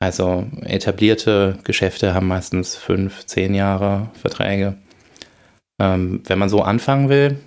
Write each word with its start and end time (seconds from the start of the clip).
Also 0.00 0.46
etablierte 0.62 1.58
Geschäfte 1.64 2.14
haben 2.14 2.28
meistens 2.28 2.76
fünf, 2.76 3.26
zehn 3.26 3.54
Jahre 3.54 4.10
Verträge. 4.14 4.76
Ähm, 5.80 6.22
wenn 6.26 6.38
man 6.38 6.48
so 6.48 6.62
anfangen 6.62 7.08
will, 7.08 7.38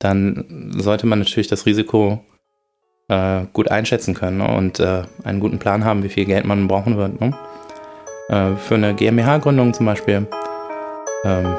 dann 0.00 0.72
sollte 0.76 1.06
man 1.06 1.20
natürlich 1.20 1.48
das 1.48 1.66
Risiko 1.66 2.24
äh, 3.08 3.42
gut 3.52 3.70
einschätzen 3.70 4.14
können 4.14 4.38
ne? 4.38 4.48
und 4.48 4.80
äh, 4.80 5.02
einen 5.24 5.40
guten 5.40 5.58
Plan 5.58 5.84
haben, 5.84 6.02
wie 6.02 6.08
viel 6.08 6.24
Geld 6.24 6.44
man 6.44 6.68
brauchen 6.68 6.96
wird. 6.96 7.20
Ne? 7.20 7.34
Äh, 8.28 8.56
für 8.56 8.76
eine 8.76 8.94
GmbH-Gründung 8.94 9.74
zum 9.74 9.86
Beispiel 9.86 10.26
ähm, 11.24 11.56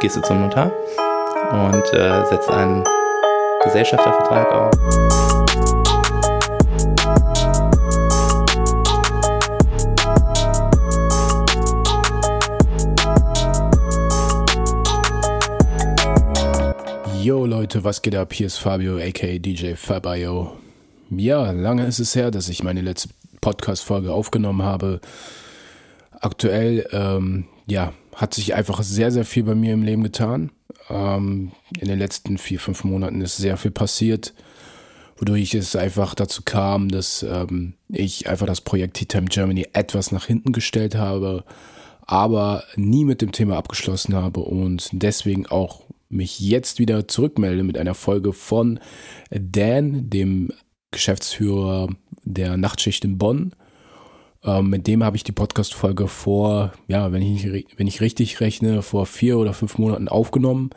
gehst 0.00 0.16
du 0.16 0.20
zum 0.22 0.40
Notar 0.40 0.72
und 1.52 1.92
äh, 1.92 2.24
setzt 2.26 2.50
einen 2.50 2.84
Gesellschaftervertrag 3.64 4.52
auf. 4.52 5.25
Yo 17.26 17.44
Leute, 17.44 17.82
was 17.82 18.02
geht 18.02 18.14
ab? 18.14 18.32
Hier 18.32 18.46
ist 18.46 18.58
Fabio, 18.58 18.98
aka 18.98 19.38
DJ 19.38 19.74
Fabio. 19.74 20.52
Ja, 21.10 21.50
lange 21.50 21.84
ist 21.84 21.98
es 21.98 22.14
her, 22.14 22.30
dass 22.30 22.48
ich 22.48 22.62
meine 22.62 22.82
letzte 22.82 23.08
Podcast-Folge 23.40 24.12
aufgenommen 24.12 24.62
habe. 24.62 25.00
Aktuell, 26.12 26.86
ähm, 26.92 27.46
ja, 27.66 27.92
hat 28.14 28.32
sich 28.32 28.54
einfach 28.54 28.80
sehr, 28.84 29.10
sehr 29.10 29.24
viel 29.24 29.42
bei 29.42 29.56
mir 29.56 29.74
im 29.74 29.82
Leben 29.82 30.04
getan. 30.04 30.52
Ähm, 30.88 31.50
in 31.80 31.88
den 31.88 31.98
letzten 31.98 32.38
vier, 32.38 32.60
fünf 32.60 32.84
Monaten 32.84 33.20
ist 33.20 33.38
sehr 33.38 33.56
viel 33.56 33.72
passiert, 33.72 34.32
wodurch 35.16 35.52
es 35.54 35.74
einfach 35.74 36.14
dazu 36.14 36.42
kam, 36.44 36.90
dass 36.90 37.24
ähm, 37.24 37.74
ich 37.88 38.28
einfach 38.28 38.46
das 38.46 38.60
Projekt 38.60 38.98
Tea 38.98 39.06
Time 39.06 39.26
Germany 39.26 39.66
etwas 39.72 40.12
nach 40.12 40.26
hinten 40.26 40.52
gestellt 40.52 40.94
habe, 40.94 41.42
aber 42.02 42.62
nie 42.76 43.04
mit 43.04 43.20
dem 43.20 43.32
Thema 43.32 43.56
abgeschlossen 43.56 44.14
habe 44.14 44.38
und 44.38 44.90
deswegen 44.92 45.46
auch 45.46 45.85
mich 46.08 46.40
jetzt 46.40 46.78
wieder 46.78 47.08
zurückmelde 47.08 47.64
mit 47.64 47.78
einer 47.78 47.94
Folge 47.94 48.32
von 48.32 48.80
Dan, 49.30 50.08
dem 50.10 50.52
Geschäftsführer 50.90 51.88
der 52.24 52.56
Nachtschicht 52.56 53.04
in 53.04 53.18
Bonn. 53.18 53.52
Ähm, 54.44 54.70
mit 54.70 54.86
dem 54.86 55.02
habe 55.02 55.16
ich 55.16 55.24
die 55.24 55.32
Podcast-Folge 55.32 56.08
vor, 56.08 56.72
ja, 56.88 57.12
wenn 57.12 57.22
ich, 57.22 57.46
wenn 57.76 57.86
ich 57.86 58.00
richtig 58.00 58.40
rechne, 58.40 58.82
vor 58.82 59.06
vier 59.06 59.38
oder 59.38 59.52
fünf 59.52 59.78
Monaten 59.78 60.08
aufgenommen. 60.08 60.70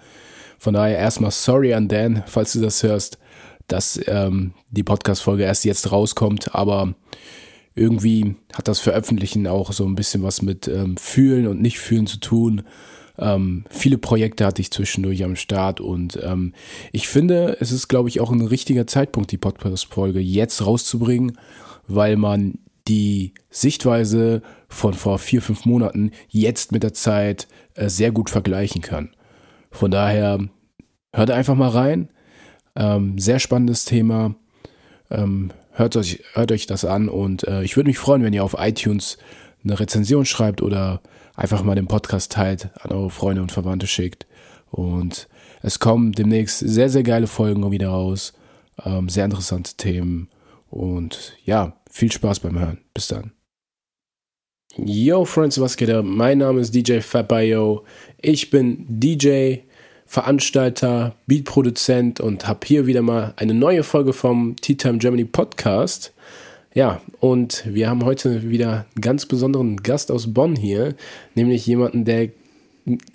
Von 0.58 0.74
daher 0.74 0.98
erstmal 0.98 1.32
sorry 1.32 1.74
an 1.74 1.88
Dan, 1.88 2.24
falls 2.26 2.54
du 2.54 2.62
das 2.62 2.84
hörst, 2.84 3.20
dass 3.68 4.00
ähm, 4.08 4.54
die 4.72 4.84
Podcast-Folge 4.84 5.44
erst 5.44 5.64
jetzt 5.66 5.92
rauskommt, 5.92 6.56
aber 6.56 6.96
irgendwie 7.76 8.36
hat 8.54 8.68
das 8.68 8.80
Veröffentlichen 8.80 9.48
auch 9.48 9.72
so 9.72 9.86
ein 9.86 9.96
bisschen 9.96 10.24
was 10.24 10.42
mit 10.42 10.68
ähm, 10.68 10.98
Fühlen 10.98 11.48
und 11.48 11.62
Nicht-Fühlen 11.62 12.08
zu 12.08 12.20
tun. 12.20 12.64
Ähm, 13.20 13.66
viele 13.70 13.98
Projekte 13.98 14.46
hatte 14.46 14.62
ich 14.62 14.72
zwischendurch 14.72 15.24
am 15.24 15.36
Start 15.36 15.82
und 15.82 16.20
ähm, 16.24 16.54
ich 16.92 17.08
finde, 17.08 17.58
es 17.60 17.72
ist, 17.72 17.88
glaube 17.88 18.10
ich, 18.10 18.22
auch 18.22 18.32
ein 18.32 18.42
richtiger 18.42 18.88
Zeitpunkt, 18.88 19.32
die 19.32 19.38
Podcast-Folge 19.38 20.20
jetzt 20.20 20.66
rauszubringen, 20.66 21.38
weil 21.88 22.16
man 22.16 22.60
die 22.88 23.34
Sichtweise 23.50 24.42
von 24.68 24.94
vor 24.94 25.20
vier, 25.20 25.42
fünf 25.42 25.66
Monaten 25.66 26.12
jetzt 26.30 26.72
mit 26.72 26.84
der 26.84 26.94
Zeit 26.94 27.48
äh, 27.76 27.90
sehr 27.90 28.12
gut 28.12 28.30
vergleichen 28.30 28.82
kann. 28.82 29.10
Von 29.72 29.92
daher 29.92 30.40
hört 31.14 31.32
einfach 31.32 31.56
mal 31.56 31.70
rein. 31.70 32.10
Ähm, 32.76 33.20
sehr 33.20 33.40
spannendes 33.40 33.86
Thema. 33.86 34.36
Ähm, 35.12 35.52
hört, 35.72 35.96
euch, 35.98 36.24
hört 36.34 36.52
euch 36.52 36.68
das 36.68 36.86
an 36.86 37.10
und 37.10 37.48
äh, 37.48 37.64
ich 37.64 37.76
würde 37.76 37.90
mich 37.90 37.98
freuen, 37.98 38.24
wenn 38.24 38.34
ihr 38.34 38.44
auf 38.44 38.56
iTunes 38.58 39.18
eine 39.64 39.80
Rezension 39.80 40.26
schreibt 40.26 40.62
oder 40.62 41.02
einfach 41.40 41.64
mal 41.64 41.76
den 41.76 41.88
Podcast 41.88 42.34
teilt, 42.34 42.70
an 42.82 42.92
eure 42.92 43.10
Freunde 43.10 43.42
und 43.42 43.52
Verwandte 43.52 43.88
schickt. 43.88 44.28
Und 44.70 45.30
es 45.62 45.80
kommen 45.80 46.12
demnächst 46.12 46.60
sehr, 46.60 46.90
sehr 46.90 47.04
geile 47.04 47.28
Folgen 47.28 47.72
wieder 47.72 47.90
raus. 47.90 48.34
Ähm, 48.84 49.08
sehr 49.10 49.26
interessante 49.26 49.76
Themen. 49.76 50.30
Und 50.70 51.38
ja, 51.46 51.78
viel 51.90 52.12
Spaß 52.12 52.42
beim 52.42 52.60
Hören. 52.60 52.80
Bis 52.94 53.08
dann. 53.08 53.32
Yo, 54.76 55.26
Friends, 55.26 55.60
was 55.60 55.78
geht 55.78 55.90
ab? 55.90 56.06
Mein 56.06 56.40
Name 56.40 56.60
ist 56.60 56.76
DJ 56.76 57.00
Fabio. 57.00 57.86
Ich 58.22 58.50
bin 58.50 58.86
DJ, 58.88 59.60
Veranstalter, 60.06 61.16
Beatproduzent 61.26 62.20
und 62.20 62.48
habe 62.48 62.60
hier 62.66 62.86
wieder 62.86 63.02
mal 63.02 63.34
eine 63.38 63.54
neue 63.54 63.84
Folge 63.84 64.12
vom 64.14 64.56
Tea 64.58 64.76
Time 64.76 64.98
Germany 64.98 65.26
Podcast. 65.26 66.14
Ja, 66.74 67.02
und 67.20 67.64
wir 67.66 67.90
haben 67.90 68.06
heute 68.06 68.50
wieder 68.50 68.86
einen 68.94 69.02
ganz 69.02 69.26
besonderen 69.26 69.78
Gast 69.78 70.12
aus 70.12 70.34
Bonn 70.34 70.56
hier, 70.56 70.96
nämlich 71.34 71.66
jemanden, 71.66 72.06
der 72.06 72.30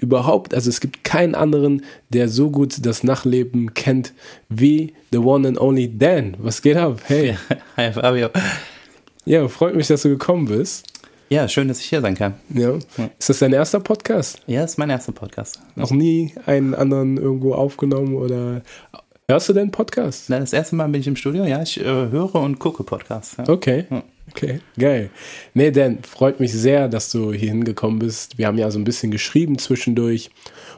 überhaupt, 0.01 0.55
also 0.55 0.69
es 0.69 0.81
gibt 0.81 1.05
keinen 1.05 1.35
anderen, 1.35 1.85
der 2.09 2.29
so 2.29 2.51
gut 2.51 2.85
das 2.85 3.05
Nachtleben 3.05 3.75
kennt 3.75 4.13
wie 4.49 4.93
the 5.13 5.19
one 5.19 5.47
and 5.47 5.61
only 5.61 5.97
Dan. 5.97 6.37
Was 6.39 6.63
geht 6.63 6.77
ab? 6.77 7.01
Hey. 7.07 7.37
Hi 7.77 7.93
Fabio. 7.93 8.31
Ja, 9.25 9.47
freut 9.49 9.75
mich, 9.75 9.87
dass 9.87 10.03
du 10.03 10.11
gekommen 10.11 10.47
bist. 10.47 10.87
Ja, 11.31 11.49
schön, 11.49 11.69
dass 11.69 11.81
ich 11.81 11.87
hier 11.87 12.01
sein 12.01 12.15
kann. 12.15 12.35
Ja. 12.53 12.75
Ist 13.19 13.29
das 13.29 13.39
dein 13.39 13.53
erster 13.53 13.81
Podcast? 13.81 14.41
Ja, 14.47 14.63
ist 14.63 14.79
mein 14.79 14.91
erster 14.91 15.13
Podcast. 15.13 15.61
Noch 15.75 15.91
nie 15.91 16.35
einen 16.47 16.75
anderen 16.75 17.17
irgendwo 17.17 17.55
aufgenommen 17.55 18.15
oder 18.15 18.63
Hörst 19.27 19.49
du 19.49 19.55
denn 19.55 19.71
Podcasts? 19.71 20.29
Na, 20.29 20.39
das 20.39 20.53
erste 20.53 20.77
Mal 20.77 20.87
bin 20.89 21.01
ich 21.01 21.07
im 21.07 21.17
Studio, 21.17 21.47
ja. 21.47 21.63
Ich 21.63 21.81
äh, 21.81 21.85
höre 21.85 22.35
und 22.35 22.59
gucke 22.59 22.85
Podcasts. 22.85 23.39
Ja. 23.39 23.49
Okay. 23.49 23.87
Okay, 24.31 24.61
geil. 24.79 25.09
Nee, 25.55 25.71
Dan, 25.71 26.03
freut 26.03 26.41
mich 26.41 26.53
sehr, 26.53 26.89
dass 26.89 27.11
du 27.11 27.33
hier 27.33 27.49
hingekommen 27.49 28.01
bist. 28.01 28.37
Wir 28.37 28.47
haben 28.47 28.59
ja 28.59 28.71
so 28.71 28.79
ein 28.79 28.85
bisschen 28.85 29.11
geschrieben 29.11 29.57
zwischendurch. 29.59 30.31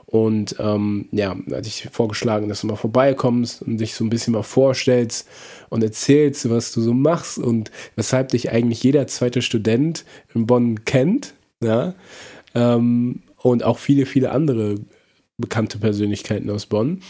Und 0.05 0.55
ähm, 0.61 1.09
ja, 1.11 1.31
hatte 1.31 1.67
ich 1.67 1.89
vorgeschlagen, 1.91 2.49
dass 2.49 2.61
du 2.61 2.69
mal 2.69 2.77
vorbeikommst 2.77 3.63
und 3.63 3.79
dich 3.79 3.95
so 3.95 4.05
ein 4.05 4.11
bisschen 4.11 4.33
mal 4.33 4.45
vorstellst 4.45 5.29
und 5.69 5.83
erzählst, 5.83 6.49
was 6.49 6.73
du 6.73 6.81
so 6.81 6.95
machst 6.95 7.39
und 7.39 7.73
weshalb 7.97 8.29
dich 8.29 8.53
eigentlich 8.53 8.81
jeder 8.83 9.09
zweite 9.09 9.43
Student 9.43 10.05
in 10.35 10.47
Bonn 10.47 10.85
kennt. 10.85 11.35
Ja. 11.61 11.95
Ähm, 12.55 13.23
und 13.39 13.65
auch 13.65 13.79
viele, 13.79 14.07
viele 14.07 14.31
andere 14.31 14.77
bekannte 15.37 15.79
Persönlichkeiten 15.79 16.49
aus 16.51 16.67
Bonn. 16.67 17.01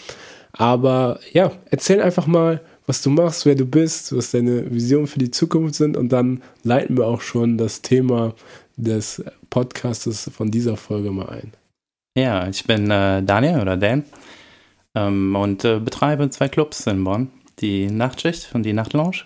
Aber 0.58 1.20
ja, 1.32 1.52
erzähl 1.70 2.00
einfach 2.00 2.26
mal, 2.26 2.60
was 2.86 3.02
du 3.02 3.10
machst, 3.10 3.44
wer 3.46 3.54
du 3.54 3.66
bist, 3.66 4.16
was 4.16 4.30
deine 4.30 4.72
Visionen 4.72 5.06
für 5.06 5.18
die 5.18 5.30
Zukunft 5.30 5.74
sind 5.74 5.96
und 5.96 6.10
dann 6.10 6.42
leiten 6.62 6.96
wir 6.96 7.06
auch 7.06 7.20
schon 7.20 7.58
das 7.58 7.82
Thema 7.82 8.34
des 8.76 9.24
Podcastes 9.50 10.30
von 10.34 10.50
dieser 10.50 10.76
Folge 10.76 11.10
mal 11.10 11.28
ein. 11.28 11.52
Ja, 12.16 12.48
ich 12.48 12.64
bin 12.64 12.90
äh, 12.90 13.22
Daniel 13.22 13.60
oder 13.60 13.76
Dan 13.76 14.04
ähm, 14.94 15.34
und 15.36 15.64
äh, 15.64 15.78
betreibe 15.78 16.30
zwei 16.30 16.48
Clubs 16.48 16.86
in 16.86 17.04
Bonn, 17.04 17.30
die 17.58 17.90
Nachtschicht 17.90 18.54
und 18.54 18.62
die 18.62 18.72
Nachtlounge, 18.72 19.24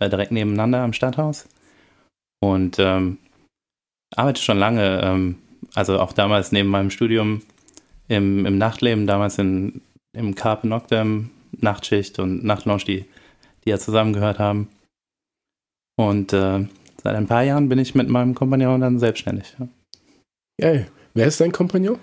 äh, 0.00 0.08
direkt 0.08 0.32
nebeneinander 0.32 0.80
am 0.80 0.92
Stadthaus. 0.92 1.48
Und 2.40 2.78
ähm, 2.78 3.18
arbeite 4.16 4.40
schon 4.40 4.58
lange, 4.58 5.00
ähm, 5.02 5.36
also 5.74 6.00
auch 6.00 6.12
damals 6.12 6.50
neben 6.52 6.68
meinem 6.68 6.90
Studium 6.90 7.42
im, 8.08 8.46
im 8.46 8.58
Nachtleben, 8.58 9.06
damals 9.06 9.38
in 9.38 9.82
im 10.12 10.34
Carpe 10.34 10.66
Noctem 10.66 11.30
Nachtschicht 11.52 12.18
und 12.18 12.44
Nachtlounge, 12.44 12.84
die, 12.84 13.04
die 13.64 13.70
ja 13.70 13.78
zusammengehört 13.78 14.38
haben. 14.38 14.68
Und 15.96 16.32
äh, 16.32 16.66
seit 17.02 17.16
ein 17.16 17.26
paar 17.26 17.42
Jahren 17.42 17.68
bin 17.68 17.78
ich 17.78 17.94
mit 17.94 18.08
meinem 18.08 18.34
Kompagnon 18.34 18.80
dann 18.80 18.98
selbstständig. 18.98 19.56
Ja. 19.58 19.68
Geil. 20.60 20.88
Wer 21.14 21.26
ist 21.26 21.40
dein 21.40 21.52
Kompagnon? 21.52 21.98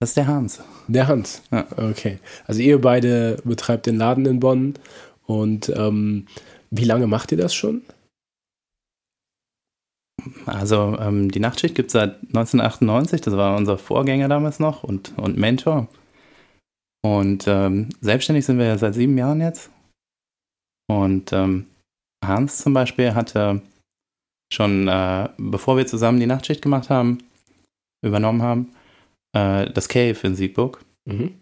Das 0.00 0.10
ist 0.10 0.16
der 0.16 0.26
Hans. 0.26 0.62
Der 0.88 1.08
Hans. 1.08 1.42
Ja. 1.50 1.66
Okay. 1.76 2.18
Also 2.46 2.60
ihr 2.60 2.80
beide 2.80 3.38
betreibt 3.44 3.86
den 3.86 3.98
Laden 3.98 4.26
in 4.26 4.40
Bonn. 4.40 4.74
Und 5.26 5.68
ähm, 5.76 6.26
wie 6.70 6.84
lange 6.84 7.06
macht 7.06 7.32
ihr 7.32 7.38
das 7.38 7.54
schon? 7.54 7.82
Also 10.46 10.96
ähm, 11.00 11.30
die 11.30 11.40
Nachtschicht 11.40 11.74
gibt 11.74 11.88
es 11.88 11.92
seit 11.92 12.14
1998. 12.28 13.20
Das 13.20 13.36
war 13.36 13.56
unser 13.56 13.78
Vorgänger 13.78 14.28
damals 14.28 14.58
noch 14.58 14.82
und, 14.82 15.12
und 15.16 15.36
Mentor. 15.36 15.88
Und 17.04 17.46
ähm, 17.48 17.88
selbstständig 18.00 18.46
sind 18.46 18.58
wir 18.58 18.66
ja 18.66 18.78
seit 18.78 18.94
sieben 18.94 19.18
Jahren 19.18 19.40
jetzt. 19.40 19.70
Und 20.88 21.32
ähm, 21.32 21.66
Hans 22.24 22.58
zum 22.58 22.74
Beispiel 22.74 23.14
hatte 23.14 23.60
schon, 24.52 24.86
äh, 24.88 25.28
bevor 25.38 25.76
wir 25.76 25.86
zusammen 25.86 26.20
die 26.20 26.26
Nachtschicht 26.26 26.62
gemacht 26.62 26.90
haben, 26.90 27.18
übernommen 28.04 28.42
haben, 28.42 28.74
äh, 29.34 29.70
das 29.70 29.88
Cave 29.88 30.18
in 30.22 30.36
Siegburg. 30.36 30.84
Mhm. 31.04 31.34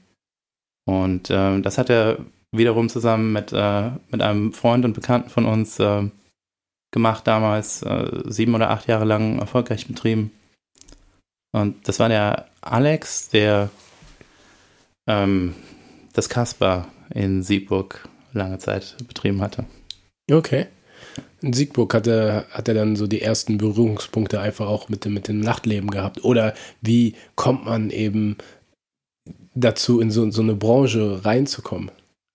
Und 0.88 1.30
äh, 1.30 1.60
das 1.60 1.78
hat 1.78 1.90
er 1.90 2.24
wiederum 2.52 2.88
zusammen 2.88 3.32
mit, 3.32 3.52
äh, 3.52 3.90
mit 4.10 4.22
einem 4.22 4.52
Freund 4.52 4.84
und 4.84 4.94
Bekannten 4.94 5.30
von 5.30 5.44
uns 5.44 5.78
äh, 5.78 6.08
gemacht, 6.92 7.26
damals 7.26 7.82
äh, 7.82 8.22
sieben 8.24 8.54
oder 8.54 8.70
acht 8.70 8.88
Jahre 8.88 9.04
lang 9.04 9.38
erfolgreich 9.38 9.86
betrieben. 9.86 10.32
Und 11.52 11.86
das 11.88 11.98
war 11.98 12.08
der 12.08 12.46
Alex, 12.60 13.28
der 13.28 13.70
ähm, 15.10 15.54
das 16.12 16.28
Kasper 16.28 16.86
in 17.12 17.42
Siegburg 17.42 18.08
lange 18.32 18.58
Zeit 18.58 18.96
betrieben 19.08 19.42
hatte. 19.42 19.64
Okay. 20.30 20.66
in 21.40 21.52
Siegburg 21.52 21.92
hat 21.94 22.06
er, 22.06 22.46
hat 22.52 22.68
er 22.68 22.74
dann 22.74 22.94
so 22.94 23.08
die 23.08 23.20
ersten 23.20 23.58
Berührungspunkte 23.58 24.40
einfach 24.40 24.68
auch 24.68 24.88
mit 24.88 25.04
dem, 25.04 25.14
mit 25.14 25.26
dem 25.26 25.40
Nachtleben 25.40 25.90
gehabt? 25.90 26.24
Oder 26.24 26.54
wie 26.80 27.16
kommt 27.34 27.64
man 27.64 27.90
eben 27.90 28.36
dazu, 29.54 30.00
in 30.00 30.10
so, 30.10 30.30
so 30.30 30.42
eine 30.42 30.54
Branche 30.54 31.24
reinzukommen? 31.24 31.90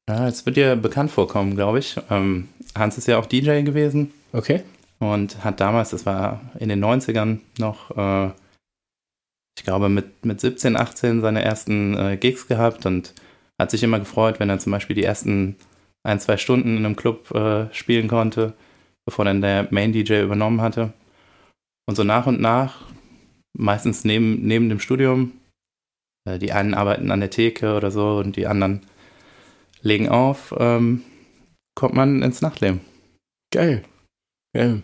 Ja, 0.10 0.27
es 0.27 0.45
wird 0.45 0.57
dir 0.57 0.75
bekannt 0.75 1.12
vorkommen, 1.12 1.56
glaube 1.56 1.80
ich. 1.80 1.95
Ähm, 2.10 2.50
Hans 2.75 2.98
ist 2.98 3.07
ja 3.07 3.18
auch 3.18 3.25
DJ 3.25 3.62
gewesen. 3.62 4.12
Okay. 4.33 4.62
Und 5.00 5.44
hat 5.44 5.60
damals, 5.60 5.92
das 5.92 6.06
war 6.06 6.42
in 6.60 6.69
den 6.69 6.83
90ern 6.83 7.39
noch, 7.57 7.92
äh, 7.98 8.31
ich 9.57 9.63
glaube, 9.63 9.90
mit, 9.90 10.25
mit 10.25 10.42
17, 10.42 10.75
18 10.75 11.22
seine 11.22 11.44
ersten 11.44 11.98
äh, 11.98 12.18
Gigs 12.18 12.48
gehabt 12.48 12.86
und 12.86 13.13
hat 13.60 13.72
sich 13.72 13.84
immer 13.84 14.00
gefreut, 14.00 14.40
wenn 14.40 14.50
er 14.50 14.60
zum 14.60 14.72
Beispiel 14.72 14.96
die 14.96 15.04
ersten 15.04 15.56
ein, 16.04 16.19
zwei 16.19 16.38
Stunden 16.38 16.78
in 16.78 16.86
einem 16.86 16.96
Club 16.96 17.31
äh, 17.31 17.74
spielen 17.74 18.07
konnte, 18.07 18.54
bevor 19.06 19.25
dann 19.25 19.42
der 19.42 19.68
Main 19.72 19.94
DJ 19.94 20.22
übernommen 20.22 20.62
hatte. 20.62 20.94
Und 21.88 21.96
so 21.96 22.04
nach 22.04 22.28
und 22.28 22.42
nach, 22.42 22.81
meistens 23.57 24.04
neben, 24.04 24.46
neben 24.46 24.69
dem 24.69 24.80
Studium, 24.80 25.31
äh, 26.28 26.38
die 26.38 26.51
einen 26.51 26.74
arbeiten 26.74 27.12
an 27.12 27.22
der 27.22 27.30
Theke 27.30 27.75
oder 27.75 27.92
so 27.92 28.18
und 28.18 28.36
die 28.36 28.48
anderen 28.48 28.81
legen 29.81 30.10
auf, 30.10 30.54
ähm, 30.58 31.04
kommt 31.75 31.96
man 31.96 32.22
ins 32.22 32.42
Nachtleben. 32.42 32.81
Geil. 33.54 33.84
Geil. 34.54 34.81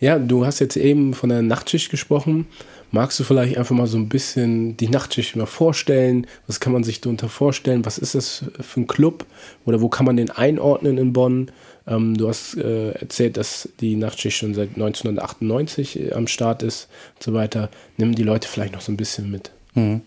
Ja, 0.00 0.18
du 0.18 0.46
hast 0.46 0.60
jetzt 0.60 0.76
eben 0.76 1.12
von 1.12 1.28
der 1.28 1.42
Nachtschicht 1.42 1.90
gesprochen. 1.90 2.46
Magst 2.90 3.20
du 3.20 3.24
vielleicht 3.24 3.56
einfach 3.56 3.76
mal 3.76 3.86
so 3.86 3.98
ein 3.98 4.08
bisschen 4.08 4.76
die 4.76 4.88
Nachtschicht 4.88 5.36
mal 5.36 5.46
vorstellen? 5.46 6.26
Was 6.46 6.58
kann 6.58 6.72
man 6.72 6.82
sich 6.82 7.00
darunter 7.00 7.28
vorstellen? 7.28 7.84
Was 7.84 7.98
ist 7.98 8.14
das 8.14 8.44
für 8.60 8.80
ein 8.80 8.86
Club? 8.86 9.26
Oder 9.66 9.80
wo 9.80 9.88
kann 9.88 10.06
man 10.06 10.16
den 10.16 10.30
einordnen 10.30 10.98
in 10.98 11.12
Bonn? 11.12 11.52
Ähm, 11.86 12.16
du 12.16 12.28
hast 12.28 12.56
äh, 12.56 12.92
erzählt, 12.92 13.36
dass 13.36 13.68
die 13.80 13.94
Nachtschicht 13.94 14.38
schon 14.38 14.54
seit 14.54 14.70
1998 14.70 16.00
äh, 16.00 16.12
am 16.12 16.26
Start 16.26 16.62
ist 16.62 16.88
und 17.16 17.22
so 17.22 17.34
weiter. 17.34 17.68
Nimm 17.96 18.14
die 18.14 18.24
Leute 18.24 18.48
vielleicht 18.48 18.72
noch 18.72 18.80
so 18.80 18.90
ein 18.90 18.96
bisschen 18.96 19.30
mit. 19.30 19.52
Mhm. 19.74 20.00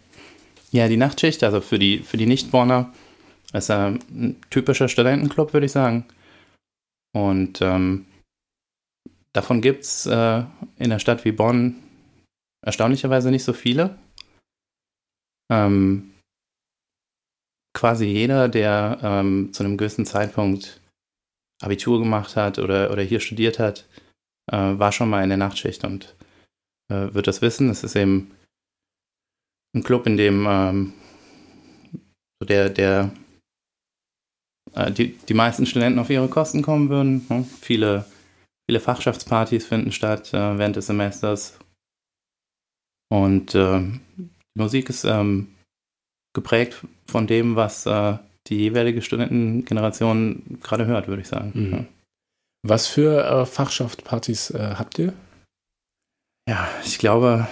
Ja, 0.71 0.87
die 0.87 0.97
Nachtschicht, 0.97 1.43
also 1.43 1.61
für 1.61 1.77
die, 1.77 1.99
für 1.99 2.17
die 2.17 2.25
Nicht-Bonner, 2.25 2.91
ist 3.53 3.69
ein 3.69 3.99
typischer 4.49 4.89
Studentenclub, 4.89 5.53
würde 5.53 5.67
ich 5.67 5.71
sagen. 5.71 6.05
Und 7.13 7.61
ähm, 7.61 8.05
davon 9.33 9.61
gibt 9.61 9.83
es 9.83 10.05
äh, 10.05 10.39
in 10.77 10.85
einer 10.85 10.99
Stadt 10.99 11.25
wie 11.25 11.31
Bonn 11.31 11.75
erstaunlicherweise 12.65 13.31
nicht 13.31 13.43
so 13.43 13.53
viele. 13.53 13.97
Ähm, 15.51 16.13
quasi 17.75 18.05
jeder, 18.05 18.47
der 18.47 18.99
ähm, 19.01 19.51
zu 19.51 19.63
einem 19.63 19.77
gewissen 19.77 20.05
Zeitpunkt 20.05 20.79
Abitur 21.61 21.99
gemacht 21.99 22.35
hat 22.35 22.59
oder, 22.59 22.91
oder 22.91 23.01
hier 23.01 23.19
studiert 23.19 23.59
hat, 23.59 23.87
äh, 24.51 24.57
war 24.57 24.91
schon 24.91 25.09
mal 25.09 25.23
in 25.23 25.29
der 25.29 25.37
Nachtschicht 25.37 25.83
und 25.83 26.15
äh, 26.89 27.13
wird 27.13 27.27
das 27.27 27.41
wissen. 27.41 27.69
Es 27.69 27.83
ist 27.83 27.95
eben 27.95 28.31
ein 29.75 29.83
Club, 29.83 30.05
in 30.07 30.17
dem 30.17 30.45
ähm, 30.47 30.93
so 32.39 32.45
der, 32.45 32.69
der 32.69 33.11
äh, 34.73 34.91
die, 34.91 35.17
die 35.17 35.33
meisten 35.33 35.65
Studenten 35.65 35.99
auf 35.99 36.09
ihre 36.09 36.27
Kosten 36.27 36.61
kommen 36.61 36.89
würden. 36.89 37.25
Ne? 37.29 37.45
Viele, 37.61 38.05
viele 38.67 38.79
Fachschaftspartys 38.79 39.65
finden 39.65 39.91
statt 39.91 40.33
äh, 40.33 40.57
während 40.57 40.75
des 40.75 40.87
Semesters 40.87 41.57
und 43.13 43.53
äh, 43.53 43.79
die 44.17 44.59
Musik 44.59 44.89
ist 44.89 45.03
ähm, 45.03 45.53
geprägt 46.33 46.83
von 47.05 47.27
dem, 47.27 47.55
was 47.55 47.85
äh, 47.85 48.17
die 48.47 48.57
jeweilige 48.57 49.01
Studentengeneration 49.01 50.59
gerade 50.63 50.85
hört, 50.87 51.07
würde 51.07 51.21
ich 51.21 51.27
sagen. 51.27 51.51
Mhm. 51.53 51.71
Ja. 51.71 51.85
Was 52.65 52.87
für 52.87 53.23
äh, 53.23 53.45
Fachschaftspartys 53.45 54.51
äh, 54.51 54.75
habt 54.77 54.97
ihr? 54.97 55.13
Ja, 56.49 56.67
ich 56.83 56.97
glaube, 56.97 57.47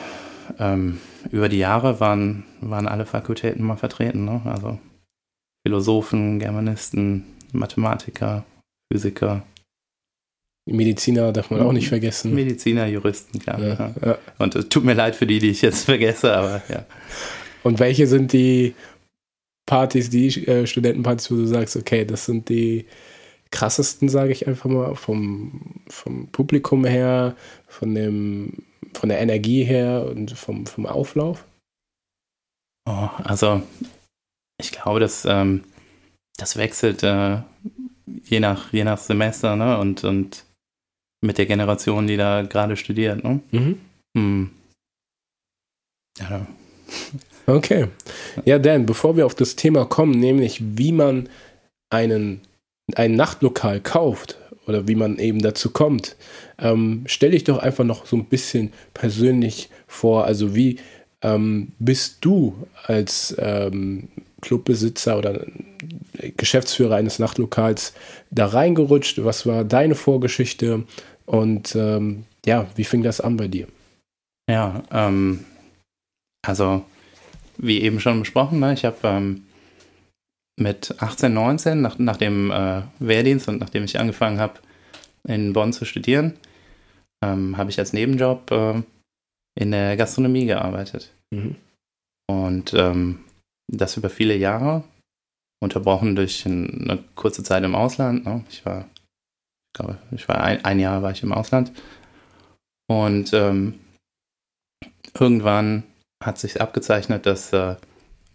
ähm, 0.57 0.99
über 1.31 1.47
die 1.47 1.59
Jahre 1.59 1.99
waren, 1.99 2.43
waren 2.59 2.87
alle 2.87 3.05
Fakultäten 3.05 3.63
mal 3.63 3.77
vertreten. 3.77 4.25
Ne? 4.25 4.41
Also 4.45 4.79
Philosophen, 5.65 6.39
Germanisten, 6.39 7.25
Mathematiker, 7.51 8.43
Physiker. 8.91 9.43
Mediziner 10.65 11.31
darf 11.31 11.49
man 11.49 11.61
auch 11.61 11.73
nicht 11.73 11.89
vergessen. 11.89 12.35
Mediziner, 12.35 12.85
Juristen, 12.85 13.39
klar. 13.39 13.59
Ja, 13.59 13.93
ja. 14.05 14.17
Und 14.37 14.55
es 14.55 14.69
tut 14.69 14.83
mir 14.83 14.93
leid 14.93 15.15
für 15.15 15.25
die, 15.25 15.39
die 15.39 15.49
ich 15.49 15.61
jetzt 15.61 15.85
vergesse, 15.85 16.35
aber 16.35 16.61
ja. 16.69 16.85
Und 17.63 17.79
welche 17.79 18.07
sind 18.07 18.33
die 18.33 18.75
Partys, 19.65 20.09
die 20.09 20.27
äh, 20.47 20.67
Studentenpartys, 20.67 21.31
wo 21.31 21.35
du 21.35 21.45
sagst, 21.45 21.75
okay, 21.75 22.05
das 22.05 22.25
sind 22.25 22.49
die 22.49 22.85
krassesten, 23.51 24.09
sage 24.09 24.31
ich 24.31 24.47
einfach 24.47 24.69
mal, 24.69 24.95
vom, 24.95 25.81
vom 25.89 26.27
Publikum 26.27 26.85
her, 26.85 27.35
von, 27.67 27.93
dem, 27.93 28.63
von 28.93 29.09
der 29.09 29.19
Energie 29.19 29.63
her 29.63 30.05
und 30.09 30.31
vom, 30.31 30.65
vom 30.65 30.85
Auflauf? 30.85 31.45
Oh, 32.87 33.09
also 33.23 33.61
ich 34.59 34.71
glaube, 34.71 34.99
das, 34.99 35.25
ähm, 35.25 35.63
das 36.37 36.57
wechselt 36.57 37.03
äh, 37.03 37.37
je, 38.23 38.39
nach, 38.39 38.71
je 38.73 38.83
nach 38.83 38.97
Semester 38.97 39.55
ne? 39.55 39.77
und, 39.79 40.03
und 40.03 40.45
mit 41.21 41.37
der 41.37 41.45
Generation, 41.45 42.07
die 42.07 42.17
da 42.17 42.41
gerade 42.41 42.75
studiert. 42.75 43.23
Ne? 43.23 43.39
Mhm. 43.51 43.77
Hm. 44.17 44.49
Ja. 46.19 46.47
Okay. 47.47 47.87
Ja, 48.45 48.59
Dan, 48.59 48.85
bevor 48.85 49.17
wir 49.17 49.25
auf 49.25 49.35
das 49.35 49.55
Thema 49.55 49.85
kommen, 49.85 50.19
nämlich 50.19 50.61
wie 50.77 50.91
man 50.91 51.29
einen, 51.89 52.41
ein 52.95 53.15
Nachtlokal 53.15 53.79
kauft 53.79 54.37
oder 54.67 54.87
wie 54.87 54.95
man 54.95 55.17
eben 55.17 55.41
dazu 55.41 55.71
kommt, 55.71 56.15
ähm, 56.59 57.03
stelle 57.07 57.35
ich 57.35 57.43
doch 57.43 57.57
einfach 57.57 57.83
noch 57.83 58.05
so 58.05 58.15
ein 58.15 58.25
bisschen 58.25 58.73
persönlich 58.93 59.69
vor. 59.87 60.25
Also 60.25 60.55
wie 60.55 60.77
ähm, 61.21 61.71
bist 61.79 62.17
du 62.21 62.55
als 62.85 63.35
ähm, 63.39 64.09
Clubbesitzer 64.41 65.17
oder 65.17 65.45
Geschäftsführer 66.37 66.95
eines 66.95 67.19
Nachtlokals 67.19 67.93
da 68.31 68.47
reingerutscht? 68.47 69.23
Was 69.23 69.45
war 69.45 69.63
deine 69.63 69.95
Vorgeschichte? 69.95 70.83
Und 71.31 71.75
ähm, 71.75 72.25
ja, 72.45 72.67
wie 72.75 72.83
fing 72.83 73.03
das 73.03 73.21
an 73.21 73.37
bei 73.37 73.47
dir? 73.47 73.67
Ja, 74.49 74.83
ähm, 74.91 75.45
also 76.45 76.83
wie 77.57 77.81
eben 77.81 78.01
schon 78.01 78.19
besprochen, 78.19 78.59
ne, 78.59 78.73
ich 78.73 78.83
habe 78.83 78.97
ähm, 79.03 79.45
mit 80.59 81.01
18, 81.01 81.33
19, 81.33 81.81
nach, 81.81 81.97
nach 81.99 82.17
dem 82.17 82.51
äh, 82.51 82.81
Wehrdienst 82.99 83.47
und 83.47 83.59
nachdem 83.59 83.85
ich 83.85 83.97
angefangen 83.97 84.39
habe, 84.39 84.59
in 85.25 85.53
Bonn 85.53 85.71
zu 85.71 85.85
studieren, 85.85 86.37
ähm, 87.23 87.55
habe 87.55 87.69
ich 87.69 87.79
als 87.79 87.93
Nebenjob 87.93 88.51
äh, 88.51 88.81
in 89.57 89.71
der 89.71 89.95
Gastronomie 89.95 90.47
gearbeitet. 90.47 91.13
Mhm. 91.33 91.55
Und 92.29 92.73
ähm, 92.73 93.19
das 93.71 93.95
über 93.95 94.09
viele 94.09 94.35
Jahre, 94.35 94.83
unterbrochen 95.63 96.15
durch 96.15 96.45
eine 96.45 97.01
kurze 97.15 97.43
Zeit 97.43 97.63
im 97.63 97.75
Ausland. 97.75 98.25
Ne? 98.25 98.43
Ich 98.49 98.65
war 98.65 98.89
ich 99.71 99.79
glaube, 99.79 99.97
ich 100.11 100.27
war 100.27 100.41
ein, 100.43 100.65
ein 100.65 100.79
Jahr 100.79 101.01
war 101.01 101.11
ich 101.11 101.23
im 101.23 101.31
Ausland. 101.31 101.71
Und 102.89 103.31
ähm, 103.31 103.79
irgendwann 105.17 105.83
hat 106.21 106.37
sich 106.37 106.59
abgezeichnet, 106.59 107.25
dass 107.25 107.53
äh, 107.53 107.77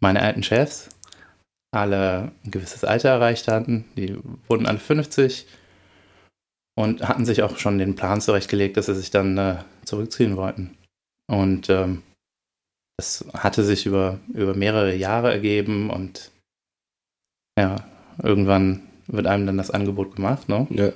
meine 0.00 0.22
alten 0.22 0.42
Chefs 0.42 0.88
alle 1.74 2.32
ein 2.42 2.50
gewisses 2.50 2.84
Alter 2.84 3.10
erreicht 3.10 3.48
hatten. 3.48 3.84
Die 3.96 4.16
wurden 4.48 4.66
alle 4.66 4.78
50 4.78 5.46
und 6.74 7.06
hatten 7.06 7.26
sich 7.26 7.42
auch 7.42 7.58
schon 7.58 7.76
den 7.76 7.96
Plan 7.96 8.22
zurechtgelegt, 8.22 8.78
dass 8.78 8.86
sie 8.86 8.94
sich 8.94 9.10
dann 9.10 9.36
äh, 9.36 9.56
zurückziehen 9.84 10.38
wollten. 10.38 10.78
Und 11.30 11.68
ähm, 11.68 12.02
das 12.98 13.26
hatte 13.34 13.62
sich 13.62 13.84
über, 13.84 14.20
über 14.32 14.54
mehrere 14.54 14.94
Jahre 14.94 15.30
ergeben 15.30 15.90
und 15.90 16.30
ja, 17.58 17.76
irgendwann 18.22 18.84
wird 19.06 19.26
einem 19.26 19.44
dann 19.44 19.58
das 19.58 19.70
Angebot 19.70 20.16
gemacht, 20.16 20.48
ne? 20.48 20.66
Ja 20.70 20.92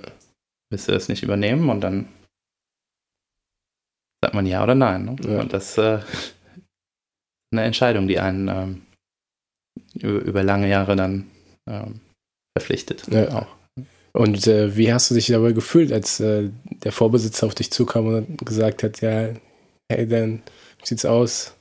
willst 0.71 0.89
du 0.89 0.93
das 0.93 1.09
nicht 1.09 1.23
übernehmen? 1.23 1.69
Und 1.69 1.81
dann 1.83 2.09
sagt 4.23 4.35
man 4.35 4.47
ja 4.47 4.63
oder 4.63 4.75
nein. 4.75 5.05
Ne? 5.05 5.17
Ja. 5.29 5.41
Und 5.41 5.53
das 5.53 5.71
ist 5.71 5.79
äh, 5.79 6.01
eine 7.53 7.65
Entscheidung, 7.65 8.09
die 8.09 8.19
einen 8.19 8.49
ähm, 8.49 8.83
über, 9.95 10.21
über, 10.21 10.43
lange 10.43 10.69
Jahre 10.69 10.97
dann 10.97 11.31
ähm, 11.69 12.01
verpflichtet. 12.57 13.07
Ja. 13.09 13.29
Auch. 13.31 13.57
Und 14.13 14.47
äh, 14.47 14.77
wie 14.77 14.93
hast 14.93 15.11
du 15.11 15.15
dich 15.15 15.29
dabei 15.29 15.53
gefühlt, 15.53 15.93
als 15.93 16.21
äh, 16.21 16.51
der 16.65 16.93
Vorbesitzer 16.93 17.47
auf 17.47 17.55
dich 17.55 17.71
zukam 17.71 18.07
und 18.07 18.39
gesagt 18.45 18.83
hat, 18.83 19.01
ja, 19.01 19.35
hey, 19.91 20.07
dann 20.09 20.43
sieht's 20.83 21.05
aus? 21.05 21.57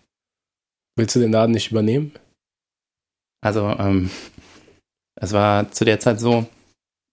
Willst 0.97 1.15
du 1.15 1.19
den 1.19 1.31
Laden 1.31 1.51
nicht 1.51 1.71
übernehmen? 1.71 2.13
Also, 3.41 3.67
ähm, 3.79 4.09
es 5.15 5.31
war 5.31 5.71
zu 5.71 5.85
der 5.85 5.99
Zeit 5.99 6.19
so, 6.19 6.45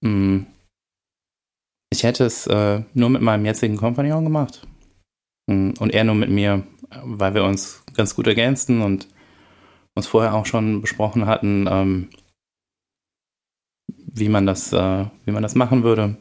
mh, 0.02 0.10
mm, 0.10 0.46
ich 1.96 2.04
hätte 2.04 2.24
es 2.24 2.46
äh, 2.46 2.82
nur 2.92 3.08
mit 3.08 3.22
meinem 3.22 3.46
jetzigen 3.46 3.78
Kompagnon 3.78 4.24
gemacht. 4.24 4.66
Mm, 5.46 5.70
und 5.78 5.94
er 5.94 6.04
nur 6.04 6.14
mit 6.14 6.28
mir, 6.28 6.66
weil 7.02 7.34
wir 7.34 7.44
uns 7.44 7.82
ganz 7.94 8.14
gut 8.14 8.26
ergänzten 8.26 8.82
und 8.82 9.08
uns 9.94 10.06
vorher 10.06 10.34
auch 10.34 10.44
schon 10.44 10.82
besprochen 10.82 11.24
hatten, 11.24 11.66
ähm, 11.66 12.10
wie 13.88 14.28
man 14.28 14.44
das, 14.44 14.74
äh, 14.74 15.06
wie 15.24 15.30
man 15.30 15.42
das 15.42 15.54
machen 15.54 15.84
würde. 15.84 16.18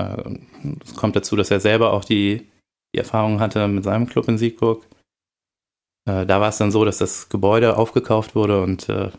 äh, 0.00 0.38
es 0.82 0.94
kommt 0.94 1.14
dazu, 1.14 1.36
dass 1.36 1.50
er 1.50 1.60
selber 1.60 1.92
auch 1.92 2.06
die, 2.06 2.48
die 2.94 2.98
Erfahrung 2.98 3.38
hatte 3.38 3.68
mit 3.68 3.84
seinem 3.84 4.06
Club 4.06 4.28
in 4.28 4.38
Siegburg. 4.38 4.86
Äh, 6.08 6.24
da 6.24 6.40
war 6.40 6.48
es 6.48 6.56
dann 6.56 6.72
so, 6.72 6.86
dass 6.86 6.96
das 6.96 7.28
Gebäude 7.28 7.76
aufgekauft 7.76 8.34
wurde 8.34 8.62
und 8.62 8.88
äh, 8.88 9.10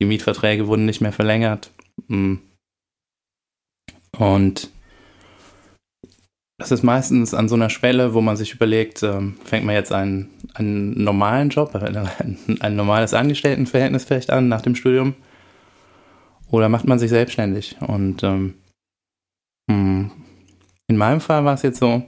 die 0.00 0.06
Mietverträge 0.06 0.68
wurden 0.68 0.86
nicht 0.86 1.02
mehr 1.02 1.12
verlängert. 1.12 1.70
Mm. 2.08 2.36
Und 4.16 4.71
das 6.62 6.70
ist 6.70 6.84
meistens 6.84 7.34
an 7.34 7.48
so 7.48 7.56
einer 7.56 7.70
Schwelle, 7.70 8.14
wo 8.14 8.20
man 8.20 8.36
sich 8.36 8.54
überlegt, 8.54 9.02
ähm, 9.02 9.36
fängt 9.44 9.64
man 9.64 9.74
jetzt 9.74 9.92
einen, 9.92 10.30
einen 10.54 11.02
normalen 11.02 11.48
Job, 11.48 11.74
ein, 11.74 12.38
ein 12.60 12.76
normales 12.76 13.14
Angestelltenverhältnis 13.14 14.04
vielleicht 14.04 14.30
an 14.30 14.48
nach 14.48 14.62
dem 14.62 14.76
Studium 14.76 15.14
oder 16.50 16.68
macht 16.68 16.86
man 16.86 17.00
sich 17.00 17.10
selbstständig? 17.10 17.76
Und 17.80 18.22
ähm, 18.22 18.54
hm, 19.68 20.12
in 20.86 20.96
meinem 20.96 21.20
Fall 21.20 21.44
war 21.44 21.54
es 21.54 21.62
jetzt 21.62 21.80
so, 21.80 22.04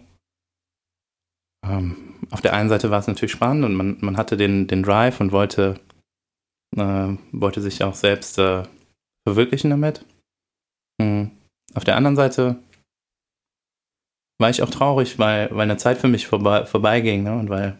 ähm, 1.67 1.97
auf 2.31 2.41
der 2.41 2.55
einen 2.55 2.69
Seite 2.69 2.91
war 2.91 3.01
es 3.01 3.09
natürlich 3.09 3.33
spannend 3.33 3.65
und 3.65 3.75
man, 3.75 3.97
man 4.01 4.17
hatte 4.17 4.37
den, 4.37 4.69
den 4.69 4.83
Drive 4.85 5.21
und 5.21 5.33
wollte, 5.33 5.81
äh, 6.77 7.09
wollte 7.33 7.61
sich 7.61 7.83
auch 7.83 7.95
selbst 7.95 8.39
äh, 8.39 8.63
verwirklichen 9.27 9.71
damit. 9.71 10.05
Mhm. 10.99 11.33
Auf 11.75 11.83
der 11.83 11.97
anderen 11.97 12.17
Seite 12.17 12.57
war 14.39 14.51
ich 14.51 14.63
auch 14.63 14.71
traurig, 14.71 15.19
weil, 15.19 15.49
weil 15.53 15.63
eine 15.63 15.77
Zeit 15.77 15.99
für 15.99 16.09
mich 16.09 16.27
vorbei, 16.27 16.67
vorbeiging 16.67 17.23
ne? 17.23 17.39
und 17.39 17.49
weil. 17.49 17.79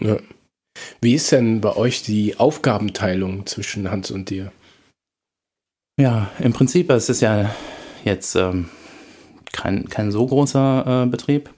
Ja. 0.00 0.18
Wie 1.00 1.14
ist 1.14 1.32
denn 1.32 1.60
bei 1.60 1.74
euch 1.74 2.02
die 2.02 2.38
Aufgabenteilung 2.38 3.46
zwischen 3.46 3.90
Hans 3.90 4.10
und 4.10 4.30
dir? 4.30 4.52
Ja, 5.98 6.30
im 6.38 6.52
Prinzip 6.52 6.90
es 6.90 7.08
ist 7.08 7.22
ja 7.22 7.54
jetzt 8.04 8.34
ähm, 8.36 8.68
kein, 9.52 9.88
kein 9.88 10.12
so 10.12 10.26
großer 10.26 11.04
äh, 11.04 11.06
Betrieb. 11.06 11.50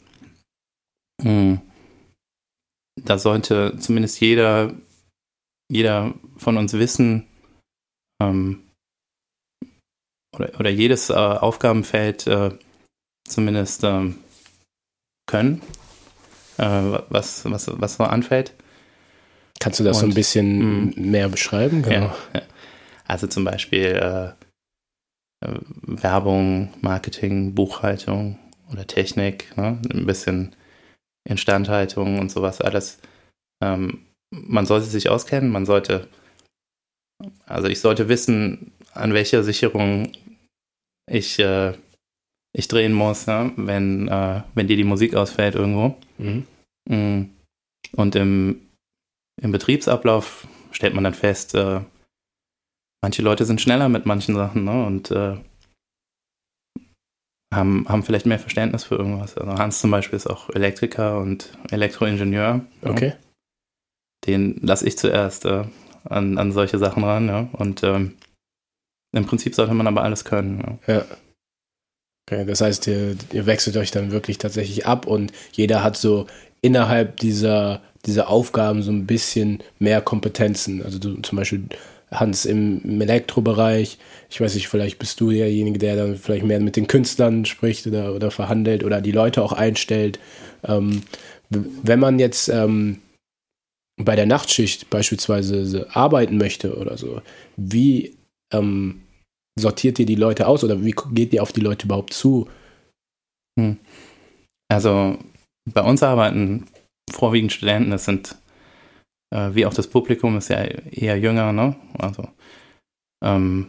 Mhm. 1.23 1.61
Da 3.05 3.19
sollte 3.19 3.77
zumindest 3.79 4.21
jeder, 4.21 4.73
jeder 5.71 6.15
von 6.37 6.57
uns 6.57 6.73
wissen, 6.75 7.27
ähm, 8.23 8.63
oder, 10.35 10.59
oder 10.61 10.71
jedes 10.71 11.11
äh, 11.11 11.15
Aufgabenfeld 11.15 12.27
äh, 12.27 12.51
zumindest 13.29 13.85
ähm, 13.85 14.19
können, 15.27 15.63
äh, 16.59 16.99
was, 17.09 17.45
was, 17.45 17.71
was 17.81 17.95
so 17.95 18.05
anfällt. 18.05 18.55
Kannst 19.61 19.81
du 19.81 19.85
das 19.85 19.99
Und, 19.99 20.01
so 20.01 20.07
ein 20.07 20.15
bisschen 20.15 20.87
mh. 20.87 20.93
mehr 20.97 21.29
beschreiben? 21.29 21.83
Genau. 21.83 22.15
Ja, 22.35 22.43
Also 23.07 23.27
zum 23.27 23.45
Beispiel 23.45 23.87
äh, 23.87 24.29
äh, 25.47 25.59
Werbung, 25.83 26.73
Marketing, 26.81 27.55
Buchhaltung 27.55 28.39
oder 28.71 28.87
Technik, 28.87 29.57
ne? 29.57 29.81
ein 29.93 30.07
bisschen 30.07 30.55
Instandhaltung 31.29 32.19
und 32.19 32.31
sowas 32.31 32.61
alles. 32.61 32.99
Ähm, 33.63 34.07
man 34.31 34.67
sollte 34.67 34.87
sich 34.87 35.09
auskennen, 35.09 35.51
man 35.51 35.67
sollte, 35.67 36.09
also 37.47 37.69
ich 37.69 37.81
sollte 37.81 38.09
wissen, 38.09 38.73
an 38.93 39.15
welcher 39.15 39.43
Sicherung 39.43 40.13
ich, 41.11 41.39
äh, 41.39 41.73
ich 42.53 42.69
drehen 42.69 42.93
muss, 42.93 43.27
ne? 43.27 43.53
wenn, 43.57 44.09
äh, 44.09 44.43
wenn 44.55 44.67
dir 44.69 44.77
die 44.77 44.85
Musik 44.85 45.15
ausfällt 45.15 45.55
irgendwo. 45.55 45.97
Mhm. 46.19 46.47
Mm. 46.89 47.31
Und 47.93 48.17
im, 48.17 48.61
im 49.41 49.53
Betriebsablauf 49.53 50.47
stellt 50.73 50.95
man 50.95 51.05
dann 51.05 51.15
fest, 51.15 51.55
äh, 51.55 51.81
manche 53.03 53.23
Leute 53.23 53.45
sind 53.45 53.61
schneller 53.61 53.89
mit 53.89 54.07
manchen 54.07 54.35
Sachen 54.35 54.65
ne? 54.65 54.87
und 54.87 55.11
äh, 55.11 55.37
haben, 57.53 57.89
haben 57.89 58.03
vielleicht 58.03 58.27
mehr 58.27 58.39
Verständnis 58.39 58.85
für 58.85 58.97
irgendwas. 58.97 59.37
Also 59.37 59.59
Hans 59.59 59.81
zum 59.81 59.91
Beispiel 59.91 60.17
ist 60.17 60.27
auch 60.27 60.51
Elektriker 60.51 61.19
und 61.19 61.57
Elektroingenieur. 61.71 62.61
Okay. 62.83 63.15
Den 64.27 64.59
lasse 64.63 64.87
ich 64.87 64.99
zuerst 64.99 65.45
äh, 65.45 65.65
an, 66.05 66.39
an 66.39 66.53
solche 66.53 66.79
Sachen 66.79 67.05
ran, 67.05 67.29
ja. 67.29 67.49
Und 67.53 67.83
ähm, 67.85 68.17
im 69.13 69.25
Prinzip 69.25 69.55
sollte 69.55 69.75
man 69.75 69.87
aber 69.87 70.03
alles 70.03 70.25
können. 70.25 70.79
Ja. 70.87 70.95
ja. 70.95 71.05
Okay, 72.31 72.45
das 72.45 72.61
heißt, 72.61 72.87
ihr, 72.89 73.17
ihr 73.33 73.47
wechselt 73.47 73.79
euch 73.79 73.91
dann 73.91 74.11
wirklich 74.11 74.37
tatsächlich 74.37 74.85
ab 74.85 75.07
und 75.07 75.33
jeder 75.53 75.83
hat 75.83 75.97
so 75.97 76.27
innerhalb 76.61 77.17
dieser, 77.21 77.81
dieser 78.05 78.29
Aufgaben 78.29 78.83
so 78.83 78.91
ein 78.91 79.07
bisschen 79.07 79.63
mehr 79.79 80.03
Kompetenzen. 80.03 80.83
Also 80.83 80.99
du 80.99 81.15
zum 81.23 81.37
Beispiel 81.37 81.65
Hans 82.11 82.45
im, 82.45 83.01
Elektrobereich. 83.01 83.97
Ich 84.29 84.43
weiß 84.43 84.55
nicht, 84.55 84.69
vielleicht 84.69 84.99
bist 84.99 85.19
du 85.21 85.31
derjenige, 85.31 85.79
der 85.79 85.97
dann 85.97 86.17
vielleicht 86.17 86.45
mehr 86.45 86.61
mit 86.61 86.77
den 86.77 86.87
Künstlern 86.87 87.47
spricht 87.47 87.87
oder, 87.87 88.15
oder 88.15 88.31
verhandelt 88.31 88.85
oder 88.85 89.01
die 89.01 89.13
Leute 89.13 89.43
auch 89.43 89.53
einstellt. 89.53 90.19
Ähm, 90.65 91.05
wenn 91.49 91.99
man 91.99 92.19
jetzt 92.19 92.49
ähm, 92.49 92.99
bei 93.97 94.17
der 94.17 94.27
Nachtschicht 94.27 94.91
beispielsweise 94.91 95.87
arbeiten 95.95 96.37
möchte 96.37 96.77
oder 96.77 96.99
so, 96.99 97.23
wie 97.57 98.17
ähm, 98.53 99.01
sortiert 99.59 99.99
ihr 99.99 100.07
die 100.07 100.15
Leute 100.15 100.47
aus 100.47 100.65
oder 100.65 100.85
wie 100.85 100.95
geht 101.13 101.33
ihr 101.33 101.43
auf 101.43 101.53
die 101.53 101.61
Leute 101.61 101.87
überhaupt 101.87 102.13
zu? 102.13 102.49
Hm. 103.59 103.79
Also 104.71 105.19
bei 105.73 105.83
uns 105.83 106.03
arbeiten 106.03 106.67
vorwiegend 107.11 107.53
Studenten, 107.53 107.91
das 107.91 108.05
sind 108.05 108.37
äh, 109.31 109.55
wie 109.55 109.67
auch 109.67 109.75
das 109.75 109.89
Publikum 109.89 110.37
ist 110.37 110.49
ja 110.49 110.63
eher 110.63 111.19
jünger, 111.19 111.53
ne? 111.53 111.77
Also 111.99 112.29
ähm, 113.25 113.69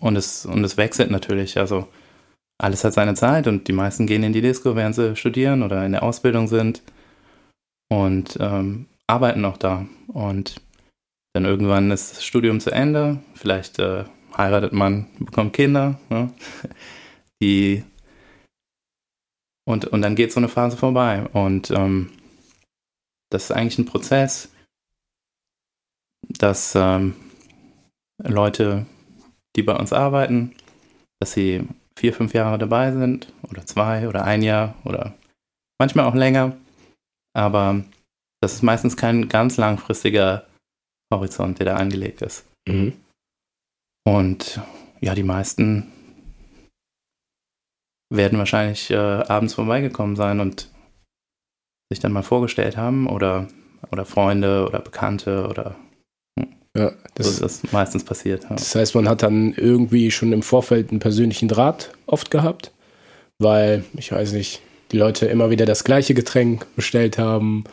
und 0.00 0.16
es 0.16 0.46
und 0.46 0.64
es 0.64 0.76
wechselt 0.76 1.10
natürlich. 1.10 1.58
Also 1.58 1.88
alles 2.58 2.84
hat 2.84 2.94
seine 2.94 3.14
Zeit 3.14 3.46
und 3.46 3.68
die 3.68 3.72
meisten 3.72 4.06
gehen 4.06 4.22
in 4.22 4.32
die 4.32 4.42
Disco, 4.42 4.76
während 4.76 4.94
sie 4.94 5.16
studieren 5.16 5.62
oder 5.62 5.84
in 5.84 5.92
der 5.92 6.02
Ausbildung 6.02 6.48
sind 6.48 6.82
und 7.90 8.36
ähm, 8.40 8.86
arbeiten 9.06 9.44
auch 9.44 9.56
da. 9.56 9.86
Und 10.08 10.60
dann 11.34 11.44
irgendwann 11.44 11.90
ist 11.90 12.12
das 12.12 12.24
Studium 12.24 12.60
zu 12.60 12.70
Ende. 12.70 13.20
Vielleicht 13.34 13.78
äh, 13.78 14.04
heiratet 14.36 14.72
man, 14.72 15.06
bekommt 15.18 15.52
Kinder. 15.52 15.98
Ne? 16.10 16.32
Die 17.42 17.84
und, 19.66 19.86
und 19.86 20.02
dann 20.02 20.14
geht 20.14 20.32
so 20.32 20.40
eine 20.40 20.48
Phase 20.48 20.76
vorbei. 20.76 21.26
Und 21.32 21.70
ähm, 21.70 22.10
das 23.30 23.44
ist 23.44 23.50
eigentlich 23.50 23.78
ein 23.78 23.86
Prozess, 23.86 24.50
dass 26.28 26.74
ähm, 26.74 27.16
Leute, 28.22 28.86
die 29.56 29.62
bei 29.62 29.74
uns 29.74 29.92
arbeiten, 29.92 30.54
dass 31.20 31.32
sie 31.32 31.66
vier, 31.98 32.12
fünf 32.12 32.34
Jahre 32.34 32.58
dabei 32.58 32.92
sind 32.92 33.32
oder 33.50 33.64
zwei 33.66 34.08
oder 34.08 34.24
ein 34.24 34.42
Jahr 34.42 34.74
oder 34.84 35.14
manchmal 35.80 36.06
auch 36.06 36.14
länger. 36.14 36.56
Aber 37.34 37.84
das 38.42 38.54
ist 38.54 38.62
meistens 38.62 38.96
kein 38.96 39.28
ganz 39.28 39.56
langfristiger 39.56 40.46
Horizont, 41.12 41.58
der 41.58 41.66
da 41.66 41.76
angelegt 41.76 42.22
ist. 42.22 42.44
Mhm. 42.68 42.92
Und 44.04 44.60
ja, 45.00 45.14
die 45.14 45.22
meisten 45.22 45.90
werden 48.10 48.38
wahrscheinlich 48.38 48.90
äh, 48.90 48.96
abends 48.96 49.54
vorbeigekommen 49.54 50.16
sein 50.16 50.40
und 50.40 50.68
sich 51.90 52.00
dann 52.00 52.12
mal 52.12 52.22
vorgestellt 52.22 52.76
haben 52.76 53.06
oder, 53.08 53.48
oder 53.90 54.04
Freunde 54.04 54.66
oder 54.66 54.80
Bekannte 54.80 55.48
oder 55.48 55.76
ja, 56.76 56.92
das, 57.14 57.26
so 57.26 57.32
ist 57.32 57.62
das 57.62 57.72
meistens 57.72 58.04
passiert. 58.04 58.44
Ja. 58.44 58.50
Das 58.50 58.74
heißt, 58.74 58.94
man 58.96 59.08
hat 59.08 59.22
dann 59.22 59.54
irgendwie 59.54 60.10
schon 60.10 60.32
im 60.32 60.42
Vorfeld 60.42 60.90
einen 60.90 60.98
persönlichen 60.98 61.48
Draht 61.48 61.92
oft 62.06 62.30
gehabt, 62.32 62.72
weil, 63.38 63.84
ich 63.96 64.10
weiß 64.10 64.32
nicht, 64.32 64.60
die 64.90 64.98
Leute 64.98 65.26
immer 65.26 65.50
wieder 65.50 65.66
das 65.66 65.84
gleiche 65.84 66.14
Getränk 66.14 66.66
bestellt 66.74 67.16
haben 67.16 67.64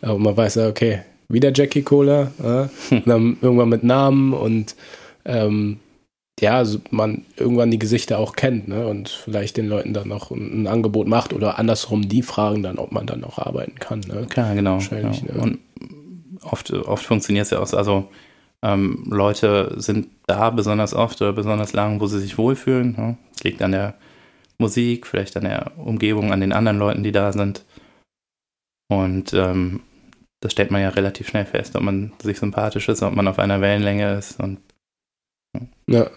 und 0.00 0.22
man 0.22 0.36
weiß 0.36 0.56
ja, 0.56 0.68
okay, 0.68 1.02
wieder 1.28 1.52
Jackie 1.54 1.82
Cola, 1.82 2.32
ja, 2.42 2.68
hm. 2.88 2.98
und 2.98 3.06
dann 3.06 3.36
irgendwann 3.40 3.68
mit 3.68 3.84
Namen 3.84 4.32
und 4.32 4.74
ähm, 5.24 5.78
ja, 6.40 6.56
also 6.56 6.78
man 6.90 7.24
irgendwann 7.36 7.70
die 7.70 7.78
Gesichter 7.78 8.18
auch 8.18 8.36
kennt 8.36 8.68
ne? 8.68 8.86
und 8.86 9.08
vielleicht 9.08 9.56
den 9.56 9.66
Leuten 9.66 9.92
dann 9.92 10.08
noch 10.08 10.30
ein, 10.30 10.62
ein, 10.62 10.66
Angebot 10.66 11.08
macht 11.08 11.32
oder 11.32 11.58
andersrum 11.58 12.08
die 12.08 12.22
fragen 12.22 12.62
dann, 12.62 12.78
ob 12.78 12.92
man 12.92 13.06
dann 13.06 13.20
noch 13.20 13.38
arbeiten 13.38 13.78
kann. 13.78 14.00
Ne? 14.00 14.26
Klar, 14.28 14.54
genau. 14.54 14.74
Wahrscheinlich, 14.74 15.22
ja. 15.22 15.34
ne? 15.34 15.40
Und 15.40 15.58
oft, 16.42 16.72
oft 16.72 17.04
funktioniert 17.04 17.44
es 17.44 17.50
ja 17.50 17.58
auch, 17.58 17.72
also 17.72 18.08
ähm, 18.62 19.04
Leute 19.08 19.74
sind 19.76 20.08
da 20.26 20.50
besonders 20.50 20.94
oft 20.94 21.20
oder 21.20 21.32
besonders 21.32 21.72
lang, 21.72 22.00
wo 22.00 22.06
sie 22.06 22.20
sich 22.20 22.38
wohlfühlen. 22.38 22.92
Ne? 22.96 23.18
Es 23.34 23.44
liegt 23.44 23.62
an 23.62 23.72
der 23.72 23.94
Musik, 24.58 25.06
vielleicht 25.06 25.36
an 25.36 25.44
der 25.44 25.72
Umgebung, 25.78 26.32
an 26.32 26.40
den 26.40 26.52
anderen 26.52 26.78
Leuten, 26.78 27.04
die 27.04 27.12
da 27.12 27.32
sind. 27.32 27.64
Und 28.90 29.32
ähm, 29.32 29.80
das 30.40 30.52
stellt 30.52 30.70
man 30.70 30.82
ja 30.82 30.88
relativ 30.88 31.28
schnell 31.28 31.44
fest, 31.44 31.76
ob 31.76 31.82
man 31.82 32.12
sich 32.22 32.38
sympathisch 32.38 32.88
ist, 32.88 33.02
ob 33.02 33.14
man 33.14 33.28
auf 33.28 33.38
einer 33.38 33.60
Wellenlänge 33.60 34.16
ist. 34.16 34.40
Und, 34.40 34.58
ja. 35.86 36.10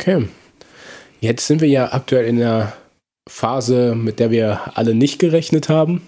Okay. 0.00 0.28
Jetzt 1.20 1.46
sind 1.46 1.60
wir 1.60 1.68
ja 1.68 1.92
aktuell 1.92 2.26
in 2.26 2.40
einer 2.40 2.72
Phase, 3.28 3.94
mit 3.94 4.18
der 4.18 4.30
wir 4.30 4.76
alle 4.76 4.94
nicht 4.94 5.18
gerechnet 5.18 5.68
haben. 5.68 6.02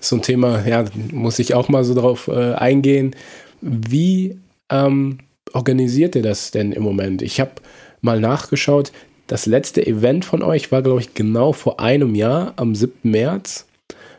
So 0.00 0.16
ein 0.16 0.22
Thema, 0.22 0.66
ja, 0.66 0.84
muss 1.12 1.38
ich 1.38 1.54
auch 1.54 1.68
mal 1.68 1.84
so 1.84 1.94
drauf 1.94 2.28
äh, 2.28 2.54
eingehen. 2.54 3.14
Wie 3.60 4.38
ähm, 4.70 5.18
organisiert 5.52 6.16
ihr 6.16 6.22
das 6.22 6.50
denn 6.50 6.72
im 6.72 6.82
Moment? 6.82 7.22
Ich 7.22 7.40
habe 7.40 7.52
mal 8.00 8.20
nachgeschaut, 8.20 8.92
das 9.26 9.46
letzte 9.46 9.86
Event 9.86 10.24
von 10.24 10.42
euch 10.42 10.70
war, 10.70 10.82
glaube 10.82 11.00
ich, 11.00 11.14
genau 11.14 11.52
vor 11.52 11.80
einem 11.80 12.14
Jahr, 12.14 12.54
am 12.56 12.74
7. 12.74 13.10
März. 13.10 13.66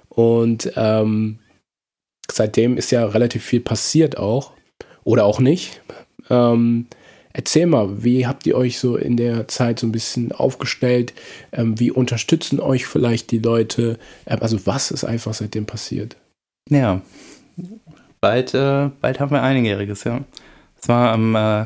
Und 0.09 0.71
ähm, 0.75 1.39
seitdem 2.29 2.77
ist 2.77 2.91
ja 2.91 3.05
relativ 3.05 3.43
viel 3.43 3.61
passiert 3.61 4.17
auch. 4.17 4.51
Oder 5.03 5.25
auch 5.25 5.39
nicht. 5.39 5.81
Ähm, 6.29 6.87
erzähl 7.37 7.67
mal, 7.67 8.03
wie 8.03 8.25
habt 8.27 8.45
ihr 8.47 8.57
euch 8.57 8.79
so 8.79 8.97
in 8.97 9.15
der 9.15 9.47
Zeit 9.47 9.79
so 9.79 9.87
ein 9.87 9.91
bisschen 9.91 10.31
aufgestellt? 10.31 11.13
Ähm, 11.51 11.79
wie 11.79 11.91
unterstützen 11.91 12.59
euch 12.59 12.87
vielleicht 12.87 13.31
die 13.31 13.39
Leute? 13.39 13.99
Ähm, 14.25 14.39
also 14.41 14.65
was 14.65 14.91
ist 14.91 15.05
einfach 15.05 15.33
seitdem 15.33 15.65
passiert? 15.65 16.17
Ja, 16.69 17.01
bald, 18.19 18.53
äh, 18.53 18.89
bald 18.99 19.19
haben 19.19 19.31
wir 19.31 19.43
einjähriges, 19.43 20.03
ja. 20.03 20.25
Es 20.81 20.89
war 20.89 21.13
am 21.13 21.35
äh, 21.35 21.65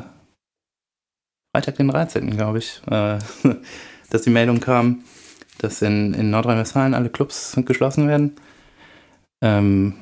Freitag, 1.54 1.76
den 1.76 1.88
13., 1.88 2.30
glaube 2.36 2.58
ich, 2.58 2.80
äh, 2.90 3.18
dass 4.10 4.22
die 4.22 4.30
Meldung 4.30 4.60
kam, 4.60 5.04
dass 5.58 5.82
in, 5.82 6.12
in 6.14 6.30
Nordrhein-Westfalen 6.30 6.94
alle 6.94 7.08
Clubs 7.08 7.56
geschlossen 7.64 8.08
werden. 8.08 8.36
Ähm, 9.42 9.94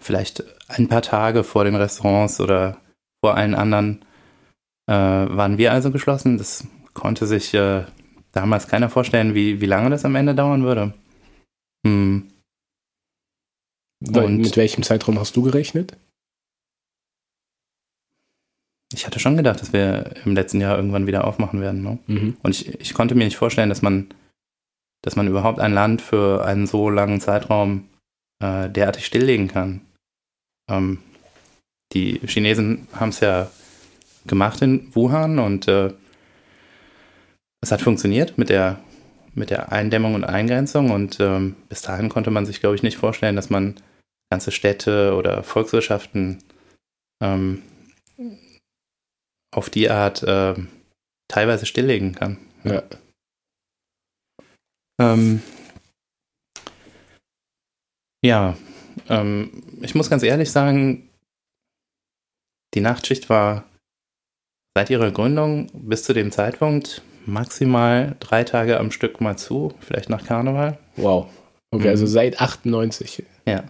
vielleicht 0.00 0.44
ein 0.68 0.88
paar 0.88 1.02
Tage 1.02 1.44
vor 1.44 1.64
den 1.64 1.76
Restaurants 1.76 2.40
oder 2.40 2.78
vor 3.26 3.36
allen 3.36 3.56
anderen 3.56 4.04
äh, 4.88 4.92
waren 4.92 5.58
wir 5.58 5.72
also 5.72 5.90
geschlossen. 5.90 6.38
Das 6.38 6.64
konnte 6.94 7.26
sich 7.26 7.52
äh, 7.54 7.84
damals 8.30 8.68
keiner 8.68 8.88
vorstellen, 8.88 9.34
wie, 9.34 9.60
wie 9.60 9.66
lange 9.66 9.90
das 9.90 10.04
am 10.04 10.14
Ende 10.14 10.32
dauern 10.32 10.62
würde. 10.62 10.94
Hm. 11.84 12.28
Und 14.06 14.38
mit 14.38 14.56
welchem 14.56 14.84
Zeitraum 14.84 15.18
hast 15.18 15.34
du 15.34 15.42
gerechnet? 15.42 15.96
Ich 18.94 19.06
hatte 19.06 19.18
schon 19.18 19.36
gedacht, 19.36 19.60
dass 19.60 19.72
wir 19.72 20.14
im 20.24 20.36
letzten 20.36 20.60
Jahr 20.60 20.76
irgendwann 20.76 21.08
wieder 21.08 21.24
aufmachen 21.24 21.60
werden. 21.60 21.82
Ne? 21.82 21.98
Mhm. 22.06 22.36
Und 22.44 22.52
ich, 22.52 22.80
ich 22.80 22.94
konnte 22.94 23.16
mir 23.16 23.24
nicht 23.24 23.38
vorstellen, 23.38 23.70
dass 23.70 23.82
man, 23.82 24.10
dass 25.02 25.16
man 25.16 25.26
überhaupt 25.26 25.58
ein 25.58 25.74
Land 25.74 26.00
für 26.00 26.44
einen 26.44 26.68
so 26.68 26.90
langen 26.90 27.20
Zeitraum 27.20 27.88
äh, 28.40 28.70
derartig 28.70 29.04
stilllegen 29.04 29.48
kann. 29.48 29.80
Ähm, 30.70 31.00
die 31.92 32.20
Chinesen 32.26 32.88
haben 32.92 33.10
es 33.10 33.20
ja 33.20 33.50
gemacht 34.26 34.62
in 34.62 34.94
Wuhan 34.94 35.38
und 35.38 35.68
äh, 35.68 35.92
es 37.60 37.72
hat 37.72 37.82
funktioniert 37.82 38.38
mit 38.38 38.48
der, 38.48 38.80
mit 39.34 39.50
der 39.50 39.72
Eindämmung 39.72 40.14
und 40.14 40.24
Eingrenzung 40.24 40.90
und 40.90 41.18
ähm, 41.20 41.56
bis 41.68 41.82
dahin 41.82 42.08
konnte 42.08 42.30
man 42.30 42.46
sich, 42.46 42.60
glaube 42.60 42.76
ich, 42.76 42.82
nicht 42.82 42.96
vorstellen, 42.96 43.36
dass 43.36 43.50
man 43.50 43.76
ganze 44.30 44.50
Städte 44.50 45.14
oder 45.14 45.42
Volkswirtschaften 45.42 46.42
ähm, 47.22 47.62
auf 49.54 49.70
die 49.70 49.88
Art 49.88 50.22
äh, 50.22 50.54
teilweise 51.28 51.66
stilllegen 51.66 52.14
kann. 52.14 52.38
Ja. 52.64 52.82
Ähm, 55.00 55.42
ja, 58.24 58.56
ähm, 59.08 59.62
ich 59.82 59.94
muss 59.94 60.10
ganz 60.10 60.22
ehrlich 60.22 60.50
sagen, 60.50 61.05
die 62.76 62.82
Nachtschicht 62.82 63.30
war 63.30 63.64
seit 64.76 64.90
ihrer 64.90 65.10
Gründung 65.10 65.70
bis 65.72 66.04
zu 66.04 66.12
dem 66.12 66.30
Zeitpunkt 66.30 67.02
maximal 67.24 68.14
drei 68.20 68.44
Tage 68.44 68.78
am 68.78 68.90
Stück 68.90 69.20
mal 69.20 69.36
zu, 69.36 69.74
vielleicht 69.80 70.10
nach 70.10 70.26
Karneval. 70.26 70.78
Wow. 70.96 71.28
Okay, 71.70 71.84
mhm. 71.84 71.90
also 71.90 72.06
seit 72.06 72.40
98. 72.40 73.24
Ja. 73.46 73.64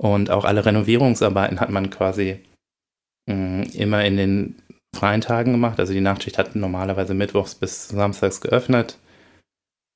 Und 0.00 0.30
auch 0.30 0.44
alle 0.44 0.64
Renovierungsarbeiten 0.64 1.60
hat 1.60 1.70
man 1.70 1.90
quasi 1.90 2.40
mh, 3.28 3.34
mm, 3.34 3.62
immer 3.74 4.04
in 4.04 4.16
den 4.16 4.62
freien 4.94 5.20
Tagen 5.20 5.52
gemacht. 5.52 5.80
Also 5.80 5.92
die 5.92 6.00
Nachtschicht 6.00 6.38
hat 6.38 6.54
normalerweise 6.54 7.14
mittwochs 7.14 7.56
bis 7.56 7.88
samstags 7.88 8.40
geöffnet. 8.40 8.96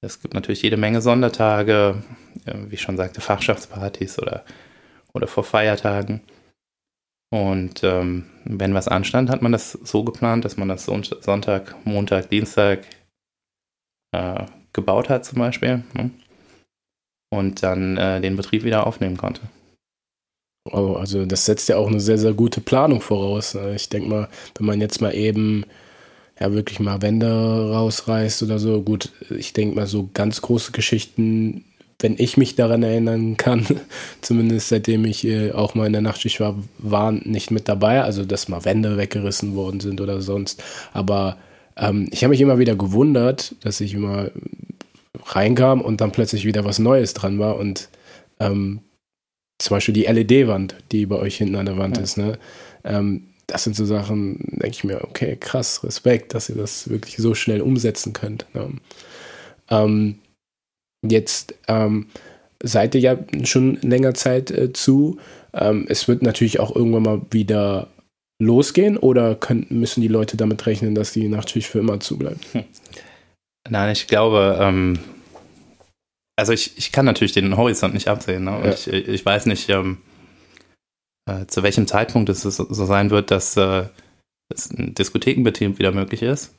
Es 0.04 0.20
gibt 0.20 0.34
natürlich 0.34 0.62
jede 0.62 0.76
Menge 0.76 1.00
Sondertage, 1.00 2.02
wie 2.44 2.74
ich 2.74 2.82
schon 2.82 2.96
sagte, 2.96 3.20
Fachschaftspartys 3.20 4.18
oder, 4.18 4.44
oder 5.12 5.28
vor 5.28 5.44
Feiertagen. 5.44 6.20
Und 7.30 7.82
ähm, 7.82 8.26
wenn 8.44 8.74
was 8.74 8.88
anstand, 8.88 9.30
hat 9.30 9.42
man 9.42 9.52
das 9.52 9.72
so 9.72 10.04
geplant, 10.04 10.44
dass 10.44 10.56
man 10.56 10.68
das 10.68 10.84
Sonntag, 10.84 11.74
Montag, 11.84 12.30
Dienstag 12.30 12.86
äh, 14.12 14.44
gebaut 14.72 15.08
hat 15.08 15.24
zum 15.24 15.38
Beispiel. 15.38 15.82
Ne? 15.94 16.10
Und 17.30 17.62
dann 17.62 17.96
äh, 17.96 18.20
den 18.20 18.36
Betrieb 18.36 18.62
wieder 18.62 18.86
aufnehmen 18.86 19.16
konnte. 19.16 19.42
Oh, 20.72 20.94
also 20.94 21.24
das 21.26 21.44
setzt 21.44 21.68
ja 21.68 21.76
auch 21.76 21.88
eine 21.88 22.00
sehr, 22.00 22.18
sehr 22.18 22.32
gute 22.32 22.60
Planung 22.60 23.00
voraus. 23.00 23.54
Ne? 23.54 23.74
Ich 23.74 23.88
denke 23.88 24.08
mal, 24.08 24.28
wenn 24.56 24.66
man 24.66 24.80
jetzt 24.80 25.00
mal 25.00 25.14
eben 25.14 25.64
ja 26.38 26.52
wirklich 26.52 26.80
mal 26.80 27.02
Wände 27.02 27.70
rausreißt 27.72 28.42
oder 28.42 28.58
so, 28.58 28.82
gut, 28.82 29.12
ich 29.30 29.52
denke 29.52 29.76
mal 29.76 29.86
so 29.86 30.10
ganz 30.12 30.42
große 30.42 30.72
Geschichten, 30.72 31.64
wenn 32.06 32.14
ich 32.18 32.36
mich 32.36 32.54
daran 32.54 32.84
erinnern 32.84 33.36
kann, 33.36 33.66
zumindest 34.20 34.68
seitdem 34.68 35.04
ich 35.04 35.26
äh, 35.26 35.50
auch 35.50 35.74
mal 35.74 35.88
in 35.88 35.92
der 35.92 36.02
Nachtschicht 36.02 36.38
war, 36.38 36.56
waren 36.78 37.20
nicht 37.24 37.50
mit 37.50 37.68
dabei, 37.68 38.02
also 38.02 38.24
dass 38.24 38.46
mal 38.46 38.64
Wände 38.64 38.96
weggerissen 38.96 39.56
worden 39.56 39.80
sind 39.80 40.00
oder 40.00 40.20
sonst. 40.20 40.62
Aber 40.92 41.36
ähm, 41.76 42.08
ich 42.12 42.22
habe 42.22 42.30
mich 42.30 42.40
immer 42.40 42.60
wieder 42.60 42.76
gewundert, 42.76 43.56
dass 43.62 43.80
ich 43.80 43.94
immer 43.94 44.30
reinkam 45.24 45.80
und 45.80 46.00
dann 46.00 46.12
plötzlich 46.12 46.44
wieder 46.44 46.64
was 46.64 46.78
Neues 46.78 47.12
dran 47.12 47.40
war 47.40 47.56
und 47.56 47.88
ähm, 48.38 48.82
zum 49.58 49.74
Beispiel 49.74 49.94
die 49.94 50.04
LED-Wand, 50.04 50.76
die 50.92 51.06
bei 51.06 51.16
euch 51.16 51.38
hinten 51.38 51.56
an 51.56 51.66
der 51.66 51.76
Wand 51.76 51.96
ja. 51.96 52.04
ist, 52.04 52.18
ne? 52.18 52.38
Ähm, 52.84 53.30
das 53.48 53.64
sind 53.64 53.74
so 53.74 53.84
Sachen, 53.84 54.38
denke 54.50 54.70
ich 54.70 54.84
mir, 54.84 55.02
okay, 55.02 55.36
krass, 55.36 55.82
Respekt, 55.82 56.34
dass 56.34 56.48
ihr 56.48 56.56
das 56.56 56.88
wirklich 56.88 57.16
so 57.16 57.34
schnell 57.34 57.60
umsetzen 57.60 58.12
könnt. 58.12 58.44
Ne? 58.54 58.70
Ähm, 59.70 60.18
jetzt 61.02 61.54
ähm, 61.68 62.06
seid 62.62 62.94
ihr 62.94 63.00
ja 63.00 63.18
schon 63.44 63.76
länger 63.82 64.14
Zeit 64.14 64.50
äh, 64.50 64.72
zu. 64.72 65.18
Ähm, 65.52 65.86
es 65.88 66.08
wird 66.08 66.22
natürlich 66.22 66.60
auch 66.60 66.74
irgendwann 66.74 67.02
mal 67.02 67.20
wieder 67.30 67.88
losgehen 68.38 68.96
oder 68.98 69.34
können, 69.34 69.66
müssen 69.70 70.00
die 70.00 70.08
Leute 70.08 70.36
damit 70.36 70.66
rechnen, 70.66 70.94
dass 70.94 71.12
die 71.12 71.28
Nachtschicht 71.28 71.68
für 71.68 71.78
immer 71.78 72.00
zubleibt? 72.00 72.44
Hm. 72.52 72.64
Nein, 73.68 73.92
ich 73.92 74.06
glaube, 74.06 74.58
ähm, 74.60 74.98
also 76.36 76.52
ich, 76.52 76.76
ich 76.76 76.92
kann 76.92 77.06
natürlich 77.06 77.32
den 77.32 77.56
Horizont 77.56 77.94
nicht 77.94 78.08
absehen. 78.08 78.44
Ne? 78.44 78.60
Ja. 78.62 78.72
ich, 78.72 78.86
ich 78.88 79.24
weiß 79.24 79.46
nicht, 79.46 79.68
ähm, 79.70 79.98
äh, 81.28 81.46
zu 81.46 81.62
welchem 81.62 81.86
Zeitpunkt 81.86 82.28
es 82.28 82.42
so, 82.42 82.66
sein 82.68 83.10
wird, 83.10 83.30
dass, 83.30 83.56
äh, 83.56 83.86
dass 84.50 84.70
ein 84.70 84.94
Diskothekenbetrieb 84.94 85.78
wieder 85.78 85.92
möglich 85.92 86.22
ist. 86.22 86.54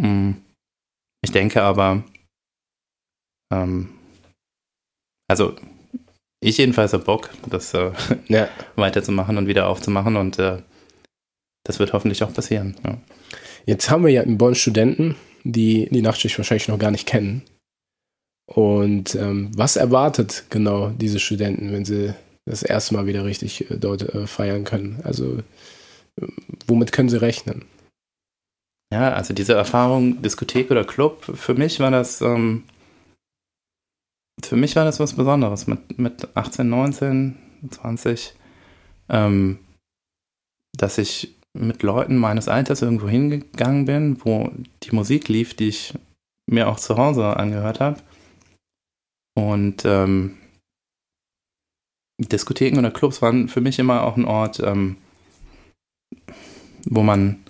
Mhm. 0.00 0.36
Ich 1.22 1.32
denke 1.32 1.62
aber, 1.62 2.02
ähm, 3.52 3.90
also 5.28 5.54
ich 6.40 6.58
jedenfalls 6.58 6.92
habe 6.92 7.04
Bock, 7.04 7.30
das 7.48 7.72
äh, 7.74 7.92
ja. 8.28 8.48
weiterzumachen 8.76 9.38
und 9.38 9.46
wieder 9.46 9.68
aufzumachen 9.68 10.16
und 10.16 10.38
äh, 10.38 10.58
das 11.64 11.78
wird 11.78 11.92
hoffentlich 11.92 12.24
auch 12.24 12.34
passieren. 12.34 12.76
Ja. 12.84 12.98
Jetzt 13.64 13.90
haben 13.90 14.04
wir 14.04 14.10
ja 14.10 14.22
in 14.22 14.38
Bonn 14.38 14.56
Studenten, 14.56 15.14
die 15.44 15.88
die 15.90 16.02
Nachtschicht 16.02 16.36
wahrscheinlich 16.38 16.68
noch 16.68 16.78
gar 16.78 16.90
nicht 16.90 17.06
kennen. 17.06 17.42
Und 18.46 19.14
ähm, 19.14 19.50
was 19.56 19.76
erwartet 19.76 20.46
genau 20.50 20.90
diese 20.90 21.20
Studenten, 21.20 21.72
wenn 21.72 21.84
sie 21.84 22.12
das 22.44 22.64
erste 22.64 22.94
Mal 22.94 23.06
wieder 23.06 23.24
richtig 23.24 23.70
äh, 23.70 23.76
dort 23.76 24.02
äh, 24.02 24.26
feiern 24.26 24.64
können? 24.64 25.00
Also 25.04 25.38
äh, 26.20 26.26
womit 26.66 26.90
können 26.90 27.08
sie 27.08 27.20
rechnen? 27.20 27.64
Ja, 28.92 29.12
also 29.12 29.32
diese 29.32 29.54
Erfahrung 29.54 30.20
Diskothek 30.20 30.70
oder 30.70 30.84
Club, 30.84 31.24
für 31.34 31.54
mich 31.54 31.80
war 31.80 31.90
das, 31.90 32.20
ähm, 32.20 32.64
für 34.40 34.56
mich 34.56 34.76
war 34.76 34.84
das 34.84 35.00
was 35.00 35.14
Besonderes 35.14 35.66
mit, 35.66 35.98
mit 35.98 36.36
18, 36.36 36.68
19, 36.68 37.36
20, 37.70 38.34
ähm, 39.08 39.58
dass 40.76 40.98
ich 40.98 41.36
mit 41.54 41.82
Leuten 41.82 42.16
meines 42.16 42.48
Alters 42.48 42.82
irgendwo 42.82 43.08
hingegangen 43.08 43.84
bin, 43.84 44.24
wo 44.24 44.50
die 44.82 44.94
Musik 44.94 45.28
lief, 45.28 45.54
die 45.54 45.68
ich 45.68 45.94
mir 46.46 46.68
auch 46.68 46.78
zu 46.78 46.96
Hause 46.96 47.36
angehört 47.36 47.80
habe 47.80 48.00
und 49.34 49.84
ähm, 49.84 50.38
Diskotheken 52.18 52.78
oder 52.78 52.90
Clubs 52.90 53.22
waren 53.22 53.48
für 53.48 53.60
mich 53.60 53.78
immer 53.78 54.02
auch 54.02 54.16
ein 54.16 54.24
Ort, 54.24 54.60
ähm, 54.60 54.96
wo 56.84 57.02
man 57.02 57.42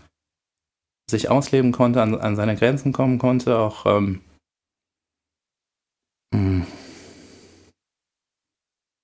sich 1.11 1.29
ausleben 1.29 1.73
konnte, 1.73 2.01
an, 2.01 2.15
an 2.15 2.37
seine 2.37 2.57
Grenzen 2.57 2.93
kommen 2.93 3.19
konnte, 3.19 3.59
auch 3.59 3.87
ähm, 3.87 4.07
hm. 4.07 4.21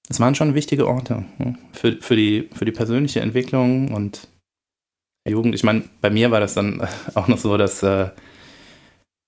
Es 0.08 0.20
waren 0.20 0.34
schon 0.34 0.54
wichtige 0.54 0.88
Orte 0.88 1.24
ne? 1.38 1.56
für, 1.72 1.92
für, 2.00 2.16
die, 2.16 2.48
für 2.52 2.64
die 2.64 2.72
persönliche 2.72 3.20
Entwicklung 3.20 3.92
und 3.94 4.28
Jugend. 5.28 5.54
Ich 5.54 5.64
meine, 5.64 5.84
bei 6.00 6.10
mir 6.10 6.30
war 6.30 6.40
das 6.40 6.54
dann 6.54 6.86
auch 7.14 7.28
noch 7.28 7.38
so, 7.38 7.56
dass 7.56 7.82
äh, 7.82 8.08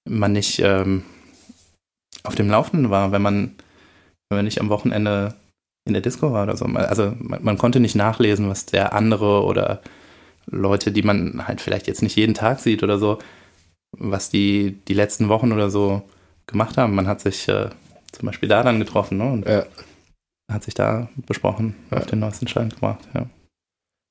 man 0.09 0.33
nicht 0.33 0.59
ähm, 0.61 1.05
auf 2.23 2.35
dem 2.35 2.49
Laufenden 2.49 2.91
war, 2.91 3.13
wenn 3.13 3.23
man, 3.23 3.55
wenn 4.29 4.39
man 4.39 4.45
nicht 4.45 4.61
am 4.61 4.71
Wochenende 4.71 5.35
in 5.87 5.93
der 5.93 6.03
Disco 6.03 6.33
war 6.33 6.45
oder 6.45 6.57
so. 6.57 6.65
Also 6.65 7.15
man, 7.19 7.43
man, 7.43 7.59
konnte 7.59 7.81
nicht 7.81 7.95
nachlesen, 7.95 8.49
was 8.49 8.67
der 8.67 8.93
andere 8.93 9.45
oder 9.45 9.83
Leute, 10.47 10.93
die 10.93 11.03
man 11.03 11.47
halt 11.47 11.61
vielleicht 11.61 11.87
jetzt 11.87 12.03
nicht 12.03 12.17
jeden 12.17 12.35
Tag 12.35 12.61
sieht 12.61 12.83
oder 12.83 12.99
so, 12.99 13.19
was 13.97 14.31
die 14.31 14.79
die 14.89 14.95
letzten 14.95 15.29
Wochen 15.29 15.53
oder 15.53 15.71
so 15.71 16.03
gemacht 16.47 16.77
haben. 16.77 16.95
Man 16.95 17.07
hat 17.07 17.21
sich 17.21 17.49
äh, 17.49 17.71
zum 18.13 18.27
Beispiel 18.27 18.49
da 18.49 18.63
dann 18.63 18.79
getroffen 18.79 19.19
ne? 19.19 19.33
und 19.33 19.47
ja. 19.47 19.67
hat 20.51 20.65
sich 20.65 20.75
da 20.75 21.09
besprochen, 21.27 21.77
ja. 21.91 21.99
auf 21.99 22.07
den 22.07 22.21
neuesten 22.21 22.49
Stand 22.49 22.75
gebracht. 22.75 23.01
Ja, 23.15 23.27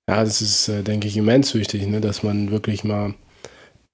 ja 0.10 0.24
das 0.24 0.42
ist, 0.42 0.68
äh, 0.70 0.84
denke 0.84 1.08
ich, 1.08 1.18
immens 1.18 1.54
wichtig, 1.54 1.88
ne? 1.88 2.02
dass 2.02 2.24
man 2.24 2.52
wirklich 2.52 2.84
mal 2.84 3.14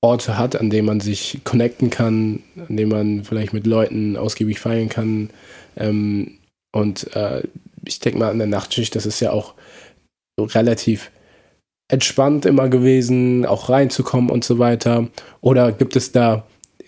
Orte 0.01 0.37
hat, 0.37 0.55
an 0.55 0.69
denen 0.69 0.85
man 0.85 0.99
sich 0.99 1.41
connecten 1.43 1.89
kann, 1.89 2.43
an 2.69 2.77
denen 2.77 2.91
man 2.91 3.23
vielleicht 3.23 3.53
mit 3.53 3.65
Leuten 3.65 4.17
ausgiebig 4.17 4.59
feiern 4.59 4.89
kann. 4.89 5.31
Ähm, 5.75 6.37
und 6.71 7.15
äh, 7.15 7.43
ich 7.85 7.99
denke 7.99 8.19
mal 8.19 8.29
an 8.29 8.37
der 8.37 8.47
Nachtschicht, 8.47 8.95
das 8.95 9.05
ist 9.05 9.19
ja 9.19 9.31
auch 9.31 9.55
relativ 10.39 11.11
entspannt 11.87 12.45
immer 12.45 12.69
gewesen, 12.69 13.45
auch 13.45 13.69
reinzukommen 13.69 14.29
und 14.29 14.43
so 14.43 14.59
weiter. 14.59 15.07
Oder 15.41 15.71
gibt 15.71 15.95
es 15.95 16.11
da 16.11 16.45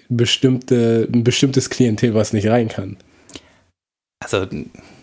bestimmte, 0.10 1.08
ein 1.12 1.24
bestimmtes 1.24 1.70
Klientel, 1.70 2.14
was 2.14 2.34
nicht 2.34 2.48
rein 2.48 2.68
kann? 2.68 2.98
Also 4.24 4.48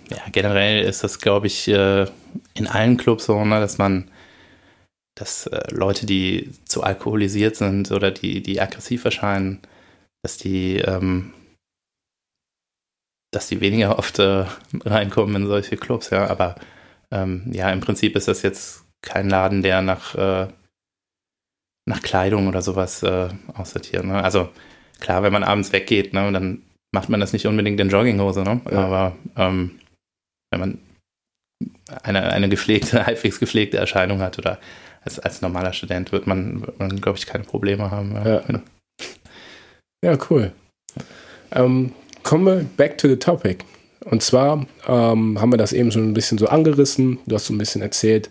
ja, 0.08 0.18
generell 0.32 0.84
ist 0.84 1.04
das, 1.04 1.18
glaube 1.18 1.46
ich, 1.46 1.68
äh, 1.68 2.06
in 2.54 2.66
allen 2.66 2.96
Clubs 2.96 3.26
so, 3.26 3.44
ne, 3.44 3.60
dass 3.60 3.78
man 3.78 4.10
dass 5.14 5.46
äh, 5.46 5.70
Leute, 5.70 6.06
die 6.06 6.50
zu 6.64 6.82
alkoholisiert 6.82 7.56
sind 7.56 7.90
oder 7.92 8.10
die, 8.10 8.42
die 8.42 8.60
aggressiv 8.60 9.04
erscheinen, 9.04 9.60
dass 10.22 10.38
die, 10.38 10.78
ähm, 10.78 11.32
dass 13.32 13.48
die 13.48 13.60
weniger 13.60 13.98
oft 13.98 14.18
äh, 14.18 14.46
reinkommen 14.84 15.36
in 15.36 15.46
solche 15.46 15.76
Clubs, 15.76 16.10
ja. 16.10 16.26
Aber 16.26 16.56
ähm, 17.12 17.50
ja, 17.52 17.70
im 17.70 17.80
Prinzip 17.80 18.16
ist 18.16 18.28
das 18.28 18.42
jetzt 18.42 18.84
kein 19.02 19.28
Laden, 19.28 19.62
der 19.62 19.82
nach, 19.82 20.14
äh, 20.14 20.48
nach 21.86 22.02
Kleidung 22.02 22.48
oder 22.48 22.62
sowas 22.62 23.02
äh, 23.02 23.28
aussortiert. 23.54 24.04
Ne? 24.04 24.22
Also 24.22 24.50
klar, 24.98 25.22
wenn 25.22 25.32
man 25.32 25.44
abends 25.44 25.72
weggeht, 25.72 26.12
ne, 26.12 26.32
dann 26.32 26.62
macht 26.94 27.10
man 27.10 27.20
das 27.20 27.32
nicht 27.32 27.46
unbedingt 27.46 27.80
in 27.80 27.90
Jogginghose, 27.90 28.42
ne? 28.42 28.60
Ja. 28.70 28.78
Aber 28.78 29.16
ähm, 29.36 29.72
wenn 30.50 30.60
man 30.60 30.78
eine, 32.02 32.32
eine 32.32 32.48
gepflegte, 32.48 33.04
halbwegs 33.06 33.40
gepflegte 33.40 33.76
Erscheinung 33.76 34.20
hat 34.20 34.38
oder 34.38 34.58
als, 35.02 35.18
als 35.18 35.42
normaler 35.42 35.74
Student 35.74 36.12
wird 36.12 36.26
man, 36.26 36.62
wird 36.62 36.78
man 36.78 37.00
glaube 37.00 37.18
ich, 37.18 37.26
keine 37.26 37.44
Probleme 37.44 37.90
haben. 37.90 38.14
Ja, 38.14 38.42
ja. 38.48 38.62
ja 40.02 40.18
cool. 40.30 40.52
Ähm, 41.50 41.92
kommen 42.22 42.46
wir 42.46 42.64
back 42.76 42.96
to 42.96 43.08
the 43.08 43.16
topic. 43.16 43.64
Und 44.04 44.22
zwar 44.22 44.66
ähm, 44.86 45.40
haben 45.40 45.52
wir 45.52 45.58
das 45.58 45.72
eben 45.72 45.90
schon 45.90 46.08
ein 46.08 46.14
bisschen 46.14 46.38
so 46.38 46.46
angerissen. 46.46 47.18
Du 47.26 47.34
hast 47.34 47.46
so 47.46 47.54
ein 47.54 47.58
bisschen 47.58 47.82
erzählt, 47.82 48.30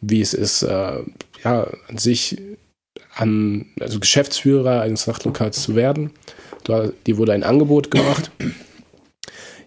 wie 0.00 0.20
es 0.20 0.32
ist, 0.32 0.62
äh, 0.62 0.98
ja, 1.44 1.66
an 1.88 1.98
sich 1.98 2.40
an, 3.14 3.66
also 3.80 4.00
Geschäftsführer 4.00 4.80
eines 4.80 5.06
Nachtlokals 5.06 5.62
zu 5.62 5.76
werden. 5.76 6.10
Du, 6.64 6.92
dir 7.06 7.18
wurde 7.18 7.32
ein 7.32 7.42
Angebot 7.42 7.90
gemacht. 7.90 8.30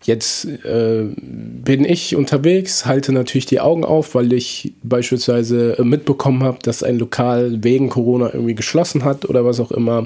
Jetzt 0.03 0.45
äh, 0.45 1.05
bin 1.17 1.83
ich 1.83 2.15
unterwegs, 2.15 2.85
halte 2.85 3.11
natürlich 3.11 3.47
die 3.47 3.59
Augen 3.59 3.83
auf, 3.83 4.13
weil 4.13 4.33
ich 4.33 4.73
beispielsweise 4.83 5.79
äh, 5.79 5.83
mitbekommen 5.83 6.43
habe, 6.43 6.59
dass 6.61 6.83
ein 6.83 6.99
Lokal 6.99 7.63
wegen 7.63 7.89
Corona 7.89 8.31
irgendwie 8.31 8.53
geschlossen 8.53 9.03
hat 9.03 9.27
oder 9.27 9.45
was 9.45 9.59
auch 9.59 9.71
immer. 9.71 10.05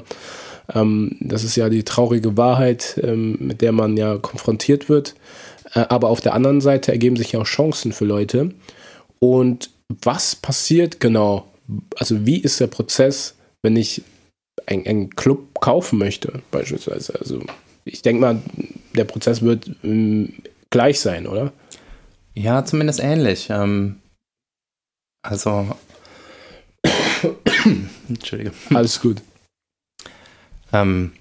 Ähm, 0.74 1.16
das 1.20 1.44
ist 1.44 1.56
ja 1.56 1.68
die 1.68 1.82
traurige 1.82 2.38
Wahrheit, 2.38 2.98
ähm, 3.02 3.36
mit 3.40 3.60
der 3.60 3.72
man 3.72 3.98
ja 3.98 4.16
konfrontiert 4.16 4.88
wird. 4.88 5.14
Äh, 5.74 5.80
aber 5.90 6.08
auf 6.08 6.22
der 6.22 6.32
anderen 6.32 6.62
Seite 6.62 6.92
ergeben 6.92 7.16
sich 7.16 7.32
ja 7.32 7.40
auch 7.40 7.46
Chancen 7.46 7.92
für 7.92 8.06
Leute. 8.06 8.52
Und 9.18 9.68
was 10.02 10.34
passiert 10.34 11.00
genau? 11.00 11.46
Also 11.96 12.24
wie 12.24 12.38
ist 12.38 12.58
der 12.58 12.68
Prozess, 12.68 13.34
wenn 13.60 13.76
ich 13.76 14.02
einen 14.66 15.10
Club 15.10 15.60
kaufen 15.60 15.98
möchte, 15.98 16.42
beispielsweise? 16.50 17.18
Also 17.18 17.42
ich 17.84 18.02
denke 18.02 18.20
mal, 18.20 18.42
der 18.94 19.04
Prozess 19.04 19.42
wird 19.42 19.70
ähm, 19.82 20.34
gleich 20.70 21.00
sein, 21.00 21.26
oder? 21.26 21.52
Ja, 22.34 22.64
zumindest 22.64 23.00
ähnlich. 23.00 23.48
Ähm, 23.50 24.00
also. 25.22 25.76
Entschuldige. 28.08 28.52
Alles 28.72 29.00
gut. 29.00 29.22
Ähm, 30.72 31.12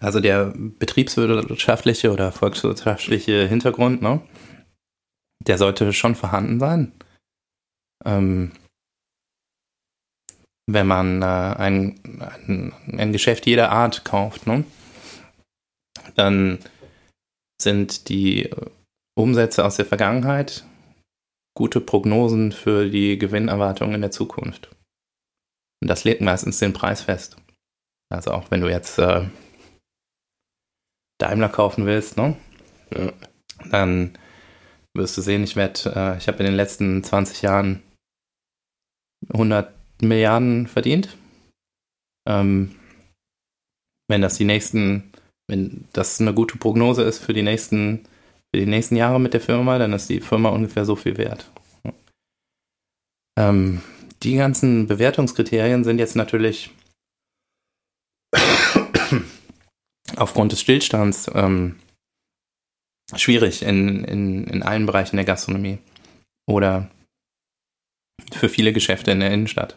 also 0.00 0.20
der 0.20 0.52
betriebswirtschaftliche 0.56 2.10
oder 2.10 2.32
volkswirtschaftliche 2.32 3.46
Hintergrund, 3.46 4.02
ne? 4.02 4.20
Der 5.46 5.58
sollte 5.58 5.92
schon 5.92 6.14
vorhanden 6.14 6.58
sein. 6.58 6.92
Ähm, 8.04 8.52
wenn 10.72 10.86
man 10.86 11.22
äh, 11.22 11.24
ein, 11.24 12.00
ein, 12.46 12.72
ein 12.96 13.12
Geschäft 13.12 13.46
jeder 13.46 13.70
Art 13.70 14.04
kauft, 14.04 14.46
ne? 14.46 14.64
dann 16.14 16.58
sind 17.60 18.08
die 18.08 18.50
Umsätze 19.16 19.64
aus 19.64 19.76
der 19.76 19.86
Vergangenheit 19.86 20.64
gute 21.56 21.80
Prognosen 21.80 22.52
für 22.52 22.88
die 22.88 23.18
Gewinnerwartungen 23.18 23.96
in 23.96 24.00
der 24.00 24.10
Zukunft. 24.10 24.70
Und 25.82 25.88
das 25.88 26.04
legt 26.04 26.20
meistens 26.20 26.58
den 26.58 26.72
Preis 26.72 27.02
fest. 27.02 27.36
Also 28.10 28.32
auch 28.32 28.50
wenn 28.50 28.60
du 28.60 28.68
jetzt 28.68 28.98
äh, 28.98 29.28
Daimler 31.18 31.48
kaufen 31.48 31.86
willst, 31.86 32.16
ne? 32.16 32.36
Ja. 32.92 33.12
dann 33.70 34.18
wirst 34.94 35.16
du 35.16 35.22
sehen, 35.22 35.44
ich 35.44 35.54
werde, 35.54 35.92
äh, 35.94 36.18
ich 36.18 36.26
habe 36.26 36.38
in 36.38 36.46
den 36.46 36.56
letzten 36.56 37.04
20 37.04 37.42
Jahren 37.42 37.82
100 39.32 39.72
Milliarden 40.08 40.66
verdient. 40.66 41.16
Ähm, 42.28 42.74
wenn 44.08 44.22
das 44.22 44.36
die 44.36 44.44
nächsten 44.44 45.10
wenn 45.50 45.84
das 45.92 46.20
eine 46.20 46.32
gute 46.32 46.56
Prognose 46.56 47.02
ist 47.02 47.18
für 47.18 47.32
die 47.32 47.42
nächsten, 47.42 48.04
für 48.54 48.60
die 48.60 48.66
nächsten 48.66 48.96
Jahre 48.96 49.20
mit 49.20 49.34
der 49.34 49.40
Firma, 49.40 49.78
dann 49.78 49.92
ist 49.92 50.08
die 50.08 50.20
Firma 50.20 50.48
ungefähr 50.50 50.84
so 50.84 50.94
viel 50.94 51.18
wert. 51.18 51.50
Ähm, 53.36 53.82
die 54.22 54.36
ganzen 54.36 54.86
Bewertungskriterien 54.86 55.82
sind 55.82 55.98
jetzt 55.98 56.14
natürlich 56.14 56.70
aufgrund 60.16 60.52
des 60.52 60.60
Stillstands 60.60 61.28
ähm, 61.34 61.80
schwierig 63.16 63.62
in, 63.62 64.04
in, 64.04 64.44
in 64.44 64.62
allen 64.62 64.86
Bereichen 64.86 65.16
der 65.16 65.24
Gastronomie 65.24 65.78
oder 66.46 66.88
für 68.32 68.48
viele 68.48 68.72
Geschäfte 68.72 69.10
in 69.10 69.20
der 69.20 69.32
Innenstadt. 69.32 69.76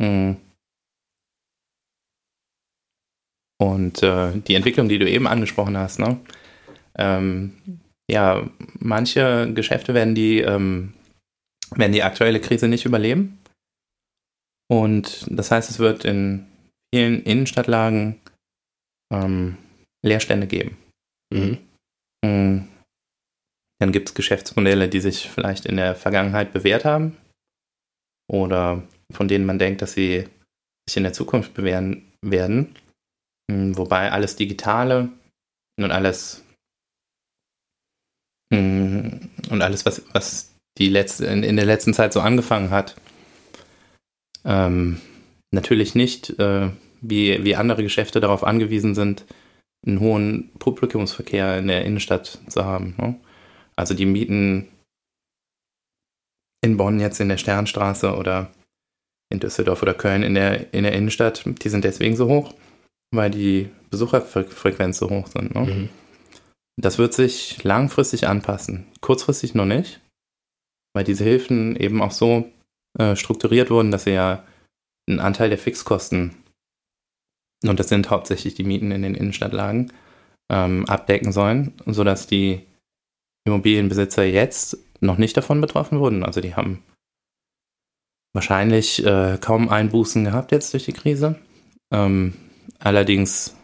Mhm. 0.00 0.36
Und 3.60 4.02
äh, 4.02 4.32
die 4.40 4.54
Entwicklung, 4.54 4.88
die 4.88 4.98
du 4.98 5.08
eben 5.08 5.28
angesprochen 5.28 5.76
hast, 5.76 5.98
ne? 6.00 6.18
Ähm, 6.96 7.80
ja, 8.10 8.50
manche 8.80 9.52
Geschäfte 9.54 9.94
werden 9.94 10.14
die, 10.14 10.40
ähm, 10.40 10.94
werden 11.70 11.92
die 11.92 12.02
aktuelle 12.02 12.40
Krise 12.40 12.68
nicht 12.68 12.84
überleben. 12.84 13.38
Und 14.68 15.26
das 15.30 15.50
heißt, 15.50 15.70
es 15.70 15.78
wird 15.78 16.04
in 16.04 16.46
vielen 16.92 17.22
Innenstadtlagen 17.22 18.20
ähm, 19.12 19.58
Leerstände 20.04 20.46
geben. 20.46 20.76
Mhm. 21.32 21.58
mhm. 22.24 22.68
Dann 23.80 23.90
gibt 23.90 24.10
es 24.10 24.14
Geschäftsmodelle, 24.14 24.88
die 24.88 25.00
sich 25.00 25.28
vielleicht 25.28 25.66
in 25.66 25.76
der 25.76 25.96
Vergangenheit 25.96 26.52
bewährt 26.52 26.84
haben 26.84 27.16
oder 28.30 28.82
von 29.12 29.28
denen 29.28 29.46
man 29.46 29.58
denkt, 29.58 29.82
dass 29.82 29.92
sie 29.92 30.28
sich 30.88 30.96
in 30.96 31.04
der 31.04 31.12
Zukunft 31.12 31.54
bewähren 31.54 32.12
werden. 32.22 32.74
Hm, 33.50 33.76
wobei 33.76 34.10
alles 34.10 34.36
Digitale 34.36 35.10
und 35.78 35.90
alles 35.90 36.42
hm, 38.52 39.30
und 39.50 39.62
alles, 39.62 39.86
was, 39.86 40.02
was 40.12 40.54
die 40.78 40.88
letzte, 40.88 41.26
in, 41.26 41.42
in 41.42 41.56
der 41.56 41.64
letzten 41.64 41.94
Zeit 41.94 42.12
so 42.12 42.20
angefangen 42.20 42.70
hat, 42.70 42.96
ähm, 44.44 45.00
natürlich 45.50 45.94
nicht 45.94 46.38
äh, 46.38 46.70
wie, 47.00 47.42
wie 47.44 47.56
andere 47.56 47.82
Geschäfte 47.82 48.20
darauf 48.20 48.44
angewiesen 48.44 48.94
sind, 48.94 49.24
einen 49.86 50.00
hohen 50.00 50.50
Publikumsverkehr 50.58 51.58
in 51.58 51.66
der 51.66 51.84
Innenstadt 51.84 52.38
zu 52.48 52.64
haben. 52.64 52.94
Ne? 52.98 53.18
Also 53.74 53.94
die 53.94 54.06
Mieten 54.06 54.68
in 56.64 56.76
Bonn 56.76 57.00
jetzt 57.00 57.20
in 57.20 57.28
der 57.28 57.38
Sternstraße 57.38 58.14
oder 58.14 58.52
in 59.32 59.40
Düsseldorf 59.40 59.82
oder 59.82 59.94
Köln 59.94 60.22
in 60.22 60.34
der, 60.34 60.72
in 60.72 60.84
der 60.84 60.92
Innenstadt, 60.92 61.44
die 61.46 61.68
sind 61.68 61.84
deswegen 61.84 62.16
so 62.16 62.28
hoch, 62.28 62.54
weil 63.12 63.30
die 63.30 63.70
Besucherfrequenz 63.90 64.98
so 64.98 65.10
hoch 65.10 65.26
sind. 65.26 65.54
Ne? 65.54 65.60
Mhm. 65.60 65.88
Das 66.80 66.98
wird 66.98 67.14
sich 67.14 67.62
langfristig 67.64 68.28
anpassen. 68.28 68.86
Kurzfristig 69.00 69.54
noch 69.54 69.66
nicht, 69.66 70.00
weil 70.94 71.04
diese 71.04 71.24
Hilfen 71.24 71.76
eben 71.76 72.00
auch 72.00 72.12
so 72.12 72.50
äh, 72.98 73.16
strukturiert 73.16 73.70
wurden, 73.70 73.90
dass 73.90 74.04
sie 74.04 74.12
ja 74.12 74.44
einen 75.08 75.20
Anteil 75.20 75.48
der 75.48 75.58
Fixkosten, 75.58 76.36
und 77.64 77.78
das 77.80 77.88
sind 77.88 78.10
hauptsächlich 78.10 78.54
die 78.54 78.64
Mieten 78.64 78.90
in 78.90 79.02
den 79.02 79.14
Innenstadtlagen, 79.14 79.92
ähm, 80.50 80.86
abdecken 80.86 81.32
sollen, 81.32 81.74
sodass 81.86 82.26
die 82.26 82.66
Immobilienbesitzer 83.46 84.24
jetzt 84.24 84.78
noch 85.00 85.18
nicht 85.18 85.36
davon 85.36 85.60
betroffen 85.60 85.98
wurden. 85.98 86.24
Also 86.24 86.40
die 86.40 86.54
haben 86.54 86.82
wahrscheinlich 88.32 89.04
äh, 89.04 89.38
kaum 89.40 89.68
Einbußen 89.68 90.24
gehabt 90.24 90.52
jetzt 90.52 90.72
durch 90.72 90.84
die 90.84 90.92
Krise. 90.92 91.38
Ähm, 91.92 92.34
allerdings 92.78 93.56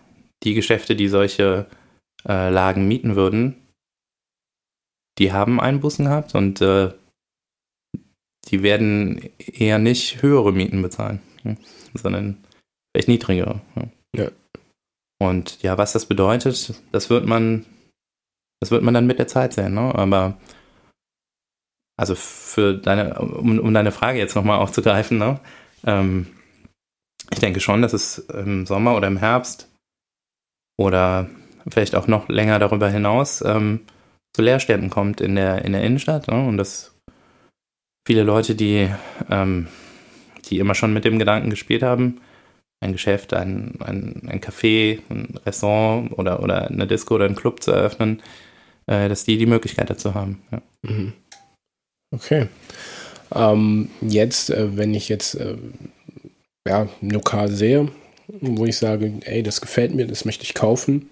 die 0.43 0.55
Geschäfte, 0.55 0.95
die 0.95 1.09
solche 1.09 1.67
äh, 2.27 2.51
Lagen 2.51 2.87
mieten 2.87 3.17
würden, 3.17 3.57
die 5.19 5.33
haben 5.33 5.61
Einbußen 5.61 6.05
gehabt 6.05 6.35
und 6.35 6.61
äh, 6.61 6.93
die 8.47 8.63
werden 8.63 9.21
eher 9.37 9.79
nicht 9.79 10.23
höhere 10.23 10.53
Mieten 10.53 10.81
bezahlen, 10.81 11.21
hm, 11.43 11.59
sondern 11.95 12.45
vielleicht 12.93 13.09
niedrigere. 13.09 13.61
Ja. 14.15 14.31
Und 15.21 15.63
ja, 15.63 15.77
was 15.77 15.93
das 15.93 16.07
bedeutet, 16.07 16.75
das 16.93 17.11
wird 17.11 17.27
man, 17.27 17.67
das 18.61 18.71
wird 18.71 18.83
man 18.83 18.95
dann 18.95 19.07
mit 19.07 19.19
der 19.19 19.27
Zeit 19.27 19.53
sehen, 19.55 19.75
ne? 19.75 19.95
Aber 19.95 20.39
also 21.99 22.15
für 22.15 22.75
deine, 22.75 23.19
um, 23.19 23.59
um 23.59 23.75
deine 23.75 23.93
Frage 23.93 24.19
jetzt 24.19 24.37
nochmal 24.37 24.59
aufzugreifen, 24.59 25.19
ne? 25.19 25.41
Ähm, 25.85 26.29
ich 27.31 27.41
denke 27.41 27.61
schon, 27.61 27.83
dass 27.83 27.93
es 27.93 28.19
im 28.19 28.65
Sommer 28.65 28.97
oder 28.97 29.09
im 29.09 29.19
Herbst 29.19 29.69
oder 30.79 31.29
vielleicht 31.69 31.95
auch 31.95 32.07
noch 32.07 32.29
länger 32.29 32.59
darüber 32.59 32.89
hinaus 32.89 33.43
ähm, 33.43 33.81
zu 34.33 34.43
Leerständen 34.43 34.89
kommt 34.89 35.21
in 35.21 35.35
der, 35.35 35.65
in 35.65 35.73
der 35.73 35.83
Innenstadt. 35.83 36.29
Ne? 36.29 36.47
Und 36.47 36.57
dass 36.57 36.95
viele 38.07 38.23
Leute, 38.23 38.55
die, 38.55 38.89
ähm, 39.29 39.69
die 40.47 40.59
immer 40.59 40.75
schon 40.75 40.95
mit 40.95 41.05
dem 41.05 41.19
Gedanken 41.19 41.51
gespielt 41.51 41.83
haben, 41.83 42.21
ein 42.81 42.93
Geschäft, 42.93 43.35
ein, 43.35 43.75
ein, 43.81 44.23
ein 44.27 44.41
Café, 44.41 45.01
ein 45.11 45.39
Restaurant 45.45 46.17
oder, 46.17 46.43
oder 46.43 46.69
eine 46.69 46.87
Disco 46.87 47.17
oder 47.17 47.27
einen 47.27 47.35
Club 47.35 47.63
zu 47.63 47.73
eröffnen, 47.73 48.23
äh, 48.87 49.09
dass 49.09 49.25
die 49.25 49.37
die 49.37 49.47
Möglichkeit 49.47 49.91
dazu 49.91 50.15
haben. 50.15 50.41
Ja. 50.51 50.63
Mhm. 50.83 51.13
Okay. 52.11 52.49
Ähm, 53.35 53.91
jetzt, 54.01 54.51
äh, 54.51 54.77
wenn 54.77 54.95
ich 54.95 55.09
jetzt 55.09 55.35
äh, 55.35 55.57
ja, 56.67 56.89
Lokal 57.01 57.51
sehe, 57.51 57.89
wo 58.29 58.65
ich 58.65 58.77
sage, 58.77 59.13
ey, 59.25 59.43
das 59.43 59.61
gefällt 59.61 59.95
mir, 59.95 60.07
das 60.07 60.25
möchte 60.25 60.45
ich 60.45 60.55
kaufen, 60.55 61.11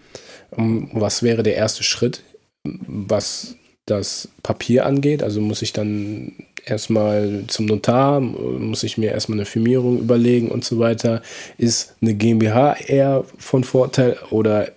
ähm, 0.56 0.90
was 0.92 1.22
wäre 1.22 1.42
der 1.42 1.56
erste 1.56 1.82
Schritt, 1.82 2.22
was 2.64 3.56
das 3.86 4.28
Papier 4.42 4.86
angeht? 4.86 5.22
Also 5.22 5.40
muss 5.40 5.62
ich 5.62 5.72
dann 5.72 6.32
erstmal 6.64 7.44
zum 7.46 7.66
Notar, 7.66 8.20
muss 8.20 8.82
ich 8.82 8.98
mir 8.98 9.12
erstmal 9.12 9.38
eine 9.38 9.46
Firmierung 9.46 10.00
überlegen 10.00 10.50
und 10.50 10.64
so 10.64 10.78
weiter. 10.78 11.22
Ist 11.58 11.94
eine 12.02 12.14
GmbH 12.14 12.74
eher 12.86 13.24
von 13.38 13.64
Vorteil 13.64 14.18
oder 14.30 14.72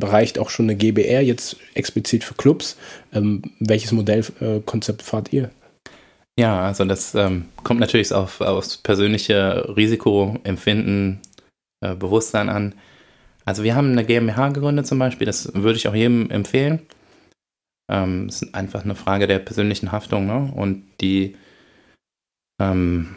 reicht 0.00 0.38
auch 0.38 0.50
schon 0.50 0.66
eine 0.66 0.76
GBR 0.76 1.22
jetzt 1.22 1.56
explizit 1.74 2.24
für 2.24 2.34
Clubs? 2.34 2.76
Ähm, 3.12 3.42
welches 3.60 3.92
Modellkonzept 3.92 5.02
fahrt 5.02 5.32
ihr? 5.32 5.50
Ja, 6.38 6.62
also 6.62 6.84
das 6.84 7.14
ähm, 7.14 7.46
kommt 7.62 7.80
natürlich 7.80 8.12
auf, 8.12 8.40
aufs 8.40 8.78
persönliche 8.78 9.76
Risikoempfinden, 9.76 11.20
äh, 11.82 11.94
Bewusstsein 11.94 12.48
an. 12.48 12.74
Also 13.44 13.64
wir 13.64 13.74
haben 13.74 13.92
eine 13.92 14.04
GmbH 14.04 14.48
gegründet 14.48 14.86
zum 14.86 14.98
Beispiel, 14.98 15.26
das 15.26 15.52
würde 15.54 15.76
ich 15.76 15.88
auch 15.88 15.94
jedem 15.94 16.30
empfehlen. 16.30 16.80
Ähm, 17.90 18.26
es 18.28 18.42
ist 18.42 18.54
einfach 18.54 18.84
eine 18.84 18.94
Frage 18.94 19.26
der 19.26 19.40
persönlichen 19.40 19.92
Haftung 19.92 20.26
ne? 20.26 20.50
und 20.54 20.84
die, 21.00 21.36
ähm, 22.60 23.16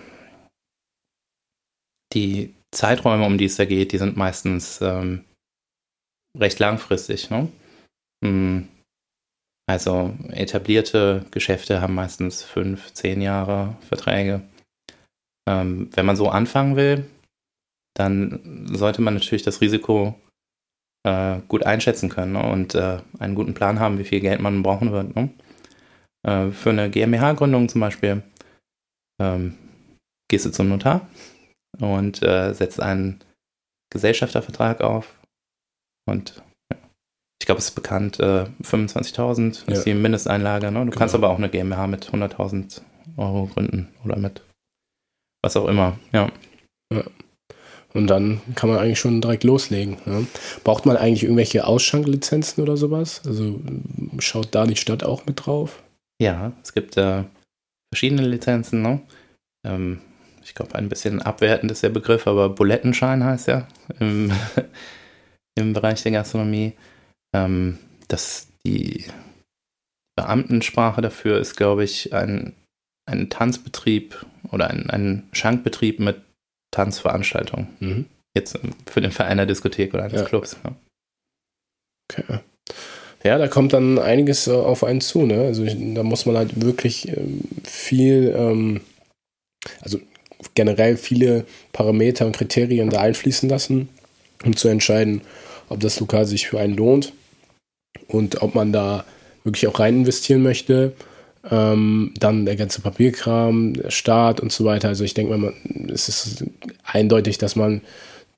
die 2.14 2.54
Zeiträume, 2.72 3.26
um 3.26 3.38
die 3.38 3.46
es 3.46 3.56
da 3.56 3.66
geht, 3.66 3.94
die 3.94 3.98
sind 3.98 4.18
meistens 4.18 4.82
ähm, 4.82 5.24
recht 6.40 6.60
langfristig. 6.60 7.30
Ne? 7.30 7.50
Hm. 8.24 8.68
Also 9.68 10.14
etablierte 10.30 11.26
Geschäfte 11.32 11.82
haben 11.82 11.96
meistens 11.96 12.44
fünf, 12.44 12.94
zehn 12.94 13.22
Jahre 13.22 13.76
Verträge. 13.82 14.42
Ähm, 15.48 15.90
wenn 15.94 16.06
man 16.06 16.16
so 16.16 16.30
anfangen 16.30 16.76
will, 16.76 17.06
dann 17.96 18.68
sollte 18.72 19.02
man 19.02 19.16
natürlich 19.16 19.44
das 19.44 19.62
Risiko 19.62 20.20
äh, 21.04 21.40
gut 21.48 21.66
einschätzen 21.66 22.10
können 22.10 22.34
ne? 22.34 22.44
und 22.44 22.76
äh, 22.76 23.00
einen 23.20 23.36
guten 23.36 23.54
Plan 23.54 23.80
haben, 23.80 23.98
wie 23.98 24.04
viel 24.04 24.20
Geld 24.20 24.42
man 24.42 24.64
brauchen 24.64 24.92
wird. 24.92 25.16
Ne? 25.16 25.30
Äh, 26.28 26.52
für 26.52 26.72
eine 26.72 26.90
GmbH-Gründung 26.90 27.70
zum 27.70 27.82
Beispiel 27.82 28.22
ähm, 29.22 29.58
gehst 30.30 30.46
du 30.46 30.52
zum 30.52 30.70
Notar 30.70 31.08
und 31.80 32.22
äh, 32.22 32.54
setzt 32.54 32.80
einen 32.80 33.24
Gesellschaftervertrag 33.92 34.82
auf 34.82 35.16
und 36.06 36.42
ja, 36.72 36.78
ich 37.42 37.46
glaube, 37.46 37.60
es 37.60 37.70
ist 37.70 37.76
bekannt, 37.76 38.18
25.000 38.18 39.46
äh, 39.46 39.50
ist 39.50 39.68
ja. 39.68 39.84
die 39.84 39.94
Mindesteinlage. 39.94 40.72
Ne? 40.72 40.80
Du 40.80 40.86
genau. 40.86 40.98
kannst 40.98 41.16
aber 41.16 41.30
auch 41.30 41.38
eine 41.38 41.50
GmbH 41.50 41.88
mit 41.88 42.10
100.000 42.10 42.82
Euro 43.18 43.48
gründen 43.48 43.90
oder 44.04 44.18
mit 44.18 44.42
was 45.44 45.56
auch 45.56 45.68
immer. 45.68 45.98
Ja. 46.12 46.32
ja. 46.92 47.04
Und 47.94 48.08
dann 48.08 48.42
kann 48.56 48.70
man 48.70 48.80
eigentlich 48.80 49.00
schon 49.00 49.22
direkt 49.22 49.46
loslegen. 49.46 49.98
Ne? 50.06 50.28
Braucht 50.64 50.86
man 50.86 50.98
eigentlich 50.98 51.24
irgendwelche 51.24 51.66
Ausschanklizenzen 51.66 52.62
oder 52.62 52.76
sowas? 52.76 53.22
Also 53.26 53.62
schaut 54.20 54.50
da 54.52 54.66
die 54.66 54.76
Stadt 54.76 55.04
auch 55.04 55.26
mit 55.26 55.46
drauf? 55.46 55.82
Ja, 56.22 56.52
es 56.62 56.74
gibt 56.74 56.98
äh, 56.98 57.24
verschiedene 57.94 58.28
Lizenzen. 58.28 58.82
Ne? 58.82 59.02
Ähm, 59.66 60.02
ich 60.44 60.56
glaube, 60.56 60.76
ein 60.76 60.90
bisschen 60.90 61.22
abwertend 61.22 61.72
ist 61.72 61.84
der 61.84 61.90
Begriff, 61.90 62.28
aber 62.28 62.50
Bulettenschein 62.50 63.24
heißt 63.24 63.48
ja 63.48 63.68
im, 64.00 64.32
im 65.56 65.74
Bereich 65.74 66.04
der 66.04 66.12
Gastronomie. 66.12 66.74
Ähm, 67.34 67.80
das, 68.08 68.48
die 68.66 69.06
Beamtensprache 70.16 71.02
dafür 71.02 71.40
ist, 71.40 71.56
glaube 71.56 71.84
ich, 71.84 72.14
ein, 72.14 72.54
ein 73.06 73.30
Tanzbetrieb 73.30 74.26
oder 74.52 74.70
ein, 74.70 74.90
ein 74.90 75.24
Schankbetrieb 75.32 76.00
mit 76.00 76.22
Tanzveranstaltung. 76.72 77.68
Mhm. 77.80 78.06
Jetzt 78.36 78.60
für 78.86 79.02
den 79.02 79.12
Verein 79.12 79.38
der 79.38 79.46
Diskothek 79.46 79.94
oder 79.94 80.04
eines 80.04 80.22
ja. 80.22 80.28
Clubs. 80.28 80.58
Ja. 80.64 80.76
Okay. 82.12 82.40
Ja, 83.24 83.40
da 83.40 83.48
kommt 83.48 83.74
dann 83.74 83.98
einiges 83.98 84.48
äh, 84.48 84.52
auf 84.52 84.84
einen 84.84 85.02
zu. 85.02 85.26
Ne? 85.26 85.46
Also 85.46 85.64
ich, 85.64 85.76
da 85.96 86.04
muss 86.04 86.26
man 86.26 86.38
halt 86.38 86.62
wirklich 86.62 87.08
ähm, 87.08 87.42
viel, 87.64 88.34
ähm, 88.38 88.82
also 89.82 90.00
generell 90.54 90.96
viele 90.96 91.46
Parameter 91.74 92.28
und 92.28 92.38
Kriterien 92.38 92.90
da 92.92 93.02
einfließen 93.02 93.50
lassen, 93.50 93.90
um 94.44 94.56
zu 94.56 94.68
entscheiden, 94.68 95.22
ob 95.70 95.80
das 95.80 96.00
Lokal 96.00 96.26
sich 96.26 96.48
für 96.48 96.60
einen 96.60 96.76
lohnt 96.76 97.14
und 98.08 98.42
ob 98.42 98.56
man 98.56 98.72
da 98.72 99.06
wirklich 99.44 99.68
auch 99.68 99.80
rein 99.80 99.98
investieren 99.98 100.44
möchte 100.44 100.94
ähm, 101.52 102.14
dann 102.20 102.46
der 102.46 102.56
ganze 102.56 102.82
Papierkram, 102.82 103.74
der 103.74 103.92
Start 103.92 104.40
und 104.40 104.52
so 104.52 104.66
weiter. 104.66 104.88
Also 104.88 105.04
ich 105.04 105.14
denke 105.14 105.38
mal, 105.38 105.54
es 105.92 106.10
ist 106.10 106.46
eindeutig, 106.84 107.38
dass 107.38 107.56
man 107.56 107.82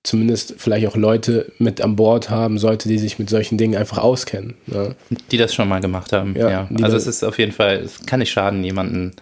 zumindest 0.04 0.56
vielleicht 0.58 0.88
auch 0.88 0.96
Leute 0.96 1.52
mit 1.58 1.82
an 1.82 1.96
Bord 1.96 2.30
haben 2.30 2.58
sollte, 2.58 2.88
die 2.88 2.98
sich 2.98 3.20
mit 3.20 3.30
solchen 3.30 3.58
Dingen 3.58 3.76
einfach 3.76 3.98
auskennen. 3.98 4.56
Ne? 4.68 4.96
Die 5.32 5.38
das 5.38 5.54
schon 5.54 5.68
mal 5.68 5.82
gemacht 5.82 6.13
haben, 6.13 6.36
ja. 6.36 6.50
ja. 6.50 6.70
Also 6.82 6.98
es 6.98 7.08
ist 7.08 7.24
auf 7.24 7.40
jeden 7.40 7.52
Fall, 7.52 7.78
es 7.78 8.06
kann 8.06 8.20
nicht 8.20 8.32
schaden, 8.32 8.63
jemanden 8.63 9.13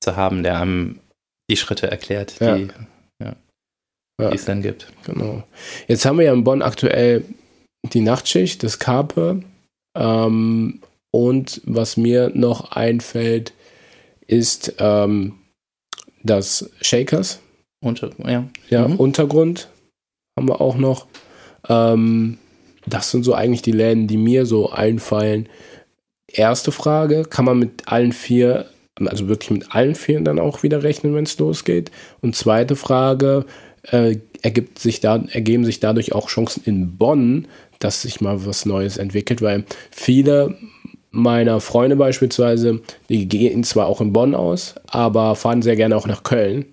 zu 0.00 0.16
haben, 0.16 0.42
der 0.42 0.60
einem 0.60 0.98
die 1.50 1.56
Schritte 1.56 1.90
erklärt, 1.90 2.40
die, 2.40 2.68
ja. 3.22 3.34
Ja, 4.20 4.30
die 4.30 4.36
es 4.36 4.44
dann 4.44 4.62
gibt. 4.62 4.92
Genau. 5.04 5.44
Jetzt 5.86 6.04
haben 6.04 6.18
wir 6.18 6.26
ja 6.26 6.32
in 6.32 6.44
Bonn 6.44 6.62
aktuell 6.62 7.24
die 7.94 8.00
Nachtschicht, 8.00 8.62
das 8.62 8.78
Carpe. 8.78 9.42
Ähm, 9.96 10.80
und 11.10 11.60
was 11.64 11.96
mir 11.96 12.30
noch 12.34 12.72
einfällt, 12.72 13.52
ist 14.26 14.74
ähm, 14.78 15.34
das 16.22 16.70
Shakers. 16.80 17.40
Unter, 17.80 18.10
ja. 18.26 18.48
Ja, 18.70 18.88
mhm. 18.88 18.96
Untergrund 18.96 19.68
haben 20.36 20.48
wir 20.48 20.60
auch 20.60 20.76
noch. 20.76 21.06
Ähm, 21.68 22.38
das 22.86 23.10
sind 23.10 23.24
so 23.24 23.34
eigentlich 23.34 23.62
die 23.62 23.72
Läden, 23.72 24.06
die 24.06 24.16
mir 24.16 24.46
so 24.46 24.70
einfallen. 24.70 25.48
Erste 26.30 26.72
Frage, 26.72 27.24
kann 27.24 27.44
man 27.44 27.58
mit 27.58 27.88
allen 27.88 28.12
vier, 28.12 28.66
also 29.04 29.28
wirklich 29.28 29.50
mit 29.50 29.74
allen 29.74 29.94
vier 29.94 30.20
dann 30.20 30.38
auch 30.38 30.62
wieder 30.62 30.82
rechnen, 30.82 31.14
wenn 31.14 31.24
es 31.24 31.38
losgeht? 31.38 31.90
Und 32.20 32.36
zweite 32.36 32.76
Frage, 32.76 33.46
äh, 33.82 34.16
ergibt 34.42 34.78
sich 34.78 35.00
da, 35.00 35.16
ergeben 35.30 35.64
sich 35.64 35.80
dadurch 35.80 36.12
auch 36.12 36.28
Chancen 36.28 36.62
in 36.64 36.96
Bonn, 36.96 37.48
dass 37.78 38.02
sich 38.02 38.20
mal 38.20 38.44
was 38.46 38.66
Neues 38.66 38.96
entwickelt, 38.96 39.42
weil 39.42 39.64
viele 39.90 40.56
meiner 41.10 41.60
Freunde 41.60 41.96
beispielsweise, 41.96 42.80
die 43.08 43.28
gehen 43.28 43.64
zwar 43.64 43.86
auch 43.86 44.00
in 44.00 44.12
Bonn 44.12 44.34
aus, 44.34 44.74
aber 44.86 45.34
fahren 45.36 45.62
sehr 45.62 45.76
gerne 45.76 45.96
auch 45.96 46.06
nach 46.06 46.22
Köln. 46.22 46.66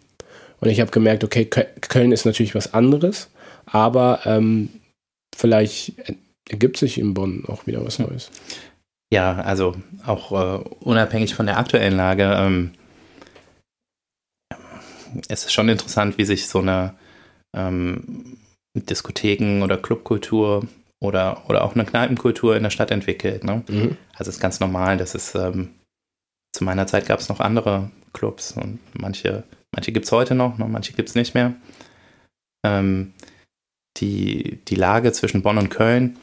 Und 0.60 0.70
ich 0.70 0.80
habe 0.82 0.92
gemerkt, 0.92 1.24
okay, 1.24 1.46
Köln 1.46 2.12
ist 2.12 2.26
natürlich 2.26 2.56
was 2.56 2.74
anderes, 2.74 3.30
aber 3.66 4.22
ähm, 4.26 4.70
vielleicht 5.36 5.94
ergibt 6.50 6.78
sich 6.78 6.98
in 6.98 7.14
Bonn 7.14 7.44
auch 7.48 7.68
wieder 7.68 7.84
was 7.86 8.00
Neues. 8.00 8.30
Ja, 9.14 9.36
also 9.42 9.76
auch 10.06 10.32
äh, 10.32 10.64
unabhängig 10.80 11.36
von 11.36 11.46
der 11.46 11.58
aktuellen 11.58 11.96
Lage, 11.96 12.36
ähm, 12.38 12.72
es 15.30 15.46
ist 15.46 15.54
schon 15.54 15.70
interessant, 15.70 16.18
wie 16.18 16.26
sich 16.26 16.48
so 16.48 16.60
eine 16.60 16.96
ähm, 17.56 18.38
Diskotheken- 18.76 19.64
oder 19.64 19.78
Clubkultur 19.78 20.68
oder, 21.06 21.44
oder 21.50 21.64
auch 21.64 21.76
eine 21.76 21.86
Kneipenkultur 21.86 22.56
in 22.56 22.64
der 22.64 22.70
Stadt 22.70 22.92
entwickelt. 22.92 23.44
Ne? 23.44 23.64
Mhm. 23.68 23.98
Also 24.14 24.30
es 24.30 24.36
ist 24.36 24.42
ganz 24.42 24.60
normal, 24.60 24.98
dass 24.98 25.16
es 25.16 25.36
ähm, 25.36 25.70
zu 26.56 26.64
meiner 26.64 26.88
Zeit 26.88 27.06
gab 27.06 27.20
es 27.20 27.30
noch 27.30 27.40
andere 27.40 27.90
Clubs 28.14 28.54
und 28.54 28.80
manche, 28.94 29.44
manche 29.72 29.92
gibt 29.92 30.06
es 30.06 30.12
heute 30.12 30.36
noch, 30.36 30.58
ne, 30.58 30.66
manche 30.68 30.94
gibt 30.94 31.10
es 31.10 31.16
nicht 31.16 31.34
mehr. 31.34 31.54
Ähm, 32.66 33.14
die, 33.98 34.60
die 34.68 34.76
Lage 34.76 35.12
zwischen 35.12 35.42
Bonn 35.42 35.58
und 35.58 35.70
Köln, 35.70 36.18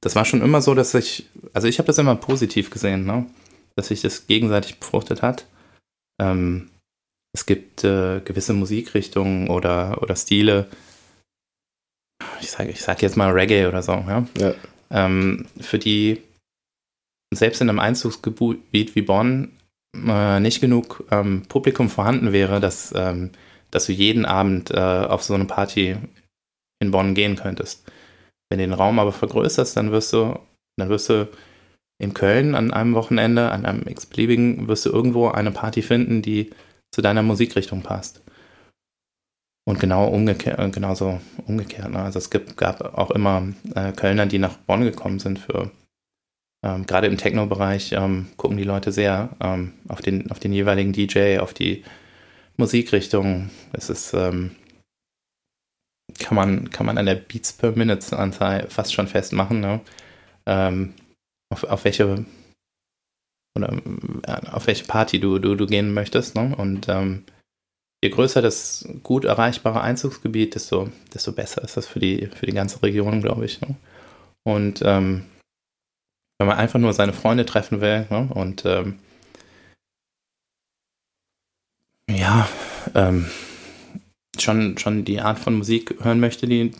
das 0.00 0.16
war 0.16 0.24
schon 0.24 0.42
immer 0.42 0.60
so, 0.62 0.74
dass 0.74 0.94
ich, 0.94 1.28
also 1.52 1.68
ich 1.68 1.78
habe 1.78 1.86
das 1.86 1.98
immer 1.98 2.16
positiv 2.16 2.70
gesehen, 2.70 3.04
ne? 3.04 3.26
dass 3.74 3.88
sich 3.88 4.02
das 4.02 4.26
gegenseitig 4.26 4.78
befruchtet 4.80 5.22
hat. 5.22 5.46
Ähm, 6.20 6.70
es 7.34 7.44
gibt 7.44 7.84
äh, 7.84 8.20
gewisse 8.20 8.54
Musikrichtungen 8.54 9.48
oder, 9.48 10.02
oder 10.02 10.16
Stile, 10.16 10.68
ich 12.40 12.50
sage 12.50 12.70
ich 12.70 12.82
sag 12.82 13.02
jetzt 13.02 13.16
mal 13.16 13.30
Reggae 13.30 13.66
oder 13.66 13.82
so, 13.82 13.92
ja? 13.92 14.26
ja. 14.38 14.54
Ähm, 14.90 15.46
für 15.60 15.78
die 15.78 16.22
selbst 17.34 17.60
in 17.60 17.68
einem 17.68 17.80
Einzugsgebiet 17.80 18.94
wie 18.94 19.02
Bonn 19.02 19.52
äh, 20.06 20.40
nicht 20.40 20.60
genug 20.60 21.04
ähm, 21.10 21.42
Publikum 21.48 21.88
vorhanden 21.88 22.32
wäre, 22.32 22.60
dass, 22.60 22.92
ähm, 22.96 23.30
dass 23.70 23.86
du 23.86 23.92
jeden 23.92 24.24
Abend 24.24 24.70
äh, 24.70 24.76
auf 24.78 25.22
so 25.22 25.34
eine 25.34 25.46
Party 25.46 25.96
in 26.80 26.90
Bonn 26.90 27.14
gehen 27.14 27.36
könntest. 27.36 27.90
Wenn 28.48 28.58
du 28.58 28.64
den 28.64 28.74
Raum 28.74 28.98
aber 28.98 29.12
vergrößerst, 29.12 29.76
dann 29.76 29.90
wirst 29.90 30.12
du, 30.12 30.38
dann 30.78 30.88
wirst 30.88 31.08
du 31.08 31.28
in 31.98 32.14
Köln 32.14 32.54
an 32.54 32.72
einem 32.72 32.94
Wochenende, 32.94 33.50
an 33.50 33.64
einem 33.64 33.86
x-beliebigen, 33.86 34.68
wirst 34.68 34.86
du 34.86 34.90
irgendwo 34.90 35.28
eine 35.28 35.50
Party 35.50 35.82
finden, 35.82 36.22
die 36.22 36.50
zu 36.94 37.00
deiner 37.00 37.22
Musikrichtung 37.22 37.82
passt. 37.82 38.22
Und 39.68 39.80
genau 39.80 40.06
umgekehrt, 40.08 40.60
äh, 40.60 40.70
genauso 40.70 41.20
umgekehrt. 41.46 41.90
Ne? 41.90 42.00
Also 42.00 42.18
es 42.18 42.30
gibt, 42.30 42.56
gab 42.56 42.96
auch 42.96 43.10
immer 43.10 43.48
äh, 43.74 43.92
Kölner, 43.92 44.26
die 44.26 44.38
nach 44.38 44.56
Bonn 44.56 44.82
gekommen 44.82 45.18
sind 45.18 45.38
für 45.38 45.70
ähm, 46.66 46.86
gerade 46.86 47.06
im 47.06 47.16
Techno-Bereich 47.16 47.92
ähm, 47.92 48.28
gucken 48.36 48.56
die 48.56 48.64
Leute 48.64 48.90
sehr 48.90 49.30
ähm, 49.40 49.72
auf, 49.88 50.00
den, 50.00 50.30
auf 50.30 50.40
den 50.40 50.52
jeweiligen 50.52 50.92
DJ, 50.92 51.38
auf 51.38 51.54
die 51.54 51.84
Musikrichtung. 52.56 53.50
Es 53.72 53.90
ist, 53.90 54.14
ähm, 54.14 54.56
kann, 56.18 56.34
man, 56.34 56.70
kann 56.70 56.86
man 56.86 56.98
an 56.98 57.06
der 57.06 57.14
Beats 57.16 57.52
per 57.52 57.72
Minute 57.72 58.18
Anzahl 58.18 58.68
fast 58.68 58.94
schon 58.94 59.06
festmachen, 59.06 59.60
ne? 59.60 59.80
Ähm, 60.46 60.94
auf, 61.52 61.64
auf 61.64 61.84
welche 61.84 62.24
oder 63.56 63.72
äh, 64.26 64.48
auf 64.50 64.66
welche 64.66 64.84
Party 64.84 65.20
du, 65.20 65.38
du, 65.38 65.54
du 65.54 65.66
gehen 65.66 65.94
möchtest. 65.94 66.34
Ne? 66.34 66.54
Und 66.56 66.88
ähm, 66.88 67.24
je 68.02 68.10
größer 68.10 68.42
das 68.42 68.86
gut 69.02 69.24
erreichbare 69.24 69.80
Einzugsgebiet, 69.80 70.54
desto, 70.54 70.90
desto 71.12 71.32
besser 71.32 71.62
ist 71.62 71.76
das 71.76 71.86
für 71.86 71.98
die, 71.98 72.26
für 72.26 72.46
die 72.46 72.52
ganze 72.52 72.82
Region, 72.82 73.22
glaube 73.22 73.44
ich. 73.44 73.60
Ne? 73.60 73.74
Und 74.44 74.82
ähm, 74.84 75.24
wenn 76.38 76.48
man 76.48 76.58
einfach 76.58 76.78
nur 76.78 76.92
seine 76.92 77.12
Freunde 77.12 77.46
treffen 77.46 77.80
will 77.80 78.06
ne? 78.10 78.28
und 78.32 78.64
ähm, 78.64 78.98
ja, 82.10 82.48
ähm, 82.94 83.28
schon, 84.38 84.78
schon 84.78 85.04
die 85.04 85.20
Art 85.20 85.38
von 85.38 85.54
Musik 85.54 85.96
hören 86.02 86.20
möchte, 86.20 86.46
die, 86.46 86.72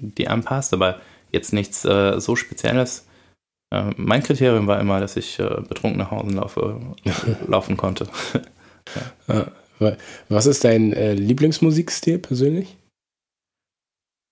die 0.00 0.28
einem 0.28 0.44
passt, 0.44 0.72
aber 0.72 1.00
jetzt 1.30 1.52
nichts 1.52 1.84
äh, 1.84 2.20
so 2.20 2.36
Spezielles. 2.36 3.06
Äh, 3.70 3.90
mein 3.96 4.22
Kriterium 4.22 4.66
war 4.66 4.80
immer, 4.80 5.00
dass 5.00 5.16
ich 5.16 5.38
äh, 5.38 5.60
betrunken 5.68 5.98
nach 5.98 6.10
Hause 6.10 6.34
laufe, 6.34 6.80
laufen 7.46 7.76
konnte. 7.76 8.08
ja. 9.28 9.46
Was 10.28 10.46
ist 10.46 10.64
dein 10.64 10.92
äh, 10.92 11.14
Lieblingsmusikstil 11.14 12.18
persönlich? 12.18 12.76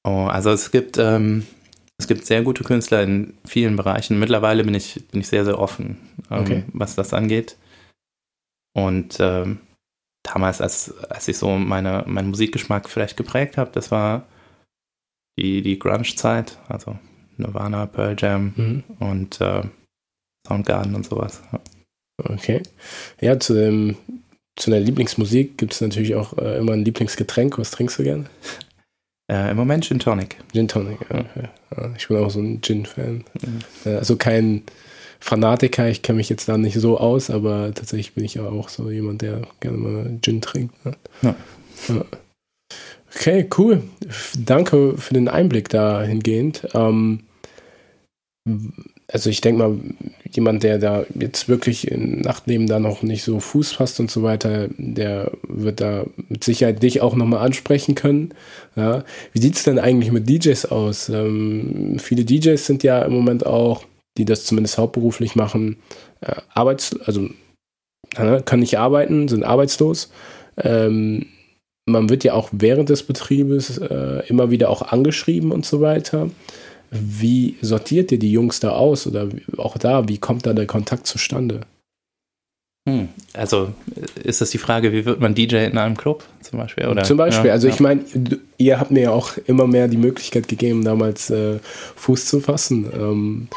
Oh, 0.05 0.27
also 0.27 0.51
es 0.51 0.71
gibt 0.71 0.97
ähm, 0.99 1.47
es 2.01 2.07
gibt 2.07 2.25
sehr 2.25 2.43
gute 2.43 2.65
Künstler 2.65 3.03
in 3.03 3.35
vielen 3.45 3.77
Bereichen. 3.77 4.19
Mittlerweile 4.19 4.65
bin 4.65 4.75
ich, 4.75 5.07
bin 5.11 5.21
ich 5.21 5.29
sehr, 5.29 5.45
sehr 5.45 5.59
offen, 5.59 5.99
ähm, 6.31 6.41
okay. 6.41 6.65
was 6.73 6.95
das 6.95 7.13
angeht. 7.13 7.59
Und 8.75 9.19
ähm, 9.21 9.59
damals, 10.23 10.63
als, 10.63 10.97
als 11.11 11.29
ich 11.29 11.37
so 11.37 11.59
meine, 11.59 12.05
meinen 12.07 12.31
Musikgeschmack 12.31 12.89
vielleicht 12.89 13.19
geprägt 13.19 13.59
habe, 13.59 13.71
das 13.73 13.91
war 13.91 14.27
die, 15.39 15.61
die 15.61 15.79
Grunge-Zeit, 15.79 16.59
also 16.69 16.99
Nirvana, 17.37 17.85
Pearl 17.85 18.17
Jam 18.19 18.55
mhm. 18.57 18.85
und 18.99 19.41
äh, 19.43 19.63
Soundgarden 20.49 20.95
und 20.95 21.05
sowas. 21.05 21.43
Okay. 22.17 22.63
Ja, 23.21 23.39
zu, 23.39 23.53
dem, 23.53 23.97
zu 24.57 24.71
der 24.71 24.81
Lieblingsmusik 24.81 25.59
gibt 25.59 25.73
es 25.73 25.81
natürlich 25.81 26.15
auch 26.15 26.37
äh, 26.39 26.59
immer 26.59 26.73
ein 26.73 26.85
Lieblingsgetränk. 26.85 27.59
Was 27.59 27.71
trinkst 27.71 27.99
du 27.99 28.03
gerne? 28.03 28.25
Äh, 29.31 29.53
Im 29.53 29.57
Moment 29.57 29.85
Gin 29.85 29.99
Tonic. 29.99 30.37
Gin 30.53 30.69
Tonic, 30.69 30.99
ja. 31.09 31.25
ja. 31.37 31.91
Ich 31.97 32.09
bin 32.09 32.17
auch 32.17 32.31
so 32.31 32.41
ein 32.41 32.61
Gin-Fan. 32.61 33.25
Mhm. 33.41 33.61
Also 33.85 34.17
kein 34.17 34.65
Fanatiker, 35.21 35.89
ich 35.89 36.03
kenne 36.03 36.17
mich 36.17 36.29
jetzt 36.29 36.49
da 36.49 36.59
nicht 36.59 36.79
so 36.79 36.99
aus, 36.99 37.31
aber 37.31 37.73
tatsächlich 37.75 38.15
bin 38.15 38.25
ich 38.25 38.35
ja 38.35 38.49
auch 38.49 38.69
so 38.69 38.91
jemand, 38.91 39.23
der 39.23 39.43
gerne 39.61 39.79
mal 39.79 40.19
Gin 40.21 40.41
trinkt. 40.41 40.85
Ne? 40.85 40.97
Ja. 41.23 41.37
ja. 41.89 42.05
Okay, 43.15 43.49
cool. 43.59 43.83
Danke 44.37 44.97
für 44.97 45.15
den 45.15 45.29
Einblick 45.29 45.69
dahingehend. 45.69 46.67
Ähm, 46.75 47.21
also 49.13 49.31
ich 49.31 49.41
denke 49.41 49.59
mal, 49.59 49.79
jemand, 50.31 50.63
der 50.63 50.79
da 50.79 51.05
jetzt 51.19 51.49
wirklich 51.49 51.91
im 51.91 52.21
Nachtleben 52.21 52.67
da 52.67 52.79
noch 52.79 53.03
nicht 53.03 53.23
so 53.23 53.41
Fuß 53.41 53.73
fasst 53.73 54.01
und 54.01 54.11
so 54.11 54.23
weiter, 54.23 54.69
der 54.77 55.33
wird 55.49 55.81
da 55.81 56.05
mit 56.29 56.45
Sicherheit 56.45 56.83
dich 56.83 57.01
auch 57.01 57.15
nochmal 57.15 57.45
ansprechen 57.45 57.95
können. 57.95 58.35
Ja. 58.77 59.05
Wie 59.33 59.41
sieht 59.41 59.57
es 59.57 59.65
denn 59.65 59.79
eigentlich 59.79 60.13
mit 60.13 60.29
DJs 60.29 60.67
aus? 60.67 61.09
Ähm, 61.09 61.97
viele 61.99 62.25
DJs 62.25 62.65
sind 62.65 62.83
ja 62.83 63.03
im 63.03 63.13
Moment 63.13 63.45
auch, 63.47 63.85
die 64.17 64.25
das 64.25 64.45
zumindest 64.45 64.79
hauptberuflich 64.79 65.35
machen, 65.35 65.77
äh, 66.21 66.35
arbeits 66.55 66.99
also 67.01 67.29
äh, 68.17 68.43
können 68.43 68.61
nicht 68.61 68.79
arbeiten, 68.79 69.29
sind 69.29 69.45
arbeitslos. 69.45 70.11
Ähm, 70.57 71.27
man 71.87 72.09
wird 72.09 72.25
ja 72.25 72.35
auch 72.35 72.51
während 72.53 72.89
des 72.89 73.03
Betriebes 73.03 73.79
äh, 73.79 74.23
immer 74.29 74.51
wieder 74.51 74.71
auch 74.71 74.83
angeschrieben 74.83 75.51
und 75.53 75.67
so 75.67 75.81
weiter. 75.81 76.31
Wie 76.91 77.57
sortiert 77.63 78.11
ihr 78.13 78.19
die 78.19 78.33
Jungs 78.33 78.61
da 78.61 78.71
aus 78.71 79.07
oder 79.07 79.29
auch 79.57 79.79
da, 79.79 80.09
wie 80.09 80.19
kommt 80.19 80.47
da 80.47 80.53
der 80.53 80.67
Kontakt 80.67 81.07
zustande? 81.07 81.61
Hm. 82.89 83.09
Also 83.35 83.73
ist 84.25 84.41
das 84.41 84.51
die 84.51 84.59
Frage, 84.59 84.93
wie 84.93 85.05
wird 85.05 85.21
man 85.21 85.35
DJ 85.35 85.67
in 85.67 85.77
einem 85.77 85.97
Club 85.97 86.25
zum 86.41 86.59
Beispiel? 86.59 86.89
Oder? 86.89 87.05
Zum 87.05 87.19
Beispiel, 87.19 87.49
ja, 87.49 87.53
also 87.53 87.69
ja. 87.69 87.75
ich 87.75 87.81
meine, 87.81 88.05
ihr 88.57 88.81
habt 88.81 88.91
mir 88.91 89.03
ja 89.03 89.11
auch 89.11 89.37
immer 89.47 89.67
mehr 89.67 89.87
die 89.87 89.99
Möglichkeit 89.99 90.49
gegeben, 90.49 90.83
damals 90.83 91.31
äh, 91.31 91.59
Fuß 91.97 92.27
zu 92.27 92.41
fassen. 92.41 92.91
Ähm, 92.93 93.49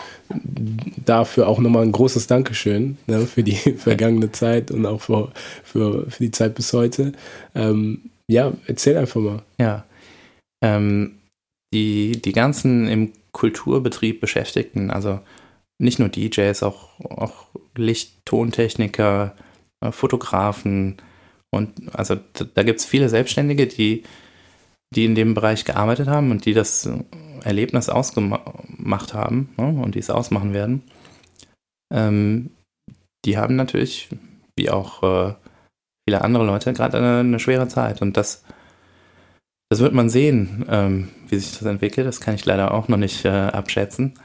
dafür 1.06 1.48
auch 1.48 1.60
nochmal 1.60 1.84
ein 1.84 1.92
großes 1.92 2.28
Dankeschön 2.28 2.98
ne, 3.08 3.26
für 3.26 3.44
die 3.44 3.56
vergangene 3.78 4.32
Zeit 4.32 4.72
und 4.72 4.86
auch 4.86 5.02
für, 5.02 5.32
für, 5.64 6.12
für 6.12 6.24
die 6.24 6.32
Zeit 6.32 6.54
bis 6.56 6.74
heute. 6.74 7.14
Ähm, 7.56 8.02
ja, 8.28 8.52
erzähl 8.68 8.98
einfach 8.98 9.22
mal. 9.22 9.42
Ja. 9.58 9.86
Ähm, 10.62 11.14
die, 11.74 12.22
die 12.22 12.32
ganzen 12.32 12.88
im 12.88 13.12
Kulturbetrieb 13.34 14.22
Beschäftigten, 14.22 14.92
also 14.92 15.20
nicht 15.80 16.00
nur 16.00 16.10
DJs, 16.10 16.64
auch, 16.64 17.00
auch 17.00 17.48
Licht-, 17.76 18.26
Tontechniker, 18.26 19.36
äh, 19.82 19.92
Fotografen 19.92 20.98
und 21.54 21.96
also 21.96 22.16
da 22.56 22.64
gibt 22.64 22.80
es 22.80 22.86
viele 22.86 23.10
Selbstständige, 23.10 23.68
die, 23.68 24.04
die 24.96 25.06
in 25.06 25.14
dem 25.14 25.36
Bereich 25.36 25.66
gearbeitet 25.66 26.08
haben 26.08 26.32
und 26.32 26.46
die 26.46 26.54
das 26.54 26.90
Erlebnis 27.44 27.90
ausgemacht 27.90 29.14
haben 29.14 29.50
ne, 29.58 29.68
und 29.68 29.94
die 29.94 30.00
es 30.00 30.10
ausmachen 30.10 30.54
werden. 30.54 30.84
Ähm, 31.94 32.50
die 33.26 33.38
haben 33.38 33.56
natürlich, 33.56 34.10
wie 34.58 34.72
auch 34.72 35.04
äh, 35.04 35.36
viele 36.08 36.24
andere 36.24 36.46
Leute, 36.46 36.74
gerade 36.74 36.98
eine, 36.98 37.20
eine, 37.20 37.40
schwere 37.40 37.68
Zeit 37.68 38.02
und 38.02 38.18
das 38.18 38.44
das 39.70 39.80
wird 39.80 39.94
man 39.94 40.10
sehen, 40.10 40.66
ähm, 40.70 41.10
wie 41.28 41.38
sich 41.38 41.58
das 41.58 41.64
entwickelt. 41.64 42.06
Das 42.08 42.22
kann 42.22 42.36
ich 42.36 42.46
leider 42.46 42.74
auch 42.74 42.88
noch 42.88 42.98
nicht 42.98 43.26
äh, 43.26 43.30
abschätzen. 43.30 44.20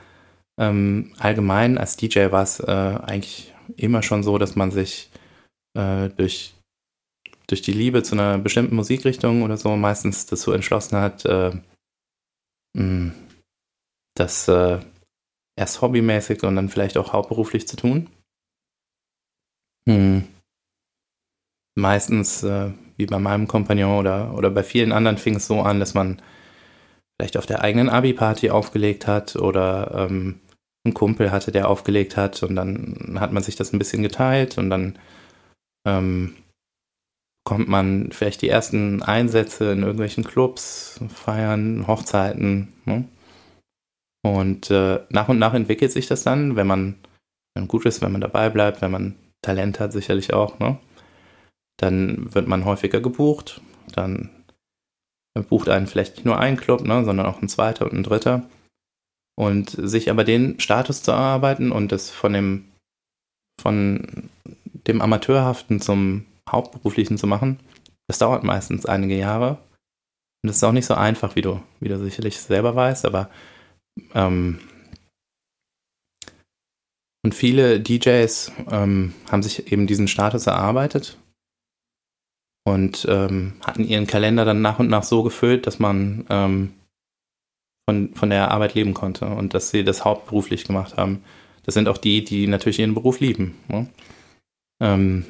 Ähm, 0.59 1.15
allgemein 1.19 1.79
als 1.79 1.97
DJ 1.97 2.31
war 2.31 2.43
es 2.43 2.61
äh, 2.61 2.67
eigentlich 2.67 3.55
immer 3.77 4.03
schon 4.03 4.23
so, 4.23 4.39
dass 4.39 4.57
man 4.57 4.71
sich 4.71 5.11
äh, 5.75 6.09
durch, 6.11 6.55
durch 7.47 7.63
die 7.63 7.73
Liebe 7.73 8.03
zu 8.03 8.15
einer 8.15 8.39
bestimmten 8.39 8.75
Musikrichtung 8.75 9.43
oder 9.43 9.57
so 9.57 9.77
meistens 9.77 10.27
dazu 10.27 10.53
entschlossen 10.53 10.99
hat, 10.99 11.25
äh, 11.25 11.53
mh, 12.77 13.13
das 14.15 14.49
äh, 14.49 14.81
erst 15.57 15.81
hobbymäßig 15.81 16.43
und 16.43 16.57
dann 16.57 16.69
vielleicht 16.69 16.97
auch 16.97 17.13
hauptberuflich 17.13 17.67
zu 17.69 17.77
tun. 17.77 18.11
Hm. 19.87 20.25
Meistens 21.77 22.43
äh, 22.43 22.73
wie 22.99 23.07
bei 23.07 23.19
meinem 23.19 23.49
Kompagnon 23.49 23.99
oder, 23.99 24.35
oder 24.35 24.51
bei 24.51 24.63
vielen 24.63 24.93
anderen 24.93 25.17
fing 25.17 25.37
es 25.37 25.47
so 25.47 25.63
an, 25.63 25.81
dass 25.81 25.95
man 25.95 26.21
vielleicht 27.17 27.37
auf 27.37 27.47
der 27.47 27.63
eigenen 27.63 27.89
Abi-Party 27.89 28.51
aufgelegt 28.51 29.07
hat 29.07 29.37
oder 29.37 30.09
ähm, 30.11 30.41
einen 30.85 30.95
Kumpel 30.95 31.31
hatte, 31.31 31.53
der 31.53 31.69
aufgelegt 31.69 32.17
hat 32.17 32.43
und 32.43 32.55
dann 32.57 33.17
hat 33.19 33.33
man 33.33 33.43
sich 33.43 33.57
das 33.57 33.73
ein 33.73 33.79
bisschen 33.79 34.03
geteilt 34.03 34.59
und 34.59 34.69
dann 34.69 34.99
ähm, 35.87 36.35
kommt 37.45 37.69
man 37.69 38.11
vielleicht 38.13 38.43
die 38.43 38.51
ersten 38.51 39.03
Einsätze 39.03 39.73
in 39.73 39.81
irgendwelchen 39.81 40.23
Clubs, 40.23 41.01
Feiern, 41.09 41.87
Hochzeiten. 41.87 42.75
Ne? 42.85 43.05
Und 44.23 44.71
äh, 44.71 45.01
nach 45.09 45.31
und 45.31 45.39
nach 45.39 45.55
entwickelt 45.55 45.91
sich 45.91 46.07
das 46.07 46.25
dann, 46.25 46.57
wenn 46.57 46.67
man, 46.67 46.97
wenn 47.55 47.67
gut 47.67 47.87
ist, 47.87 48.03
wenn 48.03 48.13
man 48.13 48.21
dabei 48.21 48.51
bleibt, 48.51 48.83
wenn 48.83 48.91
man 48.91 49.15
Talent 49.41 49.81
hat, 49.81 49.93
sicherlich 49.93 50.35
auch. 50.35 50.59
Ne? 50.59 50.79
Dann 51.79 52.35
wird 52.35 52.49
man 52.49 52.65
häufiger 52.65 53.01
gebucht, 53.01 53.61
dann 53.93 54.31
bucht 55.49 55.69
einen 55.69 55.87
vielleicht 55.87 56.17
nicht 56.17 56.25
nur 56.25 56.39
ein 56.39 56.57
Club, 56.57 56.83
ne, 56.83 57.05
sondern 57.05 57.27
auch 57.27 57.41
ein 57.41 57.49
zweiter 57.49 57.85
und 57.85 57.93
ein 57.93 58.03
dritter. 58.03 58.49
Und 59.37 59.71
sich 59.71 60.11
aber 60.11 60.25
den 60.25 60.59
Status 60.59 61.03
zu 61.03 61.13
erarbeiten 61.13 61.71
und 61.71 61.93
das 61.93 62.11
von 62.11 62.33
dem, 62.33 62.65
von 63.61 64.31
dem 64.65 65.01
Amateurhaften 65.01 65.81
zum 65.81 66.27
Hauptberuflichen 66.51 67.19
zu 67.19 67.29
machen, 67.29 67.61
das 68.09 68.19
dauert 68.19 68.43
meistens 68.43 68.85
einige 68.85 69.17
Jahre. 69.17 69.59
Und 70.43 70.49
das 70.49 70.57
ist 70.57 70.65
auch 70.65 70.73
nicht 70.73 70.87
so 70.87 70.95
einfach, 70.95 71.37
wie 71.37 71.43
du, 71.43 71.63
wie 71.79 71.89
du 71.89 71.99
sicherlich 71.99 72.41
selber 72.41 72.75
weißt, 72.75 73.05
aber 73.05 73.31
ähm, 74.15 74.59
und 77.25 77.35
viele 77.35 77.81
DJs 77.81 78.53
ähm, 78.71 79.13
haben 79.31 79.43
sich 79.43 79.71
eben 79.71 79.87
diesen 79.87 80.09
Status 80.09 80.47
erarbeitet 80.47 81.19
und 82.69 83.07
ähm, 83.09 83.55
hatten 83.65 83.85
ihren 83.85 84.07
Kalender 84.07 84.45
dann 84.45 84.61
nach 84.61 84.79
und 84.79 84.89
nach 84.89 85.03
so 85.03 85.23
gefüllt, 85.23 85.67
dass 85.67 85.79
man 85.79 86.27
ähm, 86.29 86.75
von, 87.89 88.15
von 88.15 88.31
der 88.31 88.51
Arbeit 88.51 88.75
leben 88.75 88.95
konnte 88.95 89.27
und 89.27 89.55
dass 89.55 89.71
sie 89.71 89.85
das 89.85 90.05
hauptberuflich 90.05 90.65
gemacht 90.65 90.97
haben. 90.97 91.25
Das 91.65 91.75
sind 91.75 91.89
auch 91.89 91.99
die, 91.99 92.25
die 92.25 92.47
natürlich 92.47 92.79
ihren 92.79 92.95
Beruf 92.95 93.21
lieben. 93.21 93.59
Ne? 93.69 93.89
Ähm, 94.83 95.25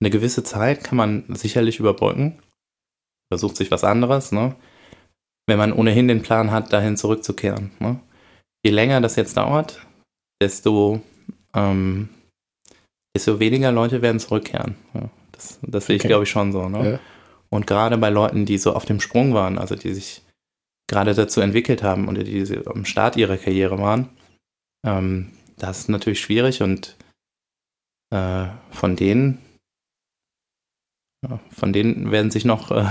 eine 0.00 0.10
gewisse 0.10 0.44
Zeit 0.44 0.84
kann 0.84 0.96
man 0.96 1.24
sicherlich 1.28 1.78
überbrücken, 1.78 2.38
versucht 3.30 3.56
sich 3.56 3.70
was 3.70 3.84
anderes, 3.84 4.32
ne? 4.32 4.54
wenn 5.46 5.58
man 5.58 5.72
ohnehin 5.72 6.08
den 6.08 6.22
Plan 6.22 6.52
hat, 6.52 6.72
dahin 6.72 6.96
zurückzukehren. 6.96 7.72
Ne? 7.80 8.00
Je 8.64 8.70
länger 8.70 9.00
das 9.00 9.16
jetzt 9.16 9.36
dauert, 9.36 9.84
desto, 10.40 11.00
ähm, 11.54 12.08
desto 13.16 13.40
weniger 13.40 13.72
Leute 13.72 14.02
werden 14.02 14.20
zurückkehren. 14.20 14.76
Ja, 14.94 15.10
das, 15.40 15.58
das 15.62 15.86
sehe 15.86 15.96
ich, 15.96 16.02
glaube 16.02 16.24
ich, 16.24 16.30
schon 16.30 16.52
so. 16.52 16.68
Ne? 16.68 16.92
Ja. 16.92 17.00
Und 17.48 17.66
gerade 17.66 17.98
bei 17.98 18.10
Leuten, 18.10 18.46
die 18.46 18.58
so 18.58 18.74
auf 18.74 18.84
dem 18.84 19.00
Sprung 19.00 19.34
waren, 19.34 19.58
also 19.58 19.74
die 19.74 19.94
sich 19.94 20.22
gerade 20.88 21.14
dazu 21.14 21.40
entwickelt 21.40 21.82
haben 21.82 22.08
und 22.08 22.16
die 22.16 22.60
am 22.66 22.84
Start 22.84 23.16
ihrer 23.16 23.36
Karriere 23.36 23.78
waren, 23.78 24.08
ähm, 24.86 25.32
das 25.56 25.80
ist 25.80 25.88
natürlich 25.88 26.20
schwierig 26.20 26.62
und 26.62 26.96
äh, 28.12 28.46
von 28.70 28.96
denen, 28.96 29.38
ja, 31.26 31.38
von 31.50 31.72
denen 31.72 32.10
werden 32.10 32.30
sich 32.30 32.44
noch, 32.44 32.70
äh, 32.70 32.86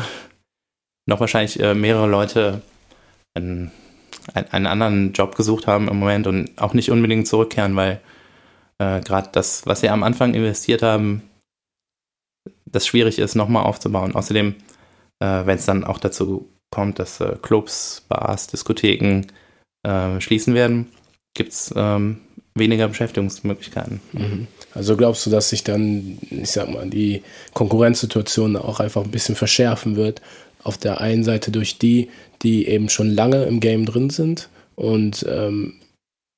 noch 1.07 1.19
wahrscheinlich 1.19 1.59
äh, 1.59 1.73
mehrere 1.73 2.07
Leute 2.07 2.61
einen, 3.35 3.71
einen, 4.33 4.67
anderen 4.67 5.13
Job 5.13 5.35
gesucht 5.35 5.67
haben 5.67 5.87
im 5.87 5.97
Moment 5.97 6.27
und 6.27 6.57
auch 6.61 6.73
nicht 6.73 6.91
unbedingt 6.91 7.27
zurückkehren, 7.27 7.75
weil 7.75 8.01
äh, 8.77 9.01
gerade 9.01 9.29
das, 9.31 9.65
was 9.65 9.81
sie 9.81 9.89
am 9.89 10.03
Anfang 10.03 10.33
investiert 10.33 10.83
haben, 10.83 11.28
das 12.65 12.85
schwierig 12.85 13.19
ist, 13.19 13.35
nochmal 13.35 13.63
aufzubauen. 13.63 14.15
Außerdem, 14.15 14.55
äh, 15.19 15.45
wenn 15.45 15.57
es 15.57 15.65
dann 15.65 15.83
auch 15.83 15.99
dazu 15.99 16.49
kommt, 16.71 16.99
dass 16.99 17.19
äh, 17.19 17.35
Clubs, 17.41 18.05
Bars, 18.07 18.47
Diskotheken 18.47 19.27
äh, 19.83 20.19
schließen 20.21 20.53
werden, 20.53 20.87
gibt 21.33 21.51
es 21.53 21.73
ähm, 21.75 22.21
weniger 22.55 22.87
Beschäftigungsmöglichkeiten. 22.87 24.01
Mhm. 24.13 24.47
Also 24.73 24.95
glaubst 24.95 25.25
du, 25.25 25.29
dass 25.29 25.49
sich 25.49 25.63
dann, 25.63 26.19
ich 26.29 26.51
sag 26.51 26.69
mal, 26.69 26.89
die 26.89 27.23
Konkurrenzsituation 27.53 28.55
auch 28.55 28.79
einfach 28.79 29.03
ein 29.03 29.11
bisschen 29.11 29.35
verschärfen 29.35 29.95
wird? 29.95 30.21
Auf 30.61 30.77
der 30.77 31.01
einen 31.01 31.23
Seite 31.23 31.51
durch 31.51 31.79
die, 31.79 32.09
die 32.41 32.67
eben 32.67 32.89
schon 32.89 33.09
lange 33.09 33.43
im 33.45 33.59
Game 33.59 33.85
drin 33.85 34.09
sind 34.09 34.49
und 34.75 35.25
ähm, 35.27 35.75